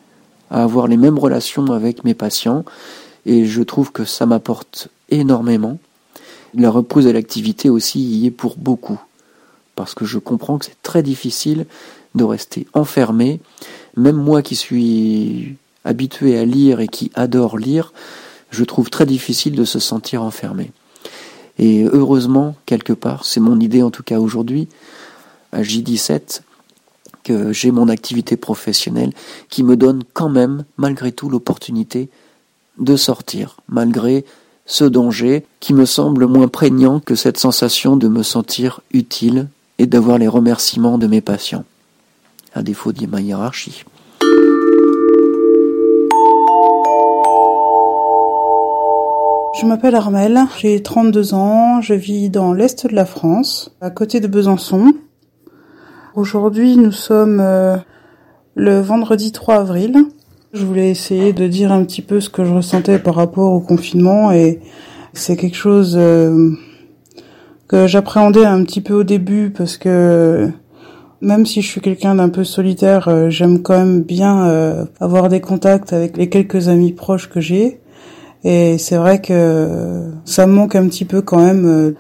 à 0.51 0.63
avoir 0.63 0.87
les 0.87 0.95
mêmes 0.95 1.17
relations 1.17 1.65
avec 1.71 2.03
mes 2.03 2.13
patients 2.13 2.63
et 3.25 3.45
je 3.45 3.61
trouve 3.63 3.91
que 3.91 4.05
ça 4.05 4.27
m'apporte 4.27 4.89
énormément. 5.09 5.79
La 6.53 6.69
reprise 6.69 7.05
de 7.05 7.11
l'activité 7.11 7.69
aussi 7.69 7.99
y 7.99 8.27
est 8.27 8.31
pour 8.31 8.57
beaucoup 8.57 8.99
parce 9.79 9.95
que 9.95 10.03
je 10.03 10.19
comprends 10.19 10.57
que 10.57 10.65
c'est 10.65 10.83
très 10.83 11.01
difficile 11.01 11.65
de 12.13 12.25
rester 12.25 12.67
enfermé. 12.73 13.39
Même 13.95 14.17
moi 14.17 14.41
qui 14.41 14.57
suis 14.57 15.55
habitué 15.85 16.37
à 16.37 16.43
lire 16.43 16.81
et 16.81 16.89
qui 16.89 17.11
adore 17.15 17.57
lire, 17.57 17.93
je 18.51 18.65
trouve 18.65 18.89
très 18.89 19.05
difficile 19.05 19.55
de 19.55 19.63
se 19.63 19.79
sentir 19.79 20.21
enfermé. 20.21 20.73
Et 21.59 21.85
heureusement, 21.85 22.57
quelque 22.65 22.91
part, 22.91 23.23
c'est 23.23 23.39
mon 23.39 23.57
idée 23.61 23.81
en 23.81 23.89
tout 23.89 24.03
cas 24.03 24.19
aujourd'hui, 24.19 24.67
à 25.53 25.61
J17, 25.61 26.41
que 27.23 27.53
j'ai 27.53 27.71
mon 27.71 27.87
activité 27.87 28.35
professionnelle 28.35 29.13
qui 29.47 29.63
me 29.63 29.77
donne 29.77 30.03
quand 30.11 30.27
même, 30.27 30.65
malgré 30.75 31.13
tout, 31.13 31.29
l'opportunité 31.29 32.09
de 32.79 32.97
sortir, 32.97 33.55
malgré 33.69 34.25
ce 34.65 34.83
danger 34.83 35.45
qui 35.61 35.73
me 35.73 35.85
semble 35.85 36.25
moins 36.25 36.49
prégnant 36.49 36.99
que 36.99 37.15
cette 37.15 37.37
sensation 37.37 37.95
de 37.95 38.09
me 38.09 38.23
sentir 38.23 38.81
utile 38.91 39.47
et 39.79 39.87
d'avoir 39.87 40.17
les 40.17 40.27
remerciements 40.27 40.97
de 40.97 41.07
mes 41.07 41.21
patients, 41.21 41.63
à 42.53 42.61
défaut 42.61 42.91
de 42.91 43.07
ma 43.07 43.21
hiérarchie. 43.21 43.85
Je 49.59 49.65
m'appelle 49.65 49.95
Armel, 49.95 50.39
j'ai 50.59 50.81
32 50.81 51.33
ans, 51.33 51.81
je 51.81 51.93
vis 51.93 52.29
dans 52.29 52.53
l'est 52.53 52.87
de 52.87 52.95
la 52.95 53.05
France, 53.05 53.75
à 53.81 53.89
côté 53.89 54.19
de 54.19 54.27
Besançon. 54.27 54.93
Aujourd'hui, 56.15 56.77
nous 56.77 56.91
sommes 56.91 57.39
euh, 57.41 57.77
le 58.55 58.79
vendredi 58.79 59.31
3 59.31 59.55
avril. 59.55 59.97
Je 60.53 60.65
voulais 60.65 60.89
essayer 60.89 61.33
de 61.33 61.47
dire 61.47 61.71
un 61.71 61.83
petit 61.83 62.01
peu 62.01 62.19
ce 62.19 62.29
que 62.29 62.43
je 62.43 62.53
ressentais 62.53 62.99
par 62.99 63.15
rapport 63.15 63.53
au 63.53 63.59
confinement 63.59 64.31
et 64.31 64.59
c'est 65.13 65.35
quelque 65.35 65.57
chose 65.57 65.95
euh, 65.97 66.51
que 67.69 67.87
j'appréhendais 67.87 68.45
un 68.45 68.63
petit 68.65 68.81
peu 68.81 68.93
au 68.93 69.03
début 69.03 69.51
parce 69.51 69.77
que 69.77 70.49
même 71.21 71.45
si 71.45 71.61
je 71.61 71.67
suis 71.67 71.81
quelqu'un 71.81 72.15
d'un 72.15 72.29
peu 72.29 72.43
solitaire, 72.43 73.07
euh, 73.07 73.29
j'aime 73.29 73.61
quand 73.61 73.77
même 73.77 74.01
bien 74.01 74.87
avoir 74.99 75.29
des 75.29 75.39
contacts 75.39 75.93
avec 75.93 76.17
les 76.17 76.27
quelques 76.27 76.67
amis 76.67 76.91
proches 76.91 77.29
que 77.29 77.39
j'ai. 77.39 77.79
Et 78.43 78.77
c'est 78.77 78.95
vrai 78.95 79.21
que 79.21 80.11
ça 80.25 80.47
me 80.47 80.53
manque 80.53 80.75
un 80.75 80.87
petit 80.87 81.05
peu 81.05 81.21
quand 81.21 81.43
même. 81.43 81.65
Euh, 81.65 81.91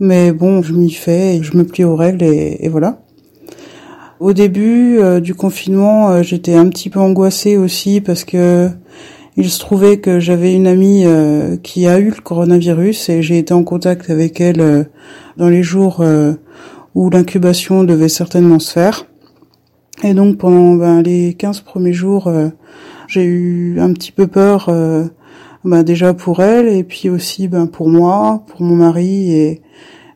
mais 0.00 0.32
bon, 0.32 0.62
je 0.62 0.72
m'y 0.72 0.92
fais 0.92 1.36
et 1.36 1.42
je 1.42 1.56
me 1.56 1.64
plie 1.64 1.84
aux 1.84 1.96
règles 1.96 2.22
et, 2.22 2.68
voilà. 2.68 3.00
Au 4.20 4.32
début 4.32 4.98
euh, 4.98 5.20
du 5.20 5.34
confinement, 5.34 6.10
euh, 6.10 6.22
j'étais 6.22 6.54
un 6.54 6.68
petit 6.68 6.90
peu 6.90 7.00
angoissée 7.00 7.56
aussi 7.56 8.00
parce 8.00 8.24
que 8.24 8.68
il 9.38 9.48
se 9.48 9.58
trouvait 9.60 9.98
que 9.98 10.20
j'avais 10.20 10.52
une 10.52 10.66
amie 10.66 11.06
qui 11.62 11.86
a 11.86 11.98
eu 11.98 12.10
le 12.10 12.20
coronavirus 12.20 13.08
et 13.08 13.22
j'ai 13.22 13.38
été 13.38 13.54
en 13.54 13.64
contact 13.64 14.10
avec 14.10 14.40
elle 14.40 14.90
dans 15.36 15.48
les 15.48 15.62
jours 15.62 16.04
où 16.94 17.08
l'incubation 17.08 17.84
devait 17.84 18.08
certainement 18.08 18.58
se 18.58 18.72
faire. 18.72 19.06
Et 20.02 20.12
donc 20.12 20.38
pendant 20.38 20.74
ben, 20.74 21.02
les 21.02 21.34
15 21.34 21.60
premiers 21.60 21.92
jours, 21.92 22.30
j'ai 23.06 23.24
eu 23.24 23.80
un 23.80 23.92
petit 23.92 24.12
peu 24.12 24.26
peur 24.26 24.68
bah 25.64 25.82
déjà 25.82 26.14
pour 26.14 26.40
elle 26.40 26.68
et 26.68 26.84
puis 26.84 27.10
aussi 27.10 27.48
ben 27.48 27.66
pour 27.66 27.88
moi, 27.88 28.44
pour 28.46 28.62
mon 28.62 28.76
mari 28.76 29.32
et 29.32 29.62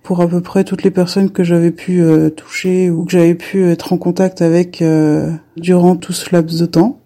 pour 0.02 0.20
à 0.20 0.28
peu 0.28 0.40
près 0.40 0.64
toutes 0.64 0.82
les 0.82 0.90
personnes 0.90 1.30
que 1.30 1.44
j'avais 1.44 1.70
pu 1.70 2.00
euh, 2.00 2.30
toucher 2.30 2.90
ou 2.90 3.04
que 3.04 3.12
j'avais 3.12 3.34
pu 3.34 3.64
être 3.68 3.92
en 3.92 3.98
contact 3.98 4.42
avec 4.42 4.82
euh, 4.82 5.30
durant 5.56 5.96
tout 5.96 6.12
ce 6.12 6.34
laps 6.34 6.60
de 6.60 6.66
temps. 6.66 6.98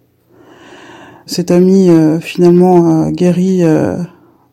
Cette 1.27 1.51
amie 1.51 1.91
euh, 1.91 2.21
finalement 2.21 3.03
a 3.03 3.11
guéri 3.11 3.63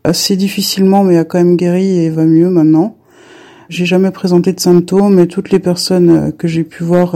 assez 0.03 0.36
difficilement 0.36 1.03
mais 1.03 1.17
a 1.17 1.24
quand 1.24 1.38
même 1.38 1.55
guéri 1.55 1.99
et 1.99 2.09
va 2.09 2.26
mieux 2.26 2.49
maintenant. 2.49 2.97
J'ai 3.69 3.86
jamais 3.86 4.11
présenté 4.11 4.51
de 4.53 4.59
symptômes 4.59 5.19
et 5.19 5.28
toutes 5.28 5.51
les 5.51 5.59
personnes 5.59 6.34
que 6.34 6.47
j'ai 6.47 6.63
pu 6.63 6.84
voir 6.84 7.15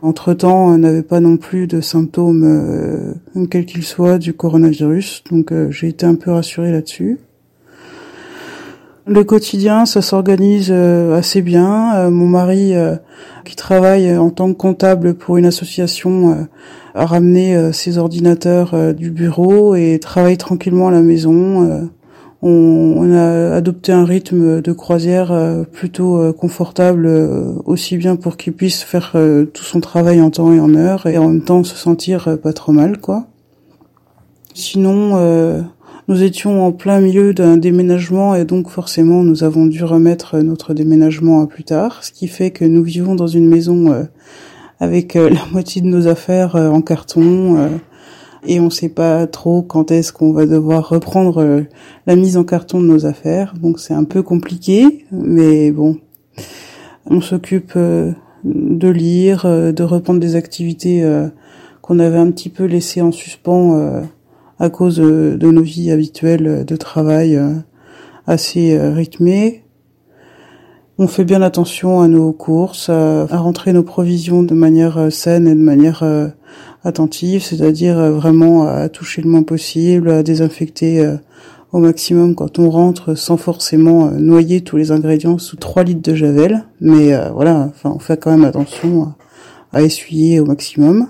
entre-temps 0.00 0.76
n'avaient 0.78 1.02
pas 1.02 1.20
non 1.20 1.36
plus 1.36 1.66
de 1.66 1.80
symptômes, 1.80 3.14
quels 3.50 3.66
qu'ils 3.66 3.84
soient, 3.84 4.18
du 4.18 4.32
coronavirus. 4.32 5.22
Donc 5.30 5.52
j'ai 5.70 5.88
été 5.88 6.06
un 6.06 6.14
peu 6.14 6.30
rassurée 6.30 6.72
là-dessus. 6.72 7.18
Le 9.06 9.22
quotidien, 9.22 9.84
ça 9.84 10.00
s'organise 10.00 10.72
assez 10.72 11.42
bien. 11.42 12.08
mon 12.08 12.26
mari, 12.26 12.72
qui 13.44 13.54
travaille 13.54 14.16
en 14.16 14.30
tant 14.30 14.48
que 14.48 14.56
comptable 14.56 15.12
pour 15.12 15.36
une 15.36 15.44
association, 15.44 16.48
a 16.94 17.04
ramené 17.04 17.72
ses 17.74 17.98
ordinateurs 17.98 18.94
du 18.94 19.10
bureau 19.10 19.74
et 19.74 19.98
travaille 20.00 20.38
tranquillement 20.38 20.88
à 20.88 20.90
la 20.90 21.02
maison 21.02 21.90
on, 22.46 23.10
a 23.12 23.54
adopté 23.54 23.92
un 23.92 24.04
rythme 24.04 24.60
de 24.60 24.72
croisière 24.72 25.32
euh, 25.32 25.64
plutôt 25.64 26.18
euh, 26.18 26.32
confortable, 26.32 27.06
euh, 27.06 27.54
aussi 27.64 27.96
bien 27.96 28.16
pour 28.16 28.36
qu'il 28.36 28.52
puisse 28.52 28.82
faire 28.82 29.16
tout 29.52 29.64
son 29.64 29.80
travail 29.80 30.20
en 30.20 30.30
temps 30.30 30.52
et 30.52 30.60
en 30.60 30.74
heure, 30.74 31.06
et 31.06 31.16
en 31.16 31.28
même 31.28 31.42
temps 31.42 31.64
se 31.64 31.76
sentir 31.76 32.38
pas 32.42 32.52
trop 32.52 32.72
mal, 32.72 32.98
quoi. 32.98 33.26
Sinon, 34.52 35.64
nous 36.08 36.22
étions 36.22 36.64
en 36.64 36.72
plein 36.72 37.00
milieu 37.00 37.34
d'un 37.34 37.56
déménagement 37.56 38.34
et 38.34 38.44
donc 38.44 38.68
forcément 38.68 39.22
nous 39.22 39.44
avons 39.44 39.66
dû 39.66 39.84
remettre 39.84 40.38
notre 40.38 40.74
déménagement 40.74 41.40
à 41.42 41.46
plus 41.46 41.64
tard, 41.64 42.04
ce 42.04 42.12
qui 42.12 42.28
fait 42.28 42.50
que 42.50 42.64
nous 42.64 42.82
vivons 42.82 43.14
dans 43.14 43.26
une 43.26 43.48
maison 43.48 44.06
avec 44.80 45.14
la 45.14 45.46
moitié 45.52 45.80
de 45.82 45.86
nos 45.86 46.06
affaires 46.06 46.56
en 46.56 46.82
carton 46.82 47.80
et 48.46 48.60
on 48.60 48.70
sait 48.70 48.88
pas 48.88 49.26
trop 49.26 49.62
quand 49.62 49.90
est-ce 49.90 50.12
qu'on 50.12 50.32
va 50.32 50.46
devoir 50.46 50.88
reprendre 50.88 51.38
euh, 51.38 51.62
la 52.06 52.16
mise 52.16 52.36
en 52.36 52.44
carton 52.44 52.80
de 52.80 52.86
nos 52.86 53.06
affaires. 53.06 53.54
Donc 53.60 53.80
c'est 53.80 53.94
un 53.94 54.04
peu 54.04 54.22
compliqué, 54.22 55.06
mais 55.10 55.70
bon, 55.70 55.98
on 57.06 57.20
s'occupe 57.20 57.72
euh, 57.76 58.12
de 58.44 58.88
lire, 58.88 59.46
euh, 59.46 59.72
de 59.72 59.82
reprendre 59.82 60.20
des 60.20 60.36
activités 60.36 61.02
qu'on 61.82 61.98
avait 61.98 62.18
un 62.18 62.30
petit 62.30 62.48
peu 62.48 62.64
laissées 62.64 63.02
en 63.02 63.12
suspens 63.12 64.02
à 64.58 64.70
cause 64.70 64.96
de 64.96 65.50
nos 65.50 65.62
vies 65.62 65.90
habituelles 65.90 66.64
de 66.64 66.76
travail 66.76 67.40
assez 68.26 68.78
rythmées. 68.78 69.64
On 70.96 71.08
fait 71.08 71.24
bien 71.24 71.42
attention 71.42 72.00
à 72.00 72.08
nos 72.08 72.32
courses, 72.32 72.88
à, 72.88 73.26
rentrer 73.26 73.72
nos 73.72 73.82
provisions 73.82 74.42
de 74.42 74.54
manière 74.54 75.12
saine 75.12 75.48
et 75.48 75.54
de 75.54 75.60
manière 75.60 76.04
attentive, 76.84 77.42
c'est-à-dire 77.42 77.98
euh, 77.98 78.10
vraiment 78.12 78.66
à 78.66 78.88
toucher 78.88 79.22
le 79.22 79.30
moins 79.30 79.42
possible, 79.42 80.10
à 80.10 80.22
désinfecter 80.22 81.00
euh, 81.00 81.16
au 81.72 81.78
maximum 81.78 82.34
quand 82.34 82.58
on 82.58 82.70
rentre 82.70 83.14
sans 83.14 83.36
forcément 83.36 84.06
euh, 84.06 84.10
noyer 84.12 84.60
tous 84.60 84.76
les 84.76 84.92
ingrédients 84.92 85.38
sous 85.38 85.56
3 85.56 85.84
litres 85.84 86.02
de 86.02 86.14
javel. 86.14 86.64
Mais 86.80 87.12
voilà, 87.32 87.70
enfin 87.70 87.92
on 87.94 87.98
fait 87.98 88.20
quand 88.20 88.30
même 88.30 88.44
attention 88.44 89.14
à, 89.72 89.82
essuyer 89.82 90.38
au 90.38 90.44
maximum. 90.44 91.08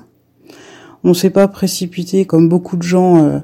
On 1.04 1.14
s'est 1.14 1.30
pas 1.30 1.48
précipité 1.48 2.24
comme 2.24 2.48
beaucoup 2.48 2.76
de 2.76 2.82
gens 2.82 3.42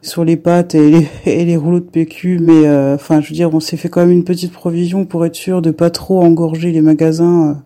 sur 0.00 0.24
les 0.24 0.36
pâtes 0.36 0.74
et 0.74 0.90
les, 0.90 1.08
et 1.26 1.44
les, 1.44 1.56
rouleaux 1.56 1.80
de 1.80 1.84
PQ, 1.84 2.38
mais 2.40 2.68
enfin 2.94 3.20
je 3.20 3.28
veux 3.28 3.34
dire 3.34 3.52
on 3.52 3.60
s'est 3.60 3.76
fait 3.76 3.88
quand 3.88 4.00
même 4.00 4.12
une 4.12 4.24
petite 4.24 4.52
provision 4.52 5.04
pour 5.04 5.26
être 5.26 5.34
sûr 5.34 5.60
de 5.60 5.70
pas 5.70 5.90
trop 5.90 6.22
engorger 6.22 6.72
les 6.72 6.80
magasins 6.80 7.62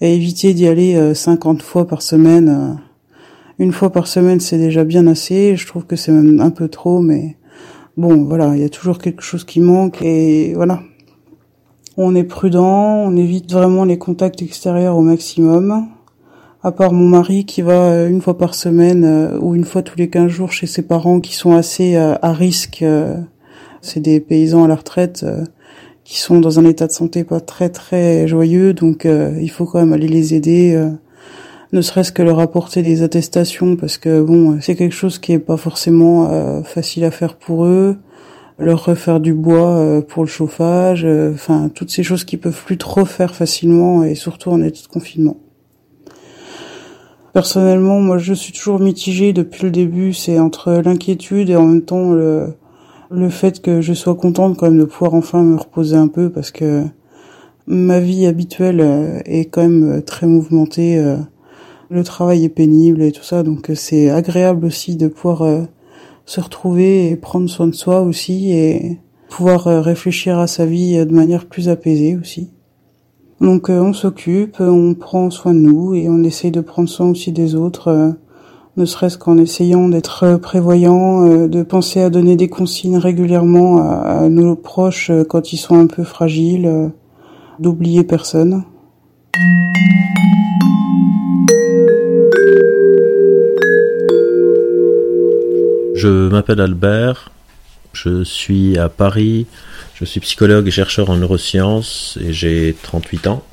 et 0.00 0.14
éviter 0.14 0.52
d'y 0.52 0.66
aller 0.66 1.14
50 1.14 1.62
fois 1.62 1.86
par 1.86 2.02
semaine 2.02 2.78
une 3.62 3.72
fois 3.72 3.90
par 3.90 4.06
semaine, 4.06 4.40
c'est 4.40 4.58
déjà 4.58 4.84
bien 4.84 5.06
assez. 5.06 5.56
Je 5.56 5.66
trouve 5.66 5.86
que 5.86 5.96
c'est 5.96 6.12
même 6.12 6.40
un 6.40 6.50
peu 6.50 6.68
trop, 6.68 7.00
mais 7.00 7.36
bon, 7.96 8.24
voilà, 8.24 8.56
il 8.56 8.62
y 8.62 8.64
a 8.64 8.68
toujours 8.68 8.98
quelque 8.98 9.22
chose 9.22 9.44
qui 9.44 9.60
manque 9.60 10.02
et 10.02 10.54
voilà. 10.54 10.82
On 11.96 12.14
est 12.14 12.24
prudent, 12.24 13.04
on 13.04 13.16
évite 13.16 13.52
vraiment 13.52 13.84
les 13.84 13.98
contacts 13.98 14.42
extérieurs 14.42 14.96
au 14.96 15.02
maximum. 15.02 15.86
À 16.64 16.70
part 16.70 16.92
mon 16.92 17.08
mari 17.08 17.44
qui 17.44 17.60
va 17.60 17.90
euh, 17.90 18.08
une 18.08 18.20
fois 18.20 18.38
par 18.38 18.54
semaine 18.54 19.04
euh, 19.04 19.36
ou 19.40 19.56
une 19.56 19.64
fois 19.64 19.82
tous 19.82 19.98
les 19.98 20.08
15 20.08 20.28
jours 20.28 20.52
chez 20.52 20.68
ses 20.68 20.82
parents 20.82 21.18
qui 21.18 21.34
sont 21.34 21.56
assez 21.56 21.96
euh, 21.96 22.14
à 22.22 22.32
risque. 22.32 22.84
C'est 23.80 23.98
des 23.98 24.20
paysans 24.20 24.62
à 24.62 24.68
la 24.68 24.76
retraite 24.76 25.26
qui 26.04 26.20
sont 26.20 26.38
dans 26.38 26.60
un 26.60 26.64
état 26.64 26.86
de 26.86 26.92
santé 26.92 27.24
pas 27.24 27.40
très 27.40 27.68
très 27.68 28.28
joyeux, 28.28 28.74
donc 28.74 29.04
il 29.04 29.50
faut 29.50 29.66
quand 29.66 29.80
même 29.80 29.92
aller 29.92 30.06
les 30.06 30.34
aider 30.34 30.80
ne 31.72 31.80
serait-ce 31.80 32.12
que 32.12 32.22
leur 32.22 32.38
apporter 32.38 32.82
des 32.82 33.02
attestations 33.02 33.74
parce 33.74 33.98
que 33.98 34.22
bon, 34.22 34.60
c'est 34.60 34.76
quelque 34.76 34.94
chose 34.94 35.18
qui 35.18 35.32
est 35.32 35.40
pas 35.40 35.56
forcément 35.56 36.62
facile 36.62 37.02
à 37.02 37.10
faire 37.10 37.34
pour 37.34 37.64
eux. 37.64 37.96
Leur 38.60 38.84
refaire 38.84 39.18
du 39.18 39.34
bois 39.34 40.00
pour 40.06 40.22
le 40.22 40.28
chauffage, 40.28 41.04
enfin 41.34 41.68
toutes 41.74 41.90
ces 41.90 42.04
choses 42.04 42.22
qu'ils 42.22 42.38
peuvent 42.38 42.64
plus 42.64 42.78
trop 42.78 43.04
faire 43.04 43.34
facilement 43.34 44.04
et 44.04 44.14
surtout 44.14 44.50
en 44.50 44.62
état 44.62 44.82
de 44.82 44.92
confinement. 44.92 45.38
Personnellement, 47.32 48.00
moi 48.00 48.18
je 48.18 48.34
suis 48.34 48.52
toujours 48.52 48.78
mitigée 48.78 49.32
depuis 49.32 49.64
le 49.64 49.70
début, 49.70 50.12
c'est 50.12 50.38
entre 50.38 50.72
l'inquiétude 50.84 51.48
et 51.50 51.56
en 51.56 51.66
même 51.66 51.82
temps 51.82 52.12
le 52.12 52.54
le 53.10 53.28
fait 53.28 53.60
que 53.60 53.82
je 53.82 53.92
sois 53.92 54.14
contente 54.14 54.56
quand 54.56 54.70
même 54.70 54.78
de 54.78 54.86
pouvoir 54.86 55.12
enfin 55.12 55.42
me 55.42 55.56
reposer 55.56 55.96
un 55.96 56.08
peu 56.08 56.30
parce 56.30 56.50
que 56.50 56.84
ma 57.66 58.00
vie 58.00 58.26
habituelle 58.26 59.22
est 59.26 59.46
quand 59.46 59.62
même 59.62 60.02
très 60.02 60.26
mouvementée 60.26 60.98
le 61.92 62.04
travail 62.04 62.44
est 62.44 62.48
pénible 62.48 63.02
et 63.02 63.12
tout 63.12 63.22
ça, 63.22 63.42
donc 63.42 63.68
euh, 63.68 63.74
c'est 63.74 64.08
agréable 64.08 64.64
aussi 64.64 64.96
de 64.96 65.08
pouvoir 65.08 65.42
euh, 65.42 65.62
se 66.24 66.40
retrouver 66.40 67.10
et 67.10 67.16
prendre 67.16 67.50
soin 67.50 67.66
de 67.66 67.74
soi 67.74 68.00
aussi 68.00 68.50
et 68.50 68.98
pouvoir 69.28 69.66
euh, 69.66 69.82
réfléchir 69.82 70.38
à 70.38 70.46
sa 70.46 70.64
vie 70.64 70.96
de 71.04 71.12
manière 71.12 71.44
plus 71.44 71.68
apaisée 71.68 72.16
aussi. 72.16 72.50
Donc 73.42 73.68
on 73.70 73.92
s'occupe, 73.92 74.60
on 74.60 74.94
prend 74.94 75.28
soin 75.30 75.52
de 75.52 75.58
nous 75.58 75.94
et 75.94 76.08
on 76.08 76.22
essaye 76.22 76.52
de 76.52 76.60
prendre 76.60 76.88
soin 76.88 77.08
aussi 77.08 77.32
des 77.32 77.56
autres, 77.56 78.14
ne 78.76 78.84
serait-ce 78.84 79.18
qu'en 79.18 79.36
essayant 79.36 79.88
d'être 79.88 80.36
prévoyant, 80.36 81.48
de 81.48 81.62
penser 81.64 82.00
à 82.00 82.08
donner 82.08 82.36
des 82.36 82.48
consignes 82.48 82.98
régulièrement 82.98 83.78
à, 83.78 84.28
nos 84.28 84.54
proches 84.54 85.10
quand 85.28 85.52
ils 85.52 85.56
sont 85.56 85.74
un 85.76 85.88
peu 85.88 86.04
fragiles, 86.04 86.92
d'oublier 87.58 88.04
personne. 88.04 88.62
Je 95.96 96.28
m'appelle 96.30 96.60
Albert, 96.60 97.32
je 97.92 98.24
suis 98.24 98.78
à 98.78 98.88
Paris, 98.88 99.46
je 99.94 100.04
suis 100.04 100.20
psychologue 100.20 100.66
et 100.66 100.70
chercheur 100.70 101.10
en 101.10 101.16
neurosciences 101.16 102.18
et 102.20 102.32
j'ai 102.32 102.76
38 102.82 103.26
ans. 103.26 103.44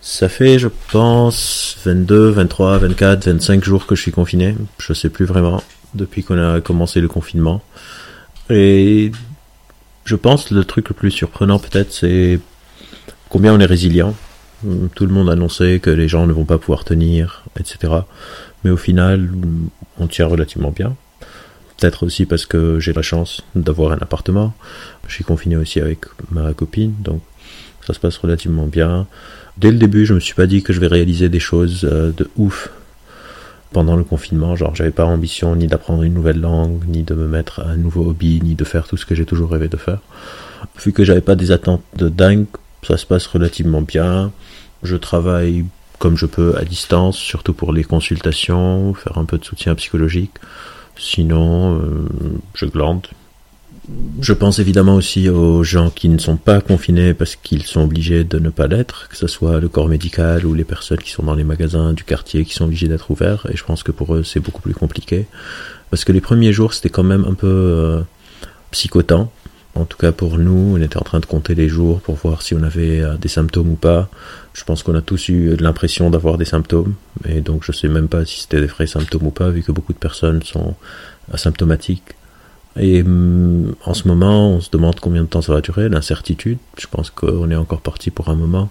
Ça 0.00 0.28
fait, 0.28 0.58
je 0.58 0.68
pense, 0.92 1.76
22, 1.84 2.30
23, 2.30 2.78
24, 2.78 3.28
25 3.28 3.64
jours 3.64 3.86
que 3.86 3.96
je 3.96 4.02
suis 4.02 4.12
confiné. 4.12 4.54
Je 4.78 4.92
sais 4.92 5.08
plus 5.08 5.24
vraiment 5.24 5.62
depuis 5.94 6.22
qu'on 6.22 6.38
a 6.38 6.60
commencé 6.60 7.00
le 7.00 7.08
confinement. 7.08 7.62
Et 8.50 9.10
je 10.04 10.14
pense 10.14 10.50
le 10.52 10.64
truc 10.64 10.88
le 10.88 10.94
plus 10.94 11.10
surprenant 11.10 11.58
peut-être 11.58 11.92
c'est 11.92 12.38
combien 13.28 13.52
on 13.52 13.58
est 13.58 13.66
résilient. 13.66 14.14
Tout 14.94 15.06
le 15.06 15.12
monde 15.12 15.28
annonçait 15.28 15.80
que 15.80 15.90
les 15.90 16.08
gens 16.08 16.26
ne 16.26 16.32
vont 16.32 16.44
pas 16.44 16.58
pouvoir 16.58 16.84
tenir, 16.84 17.44
etc. 17.58 17.92
Mais 18.64 18.70
au 18.70 18.76
final, 18.76 19.28
on 19.98 20.06
tient 20.06 20.26
relativement 20.26 20.70
bien. 20.70 20.96
Peut-être 21.78 22.04
aussi 22.04 22.24
parce 22.24 22.46
que 22.46 22.80
j'ai 22.80 22.92
la 22.92 23.02
chance 23.02 23.42
d'avoir 23.54 23.92
un 23.92 23.98
appartement. 23.98 24.54
Je 25.08 25.14
suis 25.14 25.24
confiné 25.24 25.56
aussi 25.56 25.80
avec 25.80 26.00
ma 26.30 26.52
copine, 26.54 26.94
donc 27.00 27.20
ça 27.86 27.92
se 27.92 28.00
passe 28.00 28.16
relativement 28.16 28.66
bien. 28.66 29.06
Dès 29.58 29.70
le 29.70 29.78
début, 29.78 30.06
je 30.06 30.14
me 30.14 30.20
suis 30.20 30.34
pas 30.34 30.46
dit 30.46 30.62
que 30.62 30.72
je 30.72 30.80
vais 30.80 30.86
réaliser 30.86 31.28
des 31.28 31.40
choses 31.40 31.84
euh, 31.84 32.12
de 32.16 32.28
ouf 32.36 32.70
pendant 33.72 33.96
le 33.96 34.04
confinement. 34.04 34.56
Genre, 34.56 34.74
j'avais 34.74 34.90
pas 34.90 35.04
ambition 35.04 35.54
ni 35.56 35.66
d'apprendre 35.66 36.02
une 36.02 36.14
nouvelle 36.14 36.40
langue, 36.40 36.82
ni 36.86 37.02
de 37.02 37.14
me 37.14 37.26
mettre 37.26 37.60
à 37.60 37.68
un 37.68 37.76
nouveau 37.76 38.08
hobby, 38.08 38.40
ni 38.42 38.54
de 38.54 38.64
faire 38.64 38.86
tout 38.86 38.96
ce 38.96 39.06
que 39.06 39.14
j'ai 39.14 39.24
toujours 39.24 39.50
rêvé 39.50 39.68
de 39.68 39.76
faire. 39.76 40.00
Vu 40.82 40.92
que 40.92 41.04
j'avais 41.04 41.20
pas 41.20 41.36
des 41.36 41.52
attentes 41.52 41.82
de 41.96 42.08
dingue, 42.08 42.46
ça 42.82 42.96
se 42.96 43.06
passe 43.06 43.26
relativement 43.26 43.82
bien. 43.82 44.32
Je 44.82 44.96
travaille 44.96 45.64
comme 45.98 46.16
je 46.16 46.26
peux 46.26 46.56
à 46.56 46.64
distance, 46.64 47.16
surtout 47.16 47.54
pour 47.54 47.72
les 47.72 47.84
consultations, 47.84 48.94
faire 48.94 49.18
un 49.18 49.24
peu 49.24 49.38
de 49.38 49.44
soutien 49.44 49.74
psychologique. 49.74 50.32
Sinon, 50.98 51.78
euh, 51.78 52.08
je 52.54 52.66
glande. 52.66 53.06
Je 54.20 54.32
pense 54.32 54.58
évidemment 54.58 54.96
aussi 54.96 55.28
aux 55.28 55.62
gens 55.62 55.90
qui 55.90 56.08
ne 56.08 56.18
sont 56.18 56.36
pas 56.36 56.60
confinés 56.60 57.14
parce 57.14 57.36
qu'ils 57.36 57.62
sont 57.62 57.82
obligés 57.82 58.24
de 58.24 58.40
ne 58.40 58.50
pas 58.50 58.66
l'être, 58.66 59.08
que 59.08 59.16
ce 59.16 59.28
soit 59.28 59.60
le 59.60 59.68
corps 59.68 59.86
médical 59.86 60.44
ou 60.44 60.54
les 60.54 60.64
personnes 60.64 60.98
qui 60.98 61.10
sont 61.10 61.22
dans 61.22 61.36
les 61.36 61.44
magasins 61.44 61.92
du 61.92 62.02
quartier 62.02 62.44
qui 62.44 62.54
sont 62.54 62.64
obligés 62.64 62.88
d'être 62.88 63.10
ouverts. 63.12 63.46
Et 63.52 63.56
je 63.56 63.62
pense 63.62 63.84
que 63.84 63.92
pour 63.92 64.14
eux, 64.16 64.24
c'est 64.24 64.40
beaucoup 64.40 64.62
plus 64.62 64.74
compliqué. 64.74 65.26
Parce 65.90 66.04
que 66.04 66.10
les 66.10 66.20
premiers 66.20 66.52
jours, 66.52 66.74
c'était 66.74 66.88
quand 66.88 67.04
même 67.04 67.24
un 67.24 67.34
peu 67.34 67.46
euh, 67.46 68.00
psychotant. 68.72 69.30
En 69.76 69.84
tout 69.84 69.98
cas 69.98 70.10
pour 70.10 70.38
nous, 70.38 70.76
on 70.76 70.80
était 70.80 70.96
en 70.96 71.02
train 71.02 71.20
de 71.20 71.26
compter 71.26 71.54
les 71.54 71.68
jours 71.68 72.00
pour 72.00 72.16
voir 72.16 72.42
si 72.42 72.54
on 72.54 72.62
avait 72.62 73.00
euh, 73.00 73.16
des 73.18 73.28
symptômes 73.28 73.70
ou 73.70 73.76
pas. 73.76 74.08
Je 74.56 74.64
pense 74.64 74.82
qu'on 74.82 74.94
a 74.94 75.02
tous 75.02 75.28
eu 75.28 75.54
l'impression 75.56 76.08
d'avoir 76.08 76.38
des 76.38 76.46
symptômes, 76.46 76.94
et 77.28 77.42
donc 77.42 77.62
je 77.62 77.72
sais 77.72 77.88
même 77.88 78.08
pas 78.08 78.24
si 78.24 78.40
c'était 78.40 78.60
des 78.62 78.66
vrais 78.66 78.86
symptômes 78.86 79.26
ou 79.26 79.30
pas, 79.30 79.50
vu 79.50 79.62
que 79.62 79.70
beaucoup 79.70 79.92
de 79.92 79.98
personnes 79.98 80.42
sont 80.42 80.74
asymptomatiques. 81.30 82.14
Et 82.78 83.02
hum, 83.02 83.74
en 83.84 83.92
ce 83.92 84.08
moment, 84.08 84.52
on 84.52 84.60
se 84.62 84.70
demande 84.70 84.98
combien 84.98 85.22
de 85.22 85.26
temps 85.26 85.42
ça 85.42 85.52
va 85.52 85.60
durer, 85.60 85.90
l'incertitude. 85.90 86.56
Je 86.78 86.86
pense 86.86 87.10
qu'on 87.10 87.50
est 87.50 87.56
encore 87.56 87.82
parti 87.82 88.10
pour 88.10 88.30
un 88.30 88.34
moment. 88.34 88.70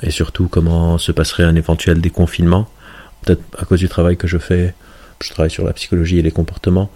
Et 0.00 0.12
surtout, 0.12 0.46
comment 0.46 0.96
se 0.96 1.10
passerait 1.10 1.42
un 1.42 1.56
éventuel 1.56 2.00
déconfinement. 2.00 2.68
Peut-être 3.22 3.42
à 3.58 3.64
cause 3.64 3.80
du 3.80 3.88
travail 3.88 4.16
que 4.16 4.28
je 4.28 4.38
fais, 4.38 4.74
je 5.20 5.30
travaille 5.30 5.50
sur 5.50 5.64
la 5.64 5.72
psychologie 5.72 6.18
et 6.20 6.22
les 6.22 6.30
comportements. 6.30 6.88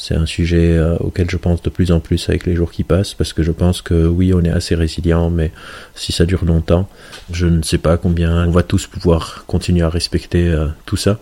C'est 0.00 0.14
un 0.14 0.26
sujet 0.26 0.76
euh, 0.76 0.96
auquel 1.00 1.28
je 1.28 1.36
pense 1.36 1.60
de 1.60 1.70
plus 1.70 1.90
en 1.90 1.98
plus 1.98 2.28
avec 2.28 2.46
les 2.46 2.54
jours 2.54 2.70
qui 2.70 2.84
passent, 2.84 3.14
parce 3.14 3.32
que 3.32 3.42
je 3.42 3.50
pense 3.50 3.82
que 3.82 4.06
oui, 4.06 4.32
on 4.32 4.40
est 4.42 4.50
assez 4.50 4.76
résilient, 4.76 5.28
mais 5.28 5.50
si 5.96 6.12
ça 6.12 6.24
dure 6.24 6.44
longtemps, 6.44 6.88
je 7.32 7.46
ne 7.48 7.62
sais 7.62 7.78
pas 7.78 7.96
combien 7.96 8.46
on 8.46 8.52
va 8.52 8.62
tous 8.62 8.86
pouvoir 8.86 9.44
continuer 9.48 9.82
à 9.82 9.88
respecter 9.88 10.46
euh, 10.46 10.68
tout 10.86 10.96
ça. 10.96 11.18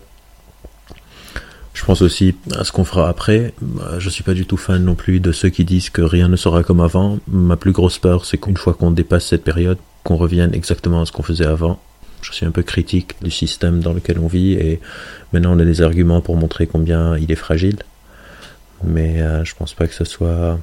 Je 1.73 1.83
pense 1.85 2.03
aussi 2.03 2.35
à 2.55 2.63
ce 2.63 2.71
qu'on 2.71 2.83
fera 2.83 3.09
après. 3.09 3.55
Euh, 3.81 3.99
je 3.99 4.09
suis 4.11 4.23
pas 4.23 4.35
du 4.35 4.45
tout 4.45 4.57
fan 4.57 4.83
non 4.83 4.93
plus 4.93 5.19
de 5.19 5.31
ceux 5.31 5.49
qui 5.49 5.65
disent 5.65 5.89
que 5.89 6.03
rien 6.03 6.27
ne 6.27 6.35
sera 6.35 6.61
comme 6.61 6.79
avant. 6.79 7.17
Ma 7.27 7.57
plus 7.57 7.71
grosse 7.71 7.97
peur, 7.97 8.25
c'est 8.25 8.37
qu'une 8.37 8.57
fois 8.57 8.75
qu'on 8.75 8.91
dépasse 8.91 9.25
cette 9.25 9.43
période, 9.43 9.79
qu'on 10.03 10.17
revienne 10.17 10.53
exactement 10.53 11.01
à 11.01 11.07
ce 11.07 11.11
qu'on 11.11 11.23
faisait 11.23 11.47
avant. 11.47 11.79
Je 12.21 12.31
suis 12.31 12.45
un 12.45 12.51
peu 12.51 12.61
critique 12.61 13.15
du 13.23 13.31
système 13.31 13.79
dans 13.79 13.93
lequel 13.93 14.19
on 14.19 14.27
vit 14.27 14.53
et 14.53 14.79
maintenant 15.33 15.55
on 15.55 15.59
a 15.59 15.65
des 15.65 15.81
arguments 15.81 16.21
pour 16.21 16.35
montrer 16.35 16.67
combien 16.67 17.17
il 17.17 17.31
est 17.31 17.35
fragile 17.35 17.77
mais 18.83 19.21
euh, 19.21 19.43
je 19.43 19.55
pense 19.55 19.73
pas 19.73 19.87
que 19.87 19.93
ce 19.93 20.05
soit 20.05 20.59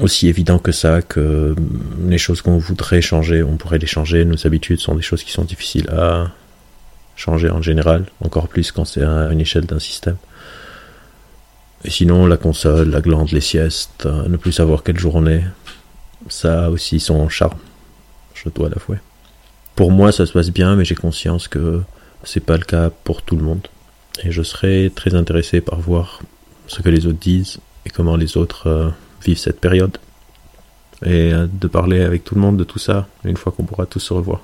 aussi 0.00 0.28
évident 0.28 0.58
que 0.58 0.72
ça, 0.72 1.02
que 1.02 1.54
les 2.06 2.18
choses 2.18 2.42
qu'on 2.42 2.58
voudrait 2.58 3.02
changer, 3.02 3.42
on 3.42 3.56
pourrait 3.56 3.78
les 3.78 3.86
changer. 3.86 4.24
Nos 4.24 4.46
habitudes 4.46 4.80
sont 4.80 4.94
des 4.94 5.02
choses 5.02 5.22
qui 5.22 5.32
sont 5.32 5.44
difficiles 5.44 5.88
à 5.90 6.30
changer 7.16 7.50
en 7.50 7.60
général, 7.60 8.06
encore 8.24 8.48
plus 8.48 8.72
quand 8.72 8.84
c'est 8.84 9.02
à 9.02 9.30
une 9.32 9.40
échelle 9.40 9.66
d'un 9.66 9.78
système. 9.78 10.16
Et 11.84 11.90
sinon, 11.90 12.26
la 12.26 12.36
console, 12.36 12.90
la 12.90 13.00
glande, 13.00 13.30
les 13.32 13.40
siestes, 13.40 14.06
euh, 14.06 14.28
ne 14.28 14.36
plus 14.36 14.52
savoir 14.52 14.82
quelle 14.82 14.98
journée, 14.98 15.44
ça 16.28 16.66
a 16.66 16.70
aussi 16.70 17.00
son 17.00 17.28
charme. 17.28 17.58
Je 18.34 18.48
dois 18.50 18.68
l'avouer. 18.68 18.98
Pour 19.76 19.90
moi, 19.90 20.12
ça 20.12 20.26
se 20.26 20.32
passe 20.32 20.50
bien, 20.50 20.76
mais 20.76 20.84
j'ai 20.84 20.94
conscience 20.94 21.48
que 21.48 21.82
c'est 22.22 22.44
pas 22.44 22.56
le 22.56 22.64
cas 22.64 22.90
pour 22.90 23.22
tout 23.22 23.36
le 23.36 23.42
monde. 23.42 23.66
Et 24.22 24.30
je 24.30 24.42
serais 24.42 24.90
très 24.94 25.14
intéressé 25.14 25.60
par 25.62 25.80
voir 25.80 26.20
ce 26.70 26.82
que 26.82 26.88
les 26.88 27.06
autres 27.06 27.18
disent 27.18 27.58
et 27.84 27.90
comment 27.90 28.14
les 28.14 28.36
autres 28.36 28.68
euh, 28.68 28.90
vivent 29.24 29.38
cette 29.38 29.60
période. 29.60 29.98
Et 31.04 31.32
euh, 31.32 31.48
de 31.52 31.66
parler 31.66 32.00
avec 32.00 32.22
tout 32.22 32.36
le 32.36 32.40
monde 32.40 32.56
de 32.56 32.62
tout 32.62 32.78
ça 32.78 33.08
une 33.24 33.36
fois 33.36 33.50
qu'on 33.50 33.64
pourra 33.64 33.86
tous 33.86 33.98
se 33.98 34.12
revoir. 34.12 34.40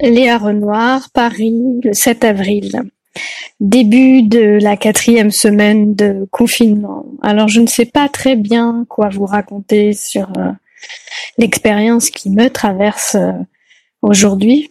Léa 0.00 0.38
Renoir, 0.38 1.10
Paris, 1.12 1.80
le 1.82 1.92
7 1.92 2.24
avril. 2.24 2.82
Début 3.60 4.22
de 4.22 4.58
la 4.62 4.78
quatrième 4.78 5.30
semaine 5.30 5.94
de 5.94 6.26
confinement. 6.30 7.04
Alors 7.22 7.48
je 7.48 7.60
ne 7.60 7.66
sais 7.66 7.86
pas 7.86 8.08
très 8.08 8.34
bien 8.34 8.86
quoi 8.88 9.10
vous 9.10 9.26
raconter 9.26 9.92
sur 9.92 10.28
euh, 10.38 10.50
l'expérience 11.38 12.10
qui 12.10 12.30
me 12.30 12.48
traverse 12.48 13.16
euh, 13.16 13.32
aujourd'hui. 14.02 14.70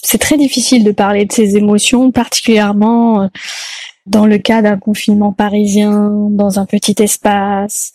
C'est 0.00 0.18
très 0.18 0.36
difficile 0.36 0.84
de 0.84 0.92
parler 0.92 1.24
de 1.24 1.32
ces 1.32 1.56
émotions, 1.56 2.12
particulièrement 2.12 3.22
euh, 3.22 3.26
dans 4.06 4.26
le 4.26 4.38
cas 4.38 4.62
d'un 4.62 4.78
confinement 4.78 5.32
parisien, 5.32 6.10
dans 6.30 6.58
un 6.58 6.66
petit 6.66 6.94
espace, 7.02 7.92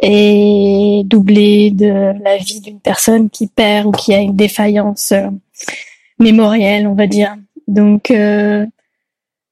et 0.00 1.02
doublé 1.06 1.70
de 1.70 2.12
la 2.22 2.36
vie 2.36 2.60
d'une 2.60 2.78
personne 2.78 3.30
qui 3.30 3.48
perd 3.48 3.86
ou 3.86 3.90
qui 3.90 4.14
a 4.14 4.18
une 4.18 4.36
défaillance 4.36 5.12
euh, 5.12 5.28
mémorielle, 6.20 6.86
on 6.86 6.94
va 6.94 7.06
dire. 7.06 7.34
Donc, 7.66 8.14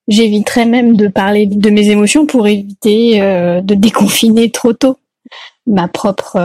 j'éviterais 0.06 0.66
même 0.66 0.96
de 0.96 1.08
parler 1.08 1.46
de 1.46 1.68
mes 1.68 1.90
émotions 1.90 2.26
pour 2.26 2.46
éviter 2.46 3.18
de 3.18 3.74
déconfiner 3.74 4.52
trop 4.52 4.72
tôt 4.72 4.96
ma 5.66 5.88
propre 5.88 6.38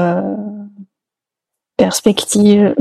perspective. 1.80 2.76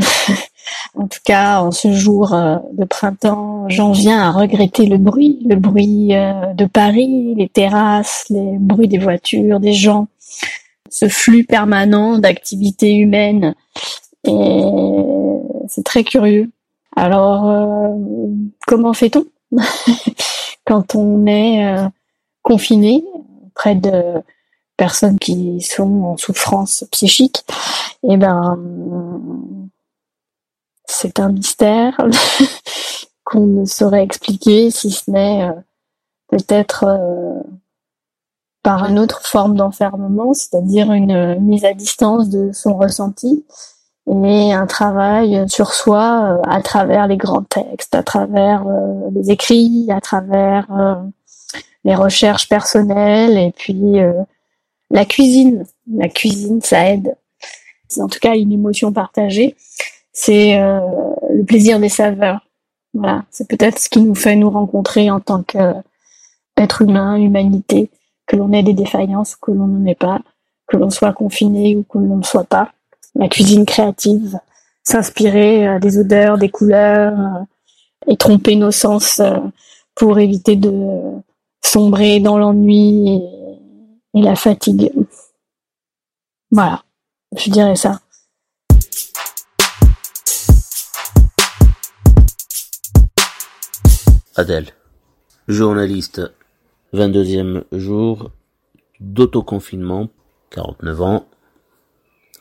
en 0.95 1.07
tout 1.07 1.21
cas, 1.25 1.61
en 1.61 1.71
ce 1.71 1.93
jour 1.93 2.35
euh, 2.35 2.57
de 2.73 2.85
printemps, 2.85 3.69
j'en 3.69 3.93
viens 3.93 4.21
à 4.21 4.33
regretter 4.33 4.87
le 4.87 4.99
bruit, 4.99 5.39
le 5.49 5.57
bruit 5.57 6.15
euh, 6.15 6.53
de 6.53 6.67
Paris, 6.67 7.35
les 7.37 7.49
terrasses, 7.49 8.27
les 8.29 8.59
bruits 8.59 8.89
des 8.89 8.99
voitures, 8.99 9.61
des 9.61 9.73
gens, 9.73 10.09
ce 10.91 11.09
flux 11.09 11.45
permanent 11.45 12.19
d'activités 12.19 12.95
humaines. 12.95 13.55
Et 14.25 14.61
c'est 15.69 15.85
très 15.85 16.05
curieux. 16.05 16.51
Alors, 16.97 17.49
euh, 17.49 17.89
comment 18.67 18.93
fait-on 18.93 19.25
quand 20.67 20.97
on 20.97 21.27
est 21.27 21.75
confiné 22.43 23.05
près 23.55 23.75
de 23.75 24.23
personnes 24.79 25.19
qui 25.19 25.61
sont 25.61 26.03
en 26.05 26.17
souffrance 26.17 26.85
psychique, 26.91 27.45
eh 28.09 28.17
ben, 28.17 28.57
c'est 30.87 31.21
un 31.21 31.29
mystère 31.29 32.01
qu'on 33.25 33.47
ne 33.47 33.65
saurait 33.67 34.03
expliquer 34.03 34.71
si 34.71 34.91
ce 34.91 35.11
n'est 35.11 35.45
euh, 35.45 35.53
peut-être 36.29 36.85
euh, 36.85 37.43
par 38.63 38.89
une 38.89 38.99
autre 38.99 39.21
forme 39.27 39.57
d'enfermement, 39.57 40.33
c'est-à-dire 40.33 40.91
une 40.93 41.39
mise 41.41 41.65
à 41.65 41.75
distance 41.75 42.31
de 42.31 42.53
son 42.53 42.77
ressenti 42.77 43.45
et 44.07 44.55
un 44.55 44.67
travail 44.67 45.45
sur 45.49 45.75
soi 45.75 46.39
euh, 46.39 46.43
à 46.49 46.63
travers 46.63 47.07
les 47.07 47.19
grands 47.19 47.43
textes, 47.43 47.95
à 47.95 48.03
travers 48.03 48.65
les 49.13 49.31
écrits, 49.31 49.89
à 49.91 50.01
travers 50.01 50.67
les 51.85 51.95
recherches 51.95 52.49
personnelles 52.49 53.37
et 53.37 53.53
puis 53.53 54.01
la 54.91 55.05
cuisine, 55.05 55.65
la 55.93 56.09
cuisine, 56.09 56.61
ça 56.61 56.91
aide. 56.91 57.17
C'est 57.89 58.03
en 58.03 58.09
tout 58.09 58.19
cas 58.21 58.37
une 58.37 58.53
émotion 58.53 58.93
partagée. 58.93 59.57
C'est 60.13 60.59
euh, 60.59 60.81
le 61.31 61.45
plaisir 61.45 61.79
des 61.79 61.89
saveurs. 61.89 62.41
Voilà, 62.95 63.25
c'est 63.31 63.49
peut-être 63.49 63.79
ce 63.79 63.89
qui 63.89 64.01
nous 64.01 64.15
fait 64.15 64.37
nous 64.37 64.51
rencontrer 64.51 65.11
en 65.11 65.21
tant 65.21 65.43
qu'être 65.43 66.83
humain, 66.83 67.17
humanité, 67.17 67.91
que 68.27 68.37
l'on 68.37 68.53
ait 68.53 68.63
des 68.63 68.73
défaillances 68.73 69.37
que 69.37 69.51
l'on 69.51 69.67
n'en 69.67 69.85
ait 69.87 69.95
pas, 69.95 70.21
que 70.67 70.77
l'on 70.77 70.91
soit 70.91 71.13
confiné 71.13 71.77
ou 71.77 71.83
que 71.83 71.99
l'on 71.99 72.17
ne 72.17 72.23
soit 72.23 72.45
pas. 72.45 72.73
La 73.15 73.29
cuisine 73.29 73.67
créative, 73.67 74.39
s'inspirer 74.85 75.69
euh, 75.69 75.79
des 75.79 75.99
odeurs, 75.99 76.39
des 76.39 76.49
couleurs 76.49 77.19
euh, 77.19 77.45
et 78.07 78.17
tromper 78.17 78.57
nos 78.57 78.71
sens 78.71 79.21
pour 79.95 80.19
éviter 80.19 80.57
de 80.57 80.73
sombrer 81.63 82.21
dans 82.21 82.39
l'ennui 82.39 83.21
et 84.15 84.23
la 84.23 84.37
fatigue. 84.37 84.93
Voilà, 86.51 86.83
je 87.37 87.51
dirais 87.51 87.77
ça. 87.77 88.01
Adèle, 94.37 94.69
journaliste, 95.49 96.23
22e 96.95 97.65
jour 97.73 98.31
d'autoconfinement, 99.01 100.11
49 100.51 101.03
ans, 101.03 101.27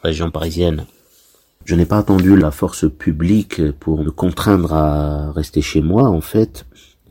région 0.04 0.30
parisienne. 0.30 0.86
Je 1.66 1.74
n'ai 1.74 1.88
pas 1.88 1.98
attendu 1.98 2.38
la 2.38 2.52
force 2.52 2.86
publique 2.88 3.72
pour 3.80 4.04
me 4.04 4.12
contraindre 4.12 4.74
à 4.74 5.32
rester 5.32 5.64
chez 5.64 5.82
moi, 5.82 6.04
en 6.04 6.22
fait. 6.22 6.67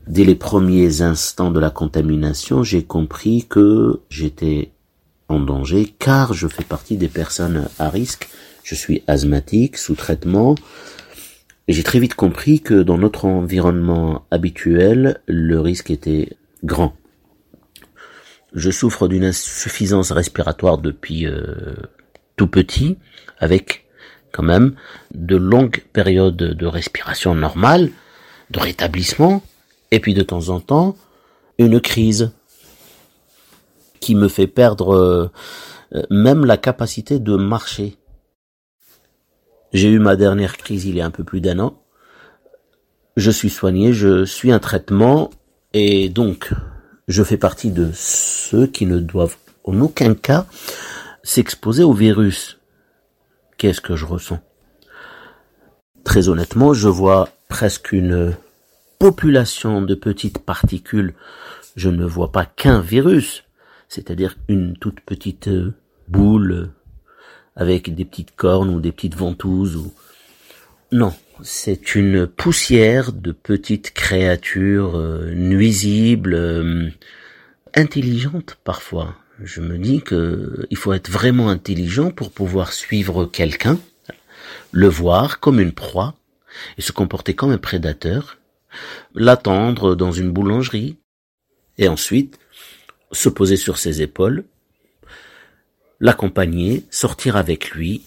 Dès 0.07 0.23
les 0.23 0.35
premiers 0.35 1.01
instants 1.01 1.51
de 1.51 1.59
la 1.59 1.69
contamination, 1.69 2.63
j'ai 2.63 2.83
compris 2.83 3.45
que 3.49 3.99
j'étais 4.09 4.71
en 5.27 5.39
danger 5.41 5.93
car 5.99 6.33
je 6.33 6.47
fais 6.47 6.63
partie 6.63 6.95
des 6.95 7.09
personnes 7.09 7.67
à 7.77 7.89
risque. 7.89 8.29
Je 8.63 8.73
suis 8.73 9.03
asthmatique, 9.07 9.77
sous 9.77 9.95
traitement. 9.95 10.55
J'ai 11.67 11.83
très 11.83 11.99
vite 11.99 12.15
compris 12.15 12.61
que 12.61 12.83
dans 12.83 12.97
notre 12.97 13.25
environnement 13.25 14.25
habituel, 14.31 15.19
le 15.27 15.59
risque 15.59 15.91
était 15.91 16.37
grand. 16.63 16.95
Je 18.53 18.71
souffre 18.71 19.09
d'une 19.09 19.25
insuffisance 19.25 20.11
respiratoire 20.11 20.77
depuis 20.77 21.27
euh, 21.27 21.75
tout 22.37 22.47
petit, 22.47 22.97
avec 23.39 23.85
quand 24.31 24.43
même 24.43 24.75
de 25.13 25.35
longues 25.35 25.83
périodes 25.91 26.37
de 26.37 26.65
respiration 26.65 27.35
normale, 27.35 27.89
de 28.51 28.59
rétablissement, 28.59 29.43
et 29.91 29.99
puis 29.99 30.13
de 30.13 30.21
temps 30.21 30.49
en 30.49 30.59
temps, 30.59 30.95
une 31.57 31.79
crise 31.79 32.31
qui 33.99 34.15
me 34.15 34.27
fait 34.27 34.47
perdre 34.47 34.95
euh, 34.95 35.31
même 36.09 36.45
la 36.45 36.57
capacité 36.57 37.19
de 37.19 37.35
marcher. 37.35 37.97
J'ai 39.73 39.89
eu 39.89 39.99
ma 39.99 40.15
dernière 40.15 40.57
crise 40.57 40.85
il 40.85 40.95
y 40.95 41.01
a 41.01 41.05
un 41.05 41.11
peu 41.11 41.23
plus 41.23 41.41
d'un 41.41 41.59
an. 41.59 41.81
Je 43.15 43.31
suis 43.31 43.49
soigné, 43.49 43.93
je 43.93 44.25
suis 44.25 44.51
un 44.51 44.59
traitement 44.59 45.31
et 45.73 46.09
donc 46.09 46.53
je 47.07 47.23
fais 47.23 47.37
partie 47.37 47.71
de 47.71 47.89
ceux 47.93 48.67
qui 48.67 48.85
ne 48.85 48.99
doivent 48.99 49.37
en 49.63 49.79
aucun 49.81 50.13
cas 50.13 50.45
s'exposer 51.23 51.83
au 51.83 51.93
virus. 51.93 52.59
Qu'est-ce 53.57 53.81
que 53.81 53.95
je 53.95 54.05
ressens? 54.05 54.39
Très 56.03 56.29
honnêtement, 56.29 56.73
je 56.73 56.87
vois 56.87 57.29
presque 57.49 57.91
une 57.91 58.35
population 58.99 59.81
de 59.81 59.95
petites 59.95 60.39
particules. 60.39 61.13
Je 61.75 61.89
ne 61.89 62.05
vois 62.05 62.31
pas 62.31 62.45
qu'un 62.45 62.81
virus, 62.81 63.43
c'est-à-dire 63.87 64.35
une 64.47 64.77
toute 64.77 65.01
petite 65.01 65.47
euh, 65.47 65.73
boule 66.07 66.71
avec 67.55 67.93
des 67.93 68.05
petites 68.05 68.35
cornes 68.35 68.69
ou 68.69 68.79
des 68.79 68.91
petites 68.91 69.15
ventouses 69.15 69.75
ou 69.75 69.93
non, 70.93 71.13
c'est 71.43 71.95
une 71.95 72.27
poussière 72.27 73.11
de 73.11 73.33
petites 73.33 73.93
créatures 73.93 74.97
euh, 74.97 75.33
nuisibles, 75.33 76.33
euh, 76.33 76.89
intelligentes 77.75 78.57
parfois. 78.63 79.15
Je 79.43 79.59
me 79.59 79.77
dis 79.77 80.01
que 80.01 80.65
il 80.69 80.77
faut 80.77 80.93
être 80.93 81.11
vraiment 81.11 81.49
intelligent 81.49 82.09
pour 82.09 82.31
pouvoir 82.31 82.71
suivre 82.71 83.25
quelqu'un, 83.25 83.77
le 84.71 84.87
voir 84.87 85.41
comme 85.41 85.59
une 85.59 85.73
proie 85.73 86.15
et 86.77 86.81
se 86.81 86.93
comporter 86.93 87.35
comme 87.35 87.51
un 87.51 87.57
prédateur, 87.57 88.37
l'attendre 89.13 89.95
dans 89.95 90.11
une 90.11 90.31
boulangerie 90.31 90.97
et 91.77 91.87
ensuite 91.87 92.39
se 93.11 93.29
poser 93.29 93.55
sur 93.55 93.77
ses 93.77 94.01
épaules, 94.01 94.45
l'accompagner, 95.99 96.85
sortir 96.89 97.35
avec 97.35 97.71
lui 97.71 98.03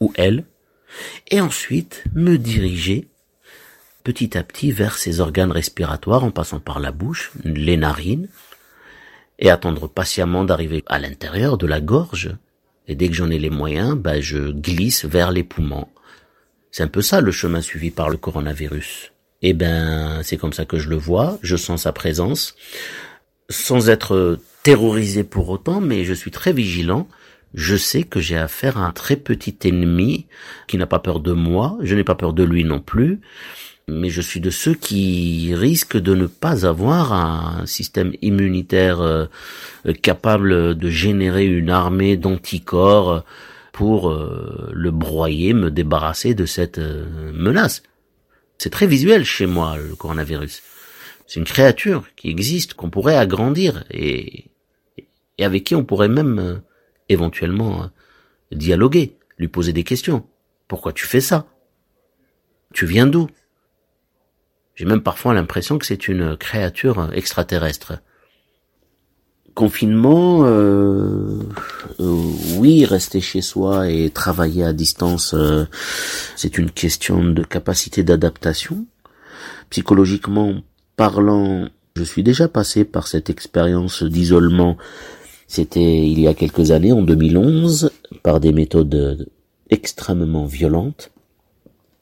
ou 0.00 0.12
elle 0.16 0.44
et 1.30 1.40
ensuite 1.40 2.04
me 2.14 2.36
diriger 2.36 3.08
petit 4.04 4.36
à 4.36 4.42
petit 4.42 4.72
vers 4.72 4.96
ses 4.96 5.20
organes 5.20 5.52
respiratoires 5.52 6.24
en 6.24 6.30
passant 6.30 6.60
par 6.60 6.80
la 6.80 6.92
bouche, 6.92 7.32
les 7.44 7.76
narines, 7.76 8.28
et 9.38 9.50
attendre 9.50 9.88
patiemment 9.88 10.44
d'arriver 10.44 10.84
à 10.86 10.98
l'intérieur 10.98 11.58
de 11.58 11.66
la 11.66 11.80
gorge. 11.80 12.36
Et 12.86 12.94
dès 12.94 13.08
que 13.08 13.14
j'en 13.14 13.30
ai 13.30 13.38
les 13.38 13.50
moyens, 13.50 13.96
ben 13.96 14.20
je 14.20 14.50
glisse 14.50 15.04
vers 15.04 15.32
les 15.32 15.44
poumons. 15.44 15.88
C'est 16.70 16.82
un 16.82 16.88
peu 16.88 17.02
ça 17.02 17.20
le 17.20 17.32
chemin 17.32 17.60
suivi 17.60 17.90
par 17.90 18.10
le 18.10 18.16
coronavirus. 18.16 19.12
Eh 19.42 19.54
ben, 19.54 20.20
c'est 20.22 20.36
comme 20.36 20.52
ça 20.52 20.64
que 20.64 20.78
je 20.78 20.88
le 20.88 20.96
vois, 20.96 21.38
je 21.42 21.56
sens 21.56 21.82
sa 21.82 21.92
présence, 21.92 22.54
sans 23.48 23.88
être 23.88 24.38
terrorisé 24.62 25.24
pour 25.24 25.48
autant, 25.48 25.80
mais 25.80 26.04
je 26.04 26.12
suis 26.12 26.30
très 26.30 26.52
vigilant. 26.52 27.08
Je 27.54 27.74
sais 27.74 28.04
que 28.04 28.20
j'ai 28.20 28.36
affaire 28.36 28.78
à 28.78 28.86
un 28.86 28.92
très 28.92 29.16
petit 29.16 29.56
ennemi 29.64 30.26
qui 30.68 30.78
n'a 30.78 30.86
pas 30.86 31.00
peur 31.00 31.20
de 31.20 31.32
moi, 31.32 31.78
je 31.82 31.94
n'ai 31.94 32.04
pas 32.04 32.14
peur 32.14 32.32
de 32.32 32.44
lui 32.44 32.64
non 32.64 32.80
plus, 32.80 33.20
mais 33.88 34.08
je 34.08 34.20
suis 34.20 34.40
de 34.40 34.50
ceux 34.50 34.74
qui 34.74 35.52
risquent 35.54 35.96
de 35.96 36.14
ne 36.14 36.26
pas 36.26 36.66
avoir 36.66 37.12
un 37.12 37.66
système 37.66 38.12
immunitaire 38.22 39.00
euh, 39.00 39.26
capable 40.02 40.76
de 40.76 40.90
générer 40.90 41.46
une 41.46 41.70
armée 41.70 42.16
d'anticorps 42.16 43.24
pour 43.72 44.10
euh, 44.10 44.70
le 44.72 44.90
broyer, 44.90 45.54
me 45.54 45.70
débarrasser 45.70 46.34
de 46.34 46.46
cette 46.46 46.78
euh, 46.78 47.32
menace. 47.32 47.82
C'est 48.60 48.68
très 48.68 48.86
visuel 48.86 49.24
chez 49.24 49.46
moi, 49.46 49.78
le 49.78 49.96
coronavirus. 49.96 50.62
C'est 51.26 51.40
une 51.40 51.46
créature 51.46 52.04
qui 52.14 52.28
existe, 52.28 52.74
qu'on 52.74 52.90
pourrait 52.90 53.16
agrandir 53.16 53.86
et, 53.90 54.50
et 55.38 55.44
avec 55.46 55.64
qui 55.64 55.74
on 55.74 55.82
pourrait 55.82 56.10
même 56.10 56.60
éventuellement 57.08 57.84
euh, 57.84 57.86
dialoguer, 58.52 59.16
lui 59.38 59.48
poser 59.48 59.72
des 59.72 59.82
questions. 59.82 60.28
Pourquoi 60.68 60.92
tu 60.92 61.06
fais 61.06 61.22
ça? 61.22 61.46
Tu 62.74 62.84
viens 62.84 63.06
d'où? 63.06 63.30
J'ai 64.74 64.84
même 64.84 65.02
parfois 65.02 65.32
l'impression 65.32 65.78
que 65.78 65.86
c'est 65.86 66.06
une 66.06 66.36
créature 66.36 67.10
extraterrestre. 67.14 67.94
Confinement, 69.54 70.44
euh, 70.44 71.40
euh, 72.00 72.16
oui, 72.56 72.84
rester 72.84 73.20
chez 73.20 73.42
soi 73.42 73.90
et 73.90 74.10
travailler 74.10 74.64
à 74.64 74.72
distance, 74.72 75.34
c'est 76.36 76.56
une 76.56 76.70
question 76.70 77.24
de 77.24 77.42
capacité 77.42 78.02
d'adaptation. 78.02 78.86
Psychologiquement 79.70 80.54
parlant, 80.96 81.68
je 81.96 82.02
suis 82.04 82.22
déjà 82.22 82.48
passé 82.48 82.84
par 82.84 83.06
cette 83.06 83.30
expérience 83.30 84.02
d'isolement 84.02 84.76
c'était 85.50 86.06
il 86.06 86.20
y 86.20 86.28
a 86.28 86.34
quelques 86.34 86.70
années, 86.70 86.92
en 86.92 87.02
2011, 87.02 87.90
par 88.22 88.38
des 88.38 88.52
méthodes 88.52 89.28
extrêmement 89.68 90.46
violentes. 90.46 91.10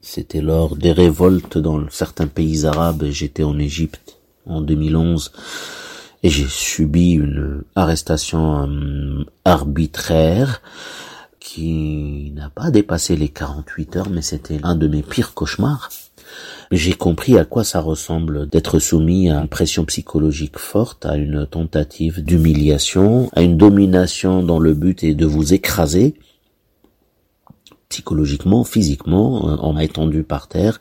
C'était 0.02 0.42
lors 0.42 0.76
des 0.76 0.92
révoltes 0.92 1.56
dans 1.56 1.88
certains 1.88 2.26
pays 2.26 2.66
arabes. 2.66 3.06
J'étais 3.08 3.44
en 3.44 3.58
Égypte 3.58 4.18
en 4.44 4.60
2011 4.60 5.32
et 5.32 5.38
j'ai 6.24 6.46
subi 6.48 7.12
une 7.12 7.62
arrestation 7.74 8.66
euh, 8.66 9.24
arbitraire 9.44 10.62
qui 11.38 12.32
n'a 12.34 12.50
pas 12.50 12.70
dépassé 12.70 13.16
les 13.16 13.28
48 13.28 13.96
heures, 13.96 14.10
mais 14.10 14.22
c'était 14.22 14.58
un 14.62 14.74
de 14.74 14.88
mes 14.88 15.02
pires 15.02 15.34
cauchemars. 15.34 15.90
J'ai 16.70 16.92
compris 16.92 17.38
à 17.38 17.44
quoi 17.44 17.64
ça 17.64 17.80
ressemble 17.80 18.48
d'être 18.48 18.78
soumis 18.78 19.30
à 19.30 19.40
une 19.40 19.48
pression 19.48 19.84
psychologique 19.86 20.58
forte, 20.58 21.06
à 21.06 21.16
une 21.16 21.46
tentative 21.46 22.22
d'humiliation, 22.22 23.30
à 23.34 23.42
une 23.42 23.56
domination 23.56 24.42
dont 24.42 24.58
le 24.58 24.74
but 24.74 25.02
est 25.04 25.14
de 25.14 25.24
vous 25.24 25.54
écraser 25.54 26.14
psychologiquement, 27.88 28.64
physiquement, 28.64 29.58
on 29.64 29.72
m'a 29.72 29.84
étendu 29.84 30.22
par 30.22 30.48
terre, 30.48 30.78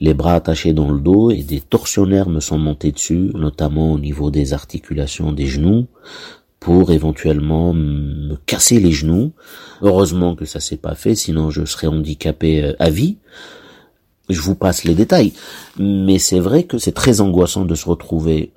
les 0.00 0.14
bras 0.14 0.34
attachés 0.34 0.72
dans 0.72 0.90
le 0.90 1.00
dos 1.00 1.30
et 1.30 1.42
des 1.42 1.60
tortionnaires 1.60 2.28
me 2.28 2.40
sont 2.40 2.58
montés 2.58 2.92
dessus, 2.92 3.30
notamment 3.34 3.92
au 3.92 3.98
niveau 3.98 4.30
des 4.30 4.54
articulations 4.54 5.32
des 5.32 5.46
genoux, 5.46 5.86
pour 6.60 6.90
éventuellement 6.90 7.72
me 7.72 8.36
casser 8.46 8.80
les 8.80 8.92
genoux. 8.92 9.32
Heureusement 9.82 10.34
que 10.34 10.44
ça 10.44 10.60
s'est 10.60 10.76
pas 10.76 10.94
fait, 10.94 11.14
sinon 11.14 11.50
je 11.50 11.64
serais 11.64 11.86
handicapé 11.86 12.64
euh, 12.64 12.72
à 12.78 12.90
vie. 12.90 13.18
Je 14.28 14.40
vous 14.40 14.54
passe 14.54 14.84
les 14.84 14.94
détails. 14.94 15.32
Mais 15.78 16.18
c'est 16.18 16.40
vrai 16.40 16.64
que 16.64 16.78
c'est 16.78 16.92
très 16.92 17.20
angoissant 17.20 17.64
de 17.64 17.74
se 17.74 17.88
retrouver 17.88 18.52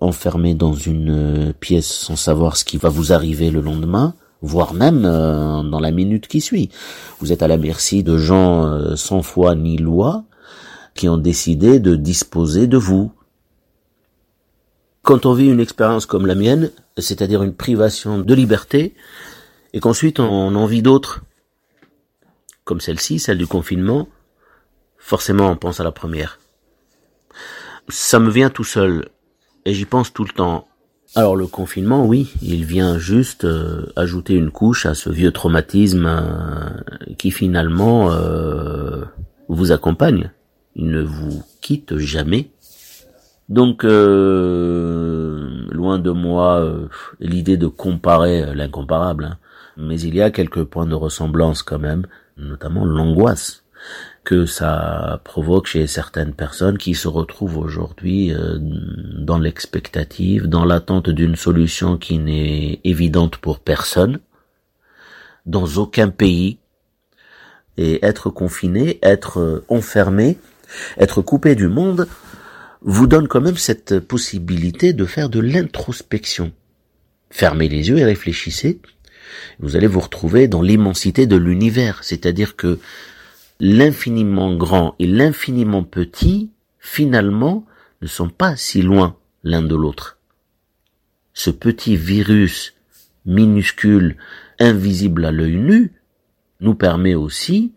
enfermé 0.00 0.54
dans 0.54 0.74
une 0.74 1.48
euh, 1.48 1.52
pièce 1.58 1.90
sans 1.90 2.16
savoir 2.16 2.56
ce 2.56 2.64
qui 2.64 2.76
va 2.76 2.90
vous 2.90 3.12
arriver 3.12 3.50
le 3.50 3.60
lendemain, 3.60 4.14
voire 4.46 4.72
même 4.72 5.04
euh, 5.04 5.62
dans 5.62 5.80
la 5.80 5.90
minute 5.90 6.28
qui 6.28 6.40
suit. 6.40 6.70
Vous 7.20 7.32
êtes 7.32 7.42
à 7.42 7.48
la 7.48 7.58
merci 7.58 8.02
de 8.02 8.16
gens 8.16 8.66
euh, 8.66 8.96
sans 8.96 9.22
foi 9.22 9.54
ni 9.54 9.76
loi 9.76 10.24
qui 10.94 11.08
ont 11.08 11.18
décidé 11.18 11.78
de 11.78 11.94
disposer 11.96 12.66
de 12.66 12.78
vous. 12.78 13.12
Quand 15.02 15.26
on 15.26 15.34
vit 15.34 15.48
une 15.48 15.60
expérience 15.60 16.06
comme 16.06 16.26
la 16.26 16.34
mienne, 16.34 16.70
c'est-à-dire 16.96 17.42
une 17.42 17.54
privation 17.54 18.18
de 18.18 18.34
liberté, 18.34 18.94
et 19.72 19.80
qu'ensuite 19.80 20.20
on 20.20 20.54
en 20.54 20.66
vit 20.66 20.82
d'autres, 20.82 21.22
comme 22.64 22.80
celle-ci, 22.80 23.18
celle 23.18 23.38
du 23.38 23.46
confinement, 23.46 24.08
forcément 24.96 25.50
on 25.50 25.56
pense 25.56 25.80
à 25.80 25.84
la 25.84 25.92
première. 25.92 26.38
Ça 27.88 28.18
me 28.18 28.30
vient 28.30 28.50
tout 28.50 28.64
seul 28.64 29.10
et 29.64 29.74
j'y 29.74 29.84
pense 29.84 30.12
tout 30.12 30.24
le 30.24 30.32
temps. 30.32 30.65
Alors 31.14 31.36
le 31.36 31.46
confinement, 31.46 32.04
oui, 32.04 32.32
il 32.42 32.64
vient 32.64 32.98
juste 32.98 33.44
euh, 33.44 33.86
ajouter 33.96 34.34
une 34.34 34.50
couche 34.50 34.86
à 34.86 34.94
ce 34.94 35.08
vieux 35.08 35.30
traumatisme 35.30 36.06
euh, 36.06 36.70
qui 37.16 37.30
finalement 37.30 38.10
euh, 38.12 39.04
vous 39.48 39.72
accompagne. 39.72 40.30
Il 40.74 40.90
ne 40.90 41.02
vous 41.02 41.42
quitte 41.60 41.96
jamais. 41.96 42.50
Donc, 43.48 43.84
loin 43.84 43.90
de 46.00 46.10
moi 46.10 46.68
l'idée 47.20 47.56
de 47.56 47.68
comparer 47.68 48.52
l'incomparable, 48.56 49.24
hein. 49.24 49.38
mais 49.76 50.00
il 50.00 50.16
y 50.16 50.20
a 50.20 50.32
quelques 50.32 50.64
points 50.64 50.86
de 50.86 50.96
ressemblance 50.96 51.62
quand 51.62 51.78
même, 51.78 52.06
notamment 52.36 52.84
l'angoisse 52.84 53.62
que 54.26 54.44
ça 54.44 55.20
provoque 55.22 55.68
chez 55.68 55.86
certaines 55.86 56.34
personnes 56.34 56.78
qui 56.78 56.94
se 56.94 57.06
retrouvent 57.06 57.58
aujourd'hui 57.58 58.34
euh, 58.34 58.58
dans 58.60 59.38
l'expectative, 59.38 60.48
dans 60.48 60.64
l'attente 60.64 61.08
d'une 61.08 61.36
solution 61.36 61.96
qui 61.96 62.18
n'est 62.18 62.80
évidente 62.82 63.36
pour 63.36 63.60
personne, 63.60 64.18
dans 65.46 65.66
aucun 65.76 66.08
pays, 66.08 66.58
et 67.78 68.04
être 68.04 68.28
confiné, 68.28 68.98
être 69.00 69.64
enfermé, 69.68 70.38
être 70.98 71.22
coupé 71.22 71.54
du 71.54 71.68
monde, 71.68 72.08
vous 72.82 73.06
donne 73.06 73.28
quand 73.28 73.40
même 73.40 73.56
cette 73.56 74.00
possibilité 74.00 74.92
de 74.92 75.04
faire 75.04 75.28
de 75.28 75.38
l'introspection. 75.38 76.50
Fermez 77.30 77.68
les 77.68 77.90
yeux 77.90 77.98
et 77.98 78.04
réfléchissez. 78.04 78.80
Vous 79.60 79.76
allez 79.76 79.86
vous 79.86 80.00
retrouver 80.00 80.48
dans 80.48 80.62
l'immensité 80.62 81.28
de 81.28 81.36
l'univers, 81.36 82.02
c'est-à-dire 82.02 82.56
que 82.56 82.80
l'infiniment 83.60 84.54
grand 84.54 84.94
et 84.98 85.06
l'infiniment 85.06 85.82
petit, 85.82 86.50
finalement, 86.78 87.64
ne 88.02 88.06
sont 88.06 88.28
pas 88.28 88.56
si 88.56 88.82
loin 88.82 89.16
l'un 89.42 89.62
de 89.62 89.74
l'autre. 89.74 90.18
Ce 91.32 91.50
petit 91.50 91.96
virus 91.96 92.74
minuscule, 93.24 94.16
invisible 94.58 95.24
à 95.24 95.32
l'œil 95.32 95.56
nu, 95.56 95.92
nous 96.60 96.74
permet 96.74 97.14
aussi 97.14 97.72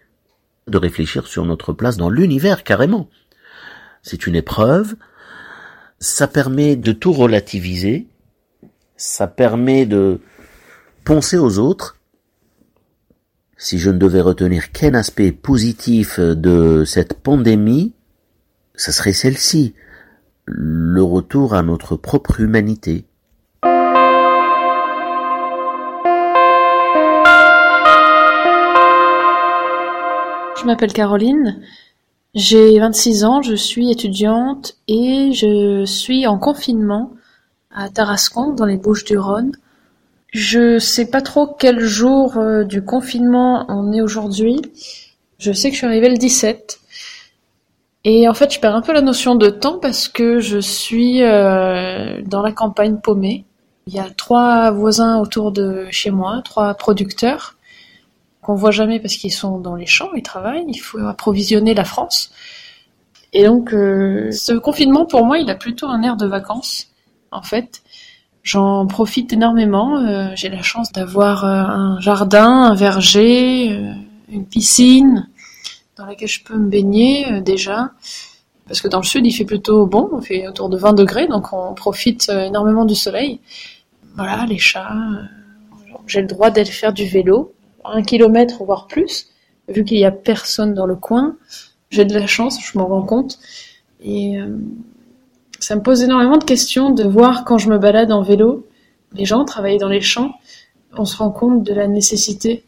de 0.67 0.77
réfléchir 0.77 1.27
sur 1.27 1.45
notre 1.45 1.73
place 1.73 1.97
dans 1.97 2.09
l'univers 2.09 2.63
carrément. 2.63 3.09
C'est 4.01 4.27
une 4.27 4.35
épreuve, 4.35 4.95
ça 5.99 6.27
permet 6.27 6.75
de 6.75 6.91
tout 6.91 7.11
relativiser, 7.11 8.07
ça 8.95 9.27
permet 9.27 9.85
de 9.85 10.19
penser 11.03 11.37
aux 11.37 11.59
autres, 11.59 11.98
Si 13.61 13.77
je 13.77 13.89
ne 13.89 13.97
devais 13.97 14.21
retenir 14.21 14.71
qu'un 14.71 14.93
aspect 14.93 15.33
positif 15.33 16.17
de 16.17 16.85
cette 16.85 17.15
pandémie, 17.15 17.91
ce 18.73 18.93
serait 18.93 19.11
celle-ci, 19.11 19.75
le 20.45 21.03
retour 21.03 21.53
à 21.53 21.61
notre 21.61 21.97
propre 21.97 22.39
humanité. 22.39 23.03
Je 30.55 30.65
m'appelle 30.65 30.93
Caroline, 30.93 31.59
j'ai 32.35 32.79
26 32.79 33.25
ans, 33.25 33.41
je 33.41 33.55
suis 33.55 33.91
étudiante 33.91 34.77
et 34.87 35.33
je 35.33 35.83
suis 35.83 36.25
en 36.27 36.37
confinement 36.39 37.11
à 37.71 37.89
Tarascon, 37.89 38.53
dans 38.53 38.65
les 38.65 38.77
Bouches-du-Rhône. 38.77 39.51
Je 40.31 40.77
sais 40.77 41.09
pas 41.09 41.21
trop 41.21 41.47
quel 41.47 41.79
jour 41.79 42.37
euh, 42.37 42.63
du 42.63 42.83
confinement 42.83 43.65
on 43.67 43.91
est 43.93 44.01
aujourd'hui. 44.01 44.61
Je 45.39 45.51
sais 45.51 45.69
que 45.69 45.73
je 45.73 45.79
suis 45.79 45.87
arrivée 45.87 46.09
le 46.09 46.17
17. 46.17 46.79
Et 48.05 48.27
en 48.27 48.33
fait, 48.33 48.53
je 48.53 48.59
perds 48.59 48.75
un 48.75 48.81
peu 48.81 48.93
la 48.93 49.01
notion 49.01 49.35
de 49.35 49.49
temps 49.49 49.79
parce 49.79 50.07
que 50.07 50.39
je 50.39 50.59
suis 50.59 51.23
euh, 51.23 52.21
dans 52.25 52.41
la 52.41 52.51
campagne 52.51 52.97
paumée. 52.97 53.45
Il 53.87 53.93
y 53.93 53.99
a 53.99 54.09
trois 54.09 54.71
voisins 54.71 55.19
autour 55.19 55.51
de 55.51 55.87
chez 55.89 56.11
moi, 56.11 56.41
trois 56.45 56.73
producteurs 56.75 57.55
qu'on 58.41 58.55
voit 58.55 58.71
jamais 58.71 58.99
parce 58.99 59.15
qu'ils 59.15 59.33
sont 59.33 59.59
dans 59.59 59.75
les 59.75 59.85
champs, 59.85 60.13
ils 60.15 60.23
travaillent, 60.23 60.65
il 60.67 60.77
faut 60.77 60.99
approvisionner 60.99 61.73
la 61.73 61.83
France. 61.83 62.31
Et 63.33 63.45
donc, 63.45 63.73
euh, 63.73 64.31
ce 64.31 64.53
confinement, 64.53 65.05
pour 65.05 65.25
moi, 65.25 65.37
il 65.39 65.49
a 65.49 65.55
plutôt 65.55 65.87
un 65.87 66.01
air 66.03 66.17
de 66.17 66.25
vacances, 66.25 66.91
en 67.31 67.41
fait. 67.41 67.81
J'en 68.43 68.87
profite 68.87 69.33
énormément. 69.33 69.97
Euh, 69.97 70.31
j'ai 70.35 70.49
la 70.49 70.61
chance 70.61 70.91
d'avoir 70.91 71.45
euh, 71.45 71.61
un 71.61 71.99
jardin, 71.99 72.63
un 72.63 72.75
verger, 72.75 73.79
une 74.29 74.45
piscine 74.45 75.27
dans 75.97 76.05
laquelle 76.05 76.29
je 76.29 76.43
peux 76.43 76.55
me 76.55 76.69
baigner 76.69 77.41
déjà. 77.41 77.91
Parce 78.67 78.81
que 78.81 78.87
dans 78.87 78.99
le 78.99 79.05
sud, 79.05 79.25
il 79.25 79.31
fait 79.31 79.45
plutôt 79.45 79.85
bon, 79.85 80.09
il 80.21 80.25
fait 80.25 80.47
autour 80.47 80.69
de 80.69 80.77
20 80.77 80.93
degrés, 80.93 81.27
donc 81.27 81.51
on 81.53 81.73
profite 81.73 82.29
énormément 82.29 82.85
du 82.85 82.95
soleil. 82.95 83.41
Voilà, 84.15 84.45
les 84.45 84.59
chats. 84.59 84.95
J'ai 86.07 86.21
le 86.21 86.27
droit 86.27 86.51
d'aller 86.51 86.69
faire 86.69 86.93
du 86.93 87.05
vélo 87.05 87.53
un 87.83 88.03
kilomètre 88.03 88.63
voire 88.63 88.87
plus, 88.87 89.27
vu 89.67 89.83
qu'il 89.83 89.97
y 89.97 90.05
a 90.05 90.11
personne 90.11 90.73
dans 90.73 90.85
le 90.85 90.95
coin. 90.95 91.37
J'ai 91.89 92.05
de 92.05 92.13
la 92.13 92.27
chance, 92.27 92.59
je 92.61 92.77
m'en 92.77 92.87
rends 92.87 93.05
compte. 93.05 93.39
Et 94.01 94.39
euh, 94.39 94.57
ça 95.59 95.75
me 95.75 95.81
pose 95.81 96.03
énormément 96.03 96.37
de 96.37 96.43
questions 96.43 96.89
de 96.91 97.03
voir 97.03 97.45
quand 97.45 97.57
je 97.57 97.69
me 97.69 97.77
balade 97.77 98.11
en 98.11 98.21
vélo, 98.21 98.67
les 99.13 99.25
gens 99.25 99.45
travailler 99.45 99.77
dans 99.77 99.89
les 99.89 100.01
champs, 100.01 100.33
on 100.97 101.05
se 101.05 101.17
rend 101.17 101.31
compte 101.31 101.63
de 101.63 101.73
la 101.73 101.87
nécessité 101.87 102.63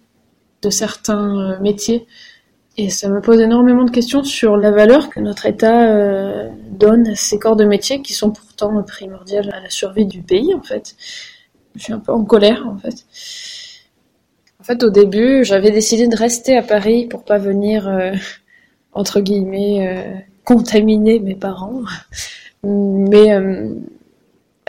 de 0.62 0.70
certains 0.70 1.54
euh, 1.54 1.60
métiers. 1.60 2.08
Et 2.78 2.90
ça 2.90 3.10
me 3.10 3.20
pose 3.20 3.42
énormément 3.42 3.84
de 3.84 3.92
questions 3.92 4.24
sur 4.24 4.56
la 4.56 4.72
valeur 4.72 5.10
que 5.10 5.20
notre 5.20 5.46
État 5.46 5.88
euh, 5.88 6.50
donne 6.70 7.08
à 7.08 7.16
ces 7.16 7.38
corps 7.38 7.56
de 7.56 7.66
métiers 7.66 8.02
qui 8.02 8.14
sont 8.14 8.32
pourtant 8.32 8.82
primordiales 8.84 9.50
à 9.54 9.60
la 9.60 9.70
survie 9.70 10.06
du 10.06 10.22
pays, 10.22 10.54
en 10.54 10.62
fait. 10.62 10.96
Je 11.76 11.84
suis 11.84 11.94
un 11.94 12.00
peu 12.00 12.14
en 12.14 12.24
colère, 12.24 12.66
en 12.68 12.78
fait. 12.78 13.06
En 14.60 14.64
fait, 14.64 14.84
au 14.84 14.90
début, 14.90 15.44
j'avais 15.44 15.72
décidé 15.72 16.08
de 16.08 16.16
rester 16.16 16.56
à 16.56 16.62
Paris 16.62 17.08
pour 17.08 17.24
pas 17.26 17.40
venir, 17.40 17.88
euh, 17.88 18.14
entre 18.94 19.20
guillemets, 19.20 20.26
contaminer 20.46 21.20
mes 21.20 21.36
parents. 21.36 21.82
Mais 22.64 23.34
euh, 23.34 23.74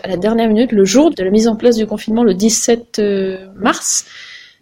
à 0.01 0.07
la 0.07 0.17
dernière 0.17 0.47
minute, 0.47 0.71
le 0.71 0.85
jour 0.85 1.11
de 1.11 1.23
la 1.23 1.29
mise 1.29 1.47
en 1.47 1.55
place 1.55 1.77
du 1.77 1.85
confinement, 1.85 2.23
le 2.23 2.33
17 2.33 3.01
mars, 3.55 4.05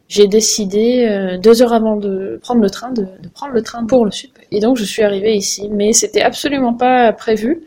j'ai 0.08 0.28
décidé 0.28 1.38
deux 1.42 1.62
heures 1.62 1.74
avant 1.74 1.96
de 1.96 2.38
prendre 2.42 2.62
le 2.62 2.70
train, 2.70 2.92
de, 2.92 3.08
prendre 3.34 3.54
le 3.54 3.62
train 3.62 3.86
pour 3.86 4.04
le 4.04 4.12
sud. 4.12 4.32
Et 4.52 4.60
donc, 4.60 4.78
je 4.78 4.84
suis 4.84 5.04
arrivée 5.04 5.36
ici, 5.36 5.70
mais 5.72 5.94
c'était 5.94 6.22
absolument 6.22 6.74
pas 6.74 7.14
prévu 7.14 7.64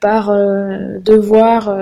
par 0.00 0.30
devoir 0.30 1.74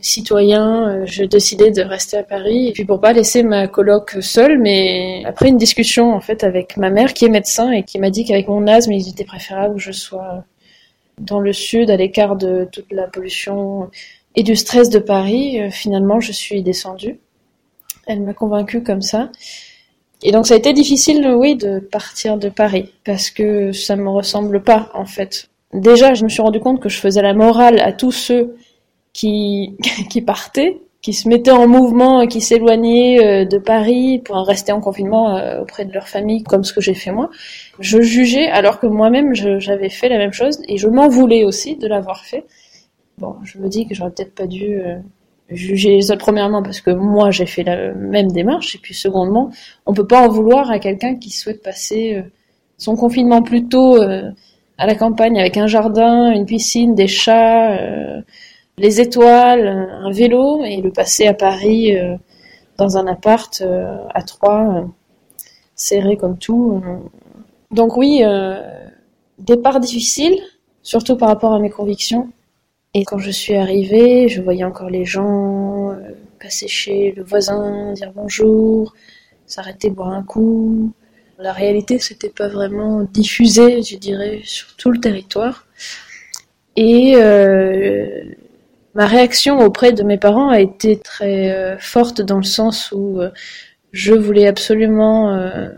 citoyen, 0.00 0.88
euh, 0.88 1.06
je 1.06 1.24
décidais 1.24 1.70
de 1.70 1.82
rester 1.82 2.18
à 2.18 2.22
Paris 2.22 2.68
et 2.68 2.72
puis 2.72 2.84
pour 2.84 3.00
pas 3.00 3.12
laisser 3.12 3.42
ma 3.42 3.66
coloc 3.66 4.16
seule, 4.20 4.58
mais 4.58 5.22
après 5.24 5.48
une 5.48 5.56
discussion 5.56 6.14
en 6.14 6.20
fait 6.20 6.44
avec 6.44 6.76
ma 6.76 6.90
mère 6.90 7.14
qui 7.14 7.24
est 7.24 7.28
médecin 7.28 7.70
et 7.72 7.82
qui 7.82 7.98
m'a 7.98 8.10
dit 8.10 8.24
qu'avec 8.24 8.48
mon 8.48 8.66
asthme, 8.66 8.92
il 8.92 9.08
était 9.08 9.24
préférable 9.24 9.74
que 9.74 9.80
je 9.80 9.92
sois 9.92 10.44
dans 11.20 11.40
le 11.40 11.52
sud, 11.52 11.90
à 11.90 11.96
l'écart 11.96 12.36
de 12.36 12.68
toute 12.70 12.90
la 12.92 13.06
pollution 13.06 13.90
et 14.34 14.42
du 14.42 14.56
stress 14.56 14.90
de 14.90 14.98
Paris. 14.98 15.60
Euh, 15.60 15.70
finalement, 15.70 16.20
je 16.20 16.32
suis 16.32 16.62
descendue. 16.62 17.18
Elle 18.06 18.22
m'a 18.22 18.34
convaincue 18.34 18.82
comme 18.82 19.02
ça. 19.02 19.30
Et 20.22 20.32
donc 20.32 20.46
ça 20.46 20.54
a 20.54 20.56
été 20.56 20.72
difficile, 20.72 21.26
oui, 21.36 21.56
de 21.56 21.78
partir 21.78 22.38
de 22.38 22.48
Paris 22.48 22.92
parce 23.04 23.30
que 23.30 23.72
ça 23.72 23.94
me 23.94 24.08
ressemble 24.08 24.62
pas 24.62 24.90
en 24.94 25.06
fait. 25.06 25.48
Déjà, 25.72 26.14
je 26.14 26.24
me 26.24 26.28
suis 26.28 26.42
rendu 26.42 26.60
compte 26.60 26.80
que 26.80 26.88
je 26.88 26.98
faisais 26.98 27.22
la 27.22 27.34
morale 27.34 27.78
à 27.80 27.92
tous 27.92 28.12
ceux 28.12 28.56
qui, 29.12 29.76
qui 30.10 30.22
partaient, 30.22 30.78
qui 31.00 31.12
se 31.12 31.28
mettaient 31.28 31.52
en 31.52 31.68
mouvement, 31.68 32.26
qui 32.26 32.40
s'éloignaient 32.40 33.24
euh, 33.24 33.44
de 33.44 33.58
Paris 33.58 34.20
pour 34.24 34.36
rester 34.38 34.72
en 34.72 34.80
confinement 34.80 35.36
euh, 35.36 35.62
auprès 35.62 35.84
de 35.84 35.92
leur 35.92 36.08
famille, 36.08 36.42
comme 36.42 36.64
ce 36.64 36.72
que 36.72 36.80
j'ai 36.80 36.94
fait 36.94 37.12
moi. 37.12 37.30
Je 37.78 38.00
jugeais 38.00 38.48
alors 38.48 38.80
que 38.80 38.86
moi-même 38.86 39.34
j'avais 39.34 39.90
fait 39.90 40.08
la 40.08 40.18
même 40.18 40.32
chose 40.32 40.58
et 40.68 40.76
je 40.76 40.88
m'en 40.88 41.08
voulais 41.08 41.44
aussi 41.44 41.76
de 41.76 41.86
l'avoir 41.86 42.24
fait. 42.24 42.44
Bon, 43.18 43.36
je 43.44 43.58
me 43.58 43.68
dis 43.68 43.86
que 43.86 43.94
j'aurais 43.94 44.10
peut-être 44.10 44.34
pas 44.34 44.46
dû 44.46 44.80
euh, 44.80 44.96
juger 45.50 45.90
les 45.90 46.10
autres 46.10 46.20
premièrement 46.20 46.62
parce 46.62 46.80
que 46.80 46.90
moi 46.90 47.30
j'ai 47.30 47.46
fait 47.46 47.62
la 47.62 47.92
même 47.94 48.32
démarche 48.32 48.74
et 48.74 48.78
puis 48.78 48.94
secondement, 48.94 49.50
on 49.86 49.94
peut 49.94 50.06
pas 50.06 50.26
en 50.26 50.28
vouloir 50.28 50.70
à 50.70 50.80
quelqu'un 50.80 51.14
qui 51.14 51.30
souhaite 51.30 51.62
passer 51.62 52.22
son 52.76 52.96
confinement 52.96 53.42
plutôt 53.42 54.00
à 54.00 54.86
la 54.86 54.94
campagne 54.94 55.40
avec 55.40 55.56
un 55.56 55.66
jardin, 55.66 56.30
une 56.32 56.44
piscine, 56.44 56.94
des 56.94 57.08
chats 57.08 57.78
les 58.78 59.00
étoiles, 59.00 59.66
un 59.66 60.10
vélo 60.10 60.62
et 60.64 60.80
le 60.80 60.90
passer 60.90 61.26
à 61.26 61.34
Paris 61.34 61.96
euh, 61.96 62.16
dans 62.76 62.96
un 62.96 63.06
appart 63.06 63.60
euh, 63.60 63.96
à 64.14 64.22
trois, 64.22 64.76
euh, 64.76 64.84
serré 65.74 66.16
comme 66.16 66.38
tout. 66.38 66.82
Donc 67.70 67.96
oui, 67.96 68.22
départ 69.38 69.78
difficile, 69.78 70.36
surtout 70.82 71.16
par 71.16 71.28
rapport 71.28 71.52
à 71.52 71.60
mes 71.60 71.70
convictions. 71.70 72.30
Et 72.94 73.04
quand 73.04 73.18
je 73.18 73.30
suis 73.30 73.54
arrivée, 73.54 74.28
je 74.28 74.42
voyais 74.42 74.64
encore 74.64 74.90
les 74.90 75.04
gens 75.04 75.94
passer 76.40 76.66
chez 76.66 77.12
le 77.16 77.22
voisin, 77.22 77.92
dire 77.92 78.10
bonjour, 78.12 78.94
s'arrêter 79.46 79.90
boire 79.90 80.08
un 80.08 80.24
coup. 80.24 80.92
La 81.38 81.52
réalité, 81.52 82.00
c'était 82.00 82.30
pas 82.30 82.48
vraiment 82.48 83.02
diffusé, 83.04 83.82
je 83.82 83.96
dirais, 83.96 84.40
sur 84.42 84.74
tout 84.74 84.90
le 84.90 84.98
territoire. 84.98 85.66
Et 86.74 87.14
ma 88.98 89.06
réaction 89.06 89.60
auprès 89.60 89.92
de 89.92 90.02
mes 90.02 90.18
parents 90.18 90.48
a 90.48 90.58
été 90.58 90.98
très 90.98 91.52
euh, 91.52 91.78
forte 91.78 92.20
dans 92.20 92.38
le 92.38 92.42
sens 92.42 92.90
où 92.90 93.20
euh, 93.20 93.30
je 93.92 94.12
voulais 94.12 94.48
absolument 94.48 95.30
euh, 95.30 95.68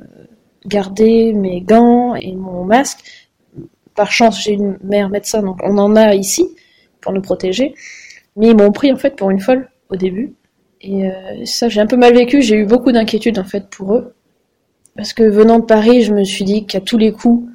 garder 0.64 1.34
mes 1.34 1.60
gants 1.60 2.14
et 2.14 2.34
mon 2.34 2.64
masque. 2.64 3.28
Par 3.94 4.10
chance, 4.10 4.42
j'ai 4.42 4.52
une 4.52 4.78
mère 4.82 5.10
médecin, 5.10 5.42
donc 5.42 5.58
on 5.62 5.76
en 5.76 5.96
a 5.96 6.14
ici 6.14 6.48
pour 7.02 7.12
nous 7.12 7.20
protéger. 7.20 7.74
Mais 8.36 8.48
ils 8.48 8.56
m'ont 8.56 8.72
pris 8.72 8.90
en 8.90 8.96
fait 8.96 9.16
pour 9.16 9.30
une 9.30 9.40
folle 9.40 9.68
au 9.90 9.96
début. 9.96 10.32
Et 10.80 11.10
ça, 11.44 11.68
j'ai 11.68 11.82
un 11.82 11.86
peu 11.86 11.98
mal 11.98 12.14
vécu. 12.14 12.40
J'ai 12.40 12.56
eu 12.56 12.64
beaucoup 12.64 12.90
d'inquiétude 12.90 13.38
en 13.38 13.44
fait 13.44 13.68
pour 13.68 13.94
eux. 13.96 14.14
Parce 14.96 15.12
que 15.12 15.24
venant 15.24 15.58
de 15.58 15.66
Paris, 15.66 16.04
je 16.04 16.14
me 16.14 16.24
suis 16.24 16.44
dit 16.44 16.64
qu'à 16.64 16.80
tous 16.80 16.96
les 16.96 17.12
coups, 17.12 17.46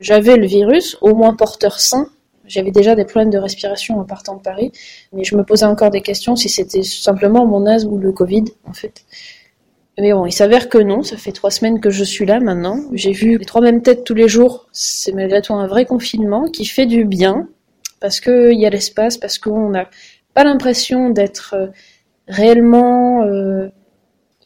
j'avais 0.00 0.36
le 0.36 0.46
virus, 0.46 0.98
au 1.00 1.14
moins 1.14 1.34
porteur 1.34 1.80
sain, 1.80 2.08
j'avais 2.48 2.70
déjà 2.70 2.94
des 2.94 3.04
problèmes 3.04 3.30
de 3.30 3.38
respiration 3.38 3.98
en 3.98 4.04
partant 4.04 4.36
de 4.36 4.42
Paris, 4.42 4.72
mais 5.12 5.24
je 5.24 5.36
me 5.36 5.44
posais 5.44 5.66
encore 5.66 5.90
des 5.90 6.00
questions 6.00 6.36
si 6.36 6.48
c'était 6.48 6.82
simplement 6.82 7.46
mon 7.46 7.66
asthme 7.66 7.92
ou 7.92 7.98
le 7.98 8.12
Covid, 8.12 8.44
en 8.64 8.72
fait. 8.72 9.04
Mais 9.98 10.12
bon, 10.12 10.26
il 10.26 10.32
s'avère 10.32 10.68
que 10.68 10.78
non, 10.78 11.02
ça 11.02 11.16
fait 11.16 11.32
trois 11.32 11.50
semaines 11.50 11.80
que 11.80 11.90
je 11.90 12.04
suis 12.04 12.24
là 12.24 12.38
maintenant. 12.38 12.80
J'ai 12.92 13.12
vu 13.12 13.36
les 13.36 13.44
trois 13.44 13.60
mêmes 13.60 13.82
têtes 13.82 14.04
tous 14.04 14.14
les 14.14 14.28
jours. 14.28 14.68
C'est 14.72 15.12
malgré 15.12 15.42
tout 15.42 15.54
un 15.54 15.66
vrai 15.66 15.86
confinement 15.86 16.44
qui 16.44 16.66
fait 16.66 16.86
du 16.86 17.04
bien, 17.04 17.48
parce 18.00 18.20
qu'il 18.20 18.58
y 18.58 18.64
a 18.64 18.70
l'espace, 18.70 19.18
parce 19.18 19.38
qu'on 19.38 19.70
n'a 19.70 19.90
pas 20.34 20.44
l'impression 20.44 21.10
d'être 21.10 21.54
euh, 21.54 21.66
réellement, 22.28 23.24
euh, 23.24 23.68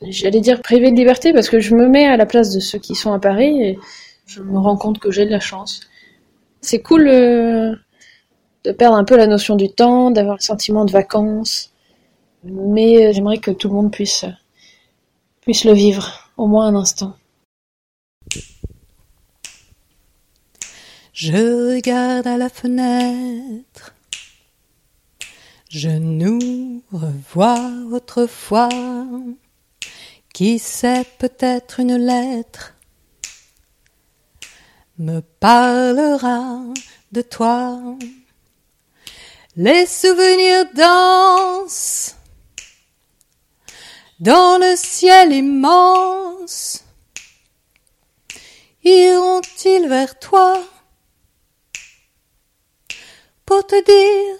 j'allais 0.01 0.41
dire 0.41 0.63
privé 0.63 0.91
de 0.91 0.97
liberté, 0.97 1.35
parce 1.35 1.51
que 1.51 1.61
je 1.61 1.75
me 1.75 1.87
mets 1.87 2.07
à 2.07 2.17
la 2.17 2.25
place 2.25 2.51
de 2.55 2.61
ceux 2.61 2.79
qui 2.79 2.95
sont 2.95 3.13
à 3.13 3.19
Paris 3.19 3.63
et 3.63 3.79
je 4.25 4.41
me 4.41 4.59
rends 4.59 4.79
compte 4.79 5.01
que 5.01 5.11
j'ai 5.11 5.27
de 5.27 5.31
la 5.31 5.41
chance. 5.41 5.81
C'est 6.63 6.81
cool 6.81 7.09
euh, 7.09 7.75
de 8.65 8.73
perdre 8.73 8.97
un 8.97 9.05
peu 9.05 9.17
la 9.17 9.27
notion 9.27 9.57
du 9.57 9.71
temps, 9.71 10.11
d'avoir 10.11 10.37
le 10.37 10.43
sentiment 10.43 10.85
de 10.85 10.93
vacances. 10.93 11.73
Mais 12.45 13.07
euh, 13.07 13.13
j'aimerais 13.13 13.39
que 13.39 13.51
tout 13.51 13.69
le 13.69 13.75
monde 13.75 13.93
puisse, 13.93 14.25
puisse 15.41 15.65
le 15.65 15.73
vivre, 15.73 16.31
au 16.37 16.47
moins 16.47 16.67
un 16.67 16.75
instant. 16.75 17.17
Je 21.13 21.75
regarde 21.77 22.27
à 22.27 22.37
la 22.37 22.49
fenêtre. 22.49 23.95
Je 25.69 25.89
nous 25.89 26.83
revois 26.93 27.71
autrefois 27.91 28.69
Qui 30.35 30.59
sait 30.59 31.07
peut-être 31.19 31.81
une 31.81 31.97
lettre 31.97 32.75
me 34.99 35.21
parlera 35.21 36.63
de 37.13 37.23
toi. 37.23 37.81
Les 39.55 39.85
souvenirs 39.85 40.65
dansent 40.75 42.17
dans 44.19 44.57
le 44.59 44.75
ciel 44.77 45.31
immense. 45.31 46.83
Iront-ils 48.83 49.89
vers 49.89 50.19
toi 50.19 50.59
pour 53.45 53.67
te 53.67 53.75
dire 53.85 54.39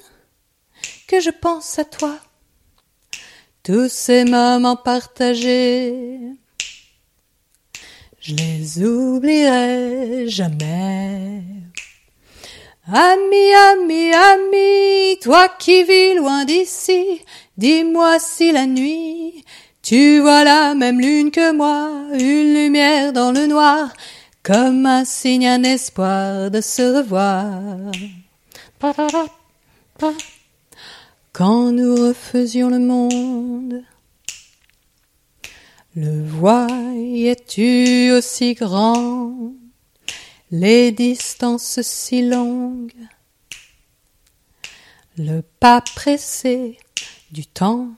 que 1.07 1.21
je 1.21 1.29
pense 1.29 1.79
à 1.79 1.85
toi? 1.85 2.19
Tous 3.63 3.91
ces 3.93 4.25
moments 4.25 4.77
partagés, 4.77 6.19
je 8.19 8.35
les 8.35 8.83
oublierai 8.83 10.27
jamais. 10.27 11.62
Ami, 12.85 13.55
ami, 13.55 14.13
ami, 14.13 15.17
toi 15.23 15.49
qui 15.49 15.85
vis 15.85 16.15
loin 16.17 16.45
d'ici, 16.45 17.23
dis-moi 17.57 18.19
si 18.19 18.51
la 18.51 18.67
nuit, 18.67 19.45
tu 19.83 20.19
vois 20.19 20.43
la 20.43 20.75
même 20.75 21.01
lune 21.01 21.31
que 21.31 21.53
moi, 21.53 21.91
une 22.13 22.55
lumière 22.55 23.13
dans 23.13 23.31
le 23.31 23.47
noir, 23.47 23.93
comme 24.43 24.85
un 24.85 25.05
signe, 25.05 25.47
un 25.47 25.63
espoir 25.63 26.51
de 26.51 26.61
se 26.61 26.83
revoir. 26.99 27.61
Quand 31.33 31.71
nous 31.71 31.95
refaisions 32.09 32.69
le 32.69 32.81
monde, 32.81 33.85
le 35.95 36.25
voyais-tu 36.25 38.11
aussi 38.11 38.55
grand, 38.55 39.53
les 40.53 40.93
distances 40.93 41.81
si 41.81 42.21
longues, 42.21 42.93
le 45.17 45.41
pas 45.41 45.81
pressé 45.81 46.79
du 47.31 47.47
temps. 47.47 47.89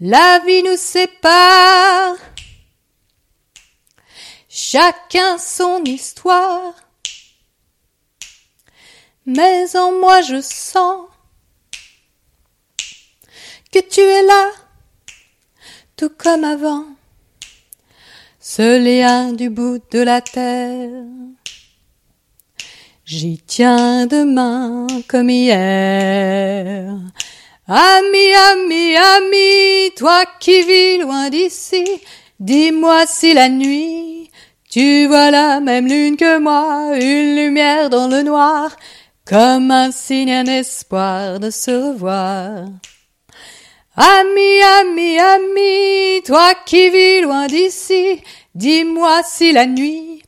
La 0.00 0.40
vie 0.40 0.62
nous 0.62 0.76
sépare, 0.76 2.16
chacun 4.50 5.38
son 5.38 5.82
histoire, 5.84 6.74
mais 9.24 9.74
en 9.78 9.98
moi 9.98 10.20
je 10.20 10.42
sens 10.42 11.08
que 13.72 13.78
tu 13.78 14.00
es 14.00 14.22
là, 14.24 14.52
tout 15.96 16.10
comme 16.10 16.44
avant, 16.44 16.95
ce 18.48 18.78
lien 18.78 19.32
du 19.32 19.50
bout 19.50 19.80
de 19.90 19.98
la 19.98 20.20
terre. 20.20 21.02
J'y 23.04 23.38
tiens 23.44 24.06
demain 24.06 24.86
comme 25.08 25.30
hier. 25.30 26.94
Ami, 27.66 28.26
ami, 28.52 28.94
ami, 28.96 29.90
toi 29.96 30.22
qui 30.38 30.62
vis 30.62 30.98
loin 30.98 31.28
d'ici, 31.28 31.84
dis-moi 32.38 33.04
si 33.08 33.34
la 33.34 33.48
nuit, 33.48 34.30
tu 34.70 35.08
vois 35.08 35.32
la 35.32 35.58
même 35.58 35.88
lune 35.88 36.16
que 36.16 36.38
moi, 36.38 36.92
une 36.94 37.34
lumière 37.34 37.90
dans 37.90 38.06
le 38.06 38.22
noir, 38.22 38.76
comme 39.24 39.72
un 39.72 39.90
signe, 39.90 40.30
un 40.30 40.46
espoir 40.46 41.40
de 41.40 41.50
se 41.50 41.72
revoir. 41.72 42.66
Ami, 43.96 44.60
ami, 44.62 45.18
ami, 45.18 46.22
toi 46.26 46.52
qui 46.66 46.90
vis 46.90 47.22
loin 47.22 47.46
d'ici, 47.46 48.22
dis-moi 48.54 49.22
si 49.24 49.52
la 49.52 49.64
nuit, 49.64 50.22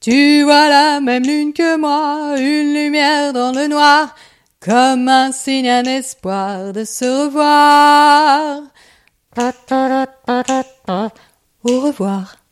tu 0.00 0.42
vois 0.42 0.68
la 0.68 1.00
même 1.00 1.22
lune 1.22 1.52
que 1.52 1.76
moi, 1.76 2.34
une 2.36 2.74
lumière 2.74 3.32
dans 3.32 3.52
le 3.52 3.68
noir, 3.68 4.16
comme 4.58 5.08
un 5.08 5.30
signe, 5.30 5.70
un 5.70 5.84
espoir 5.84 6.72
de 6.72 6.84
se 6.84 7.04
revoir. 7.04 8.62
Au 11.62 11.80
revoir. 11.80 12.43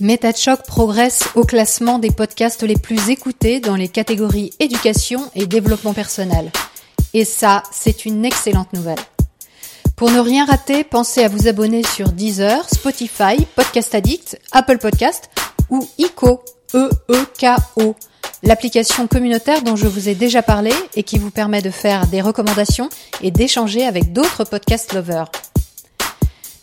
Méta 0.00 0.32
de 0.32 0.36
choc 0.36 0.60
progresse 0.66 1.22
au 1.36 1.44
classement 1.44 2.00
des 2.00 2.10
podcasts 2.10 2.64
les 2.64 2.74
plus 2.74 3.10
écoutés 3.10 3.60
dans 3.60 3.76
les 3.76 3.86
catégories 3.86 4.50
éducation 4.58 5.30
et 5.36 5.46
développement 5.46 5.94
personnel. 5.94 6.50
Et 7.12 7.24
ça, 7.24 7.62
c'est 7.70 8.04
une 8.04 8.24
excellente 8.24 8.72
nouvelle. 8.72 8.98
Pour 9.94 10.10
ne 10.10 10.18
rien 10.18 10.46
rater, 10.46 10.82
pensez 10.82 11.22
à 11.22 11.28
vous 11.28 11.46
abonner 11.46 11.84
sur 11.84 12.10
Deezer, 12.10 12.68
Spotify, 12.68 13.46
Podcast 13.54 13.94
Addict, 13.94 14.40
Apple 14.50 14.78
Podcast 14.78 15.30
ou 15.70 15.88
ICO, 15.98 16.42
E-E-K-O, 16.74 17.94
l'application 18.42 19.06
communautaire 19.06 19.62
dont 19.62 19.76
je 19.76 19.86
vous 19.86 20.08
ai 20.08 20.16
déjà 20.16 20.42
parlé 20.42 20.72
et 20.96 21.04
qui 21.04 21.20
vous 21.20 21.30
permet 21.30 21.62
de 21.62 21.70
faire 21.70 22.08
des 22.08 22.20
recommandations 22.20 22.88
et 23.22 23.30
d'échanger 23.30 23.86
avec 23.86 24.12
d'autres 24.12 24.42
podcast 24.42 24.92
lovers. 24.92 25.30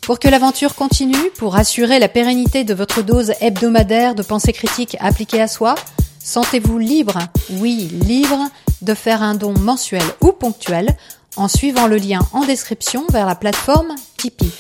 Pour 0.02 0.18
que 0.18 0.28
l'aventure 0.28 0.74
continue, 0.74 1.30
pour 1.38 1.56
assurer 1.56 2.00
la 2.00 2.10
pérennité 2.10 2.64
de 2.64 2.74
votre 2.74 3.04
dose 3.04 3.34
hebdomadaire 3.40 4.16
de 4.16 4.24
pensée 4.24 4.52
critique 4.52 4.98
appliquée 5.00 5.40
à 5.40 5.48
soi, 5.48 5.76
sentez-vous 6.24 6.80
libre, 6.80 7.20
oui, 7.52 7.88
libre, 8.06 8.50
de 8.82 8.96
faire 8.96 9.22
un 9.22 9.36
don 9.36 9.54
mensuel 9.60 10.04
ou 10.22 10.32
ponctuel 10.32 10.98
en 11.36 11.48
suivant 11.48 11.86
le 11.86 11.98
lien 11.98 12.20
en 12.34 12.44
description 12.46 13.06
vers 13.12 13.28
la 13.28 13.36
plateforme 13.36 13.96
Tipeee. 14.18 14.52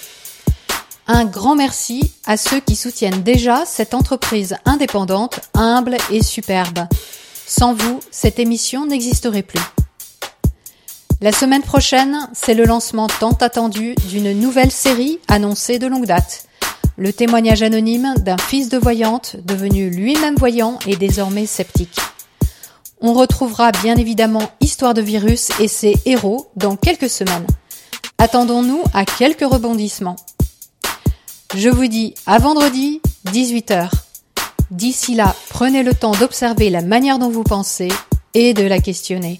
Un 1.07 1.25
grand 1.25 1.55
merci 1.55 2.13
à 2.25 2.37
ceux 2.37 2.59
qui 2.59 2.75
soutiennent 2.75 3.23
déjà 3.23 3.65
cette 3.65 3.95
entreprise 3.95 4.55
indépendante, 4.65 5.39
humble 5.55 5.97
et 6.11 6.21
superbe. 6.21 6.87
Sans 7.47 7.73
vous, 7.73 7.99
cette 8.11 8.37
émission 8.37 8.85
n'existerait 8.85 9.41
plus. 9.41 9.59
La 11.23 11.31
semaine 11.31 11.61
prochaine, 11.61 12.27
c'est 12.33 12.55
le 12.55 12.65
lancement 12.65 13.05
tant 13.05 13.33
attendu 13.41 13.93
d'une 14.09 14.33
nouvelle 14.39 14.71
série 14.71 15.19
annoncée 15.27 15.77
de 15.77 15.85
longue 15.85 16.07
date. 16.07 16.47
Le 16.97 17.13
témoignage 17.13 17.61
anonyme 17.61 18.15
d'un 18.17 18.39
fils 18.39 18.69
de 18.69 18.79
voyante 18.79 19.35
devenu 19.45 19.91
lui-même 19.91 20.35
voyant 20.35 20.79
et 20.87 20.95
désormais 20.95 21.45
sceptique. 21.45 21.99
On 23.01 23.13
retrouvera 23.13 23.71
bien 23.71 23.97
évidemment 23.97 24.49
Histoire 24.61 24.95
de 24.95 25.01
virus 25.03 25.49
et 25.59 25.67
ses 25.67 25.93
héros 26.05 26.47
dans 26.55 26.75
quelques 26.75 27.09
semaines. 27.09 27.45
Attendons-nous 28.17 28.81
à 28.91 29.05
quelques 29.05 29.45
rebondissements. 29.45 30.15
Je 31.53 31.69
vous 31.69 31.85
dis 31.85 32.15
à 32.25 32.39
vendredi, 32.39 32.99
18h. 33.27 33.91
D'ici 34.71 35.13
là, 35.13 35.35
prenez 35.49 35.83
le 35.83 35.93
temps 35.93 36.13
d'observer 36.13 36.71
la 36.71 36.81
manière 36.81 37.19
dont 37.19 37.29
vous 37.29 37.43
pensez 37.43 37.89
et 38.33 38.55
de 38.55 38.63
la 38.63 38.79
questionner. 38.79 39.39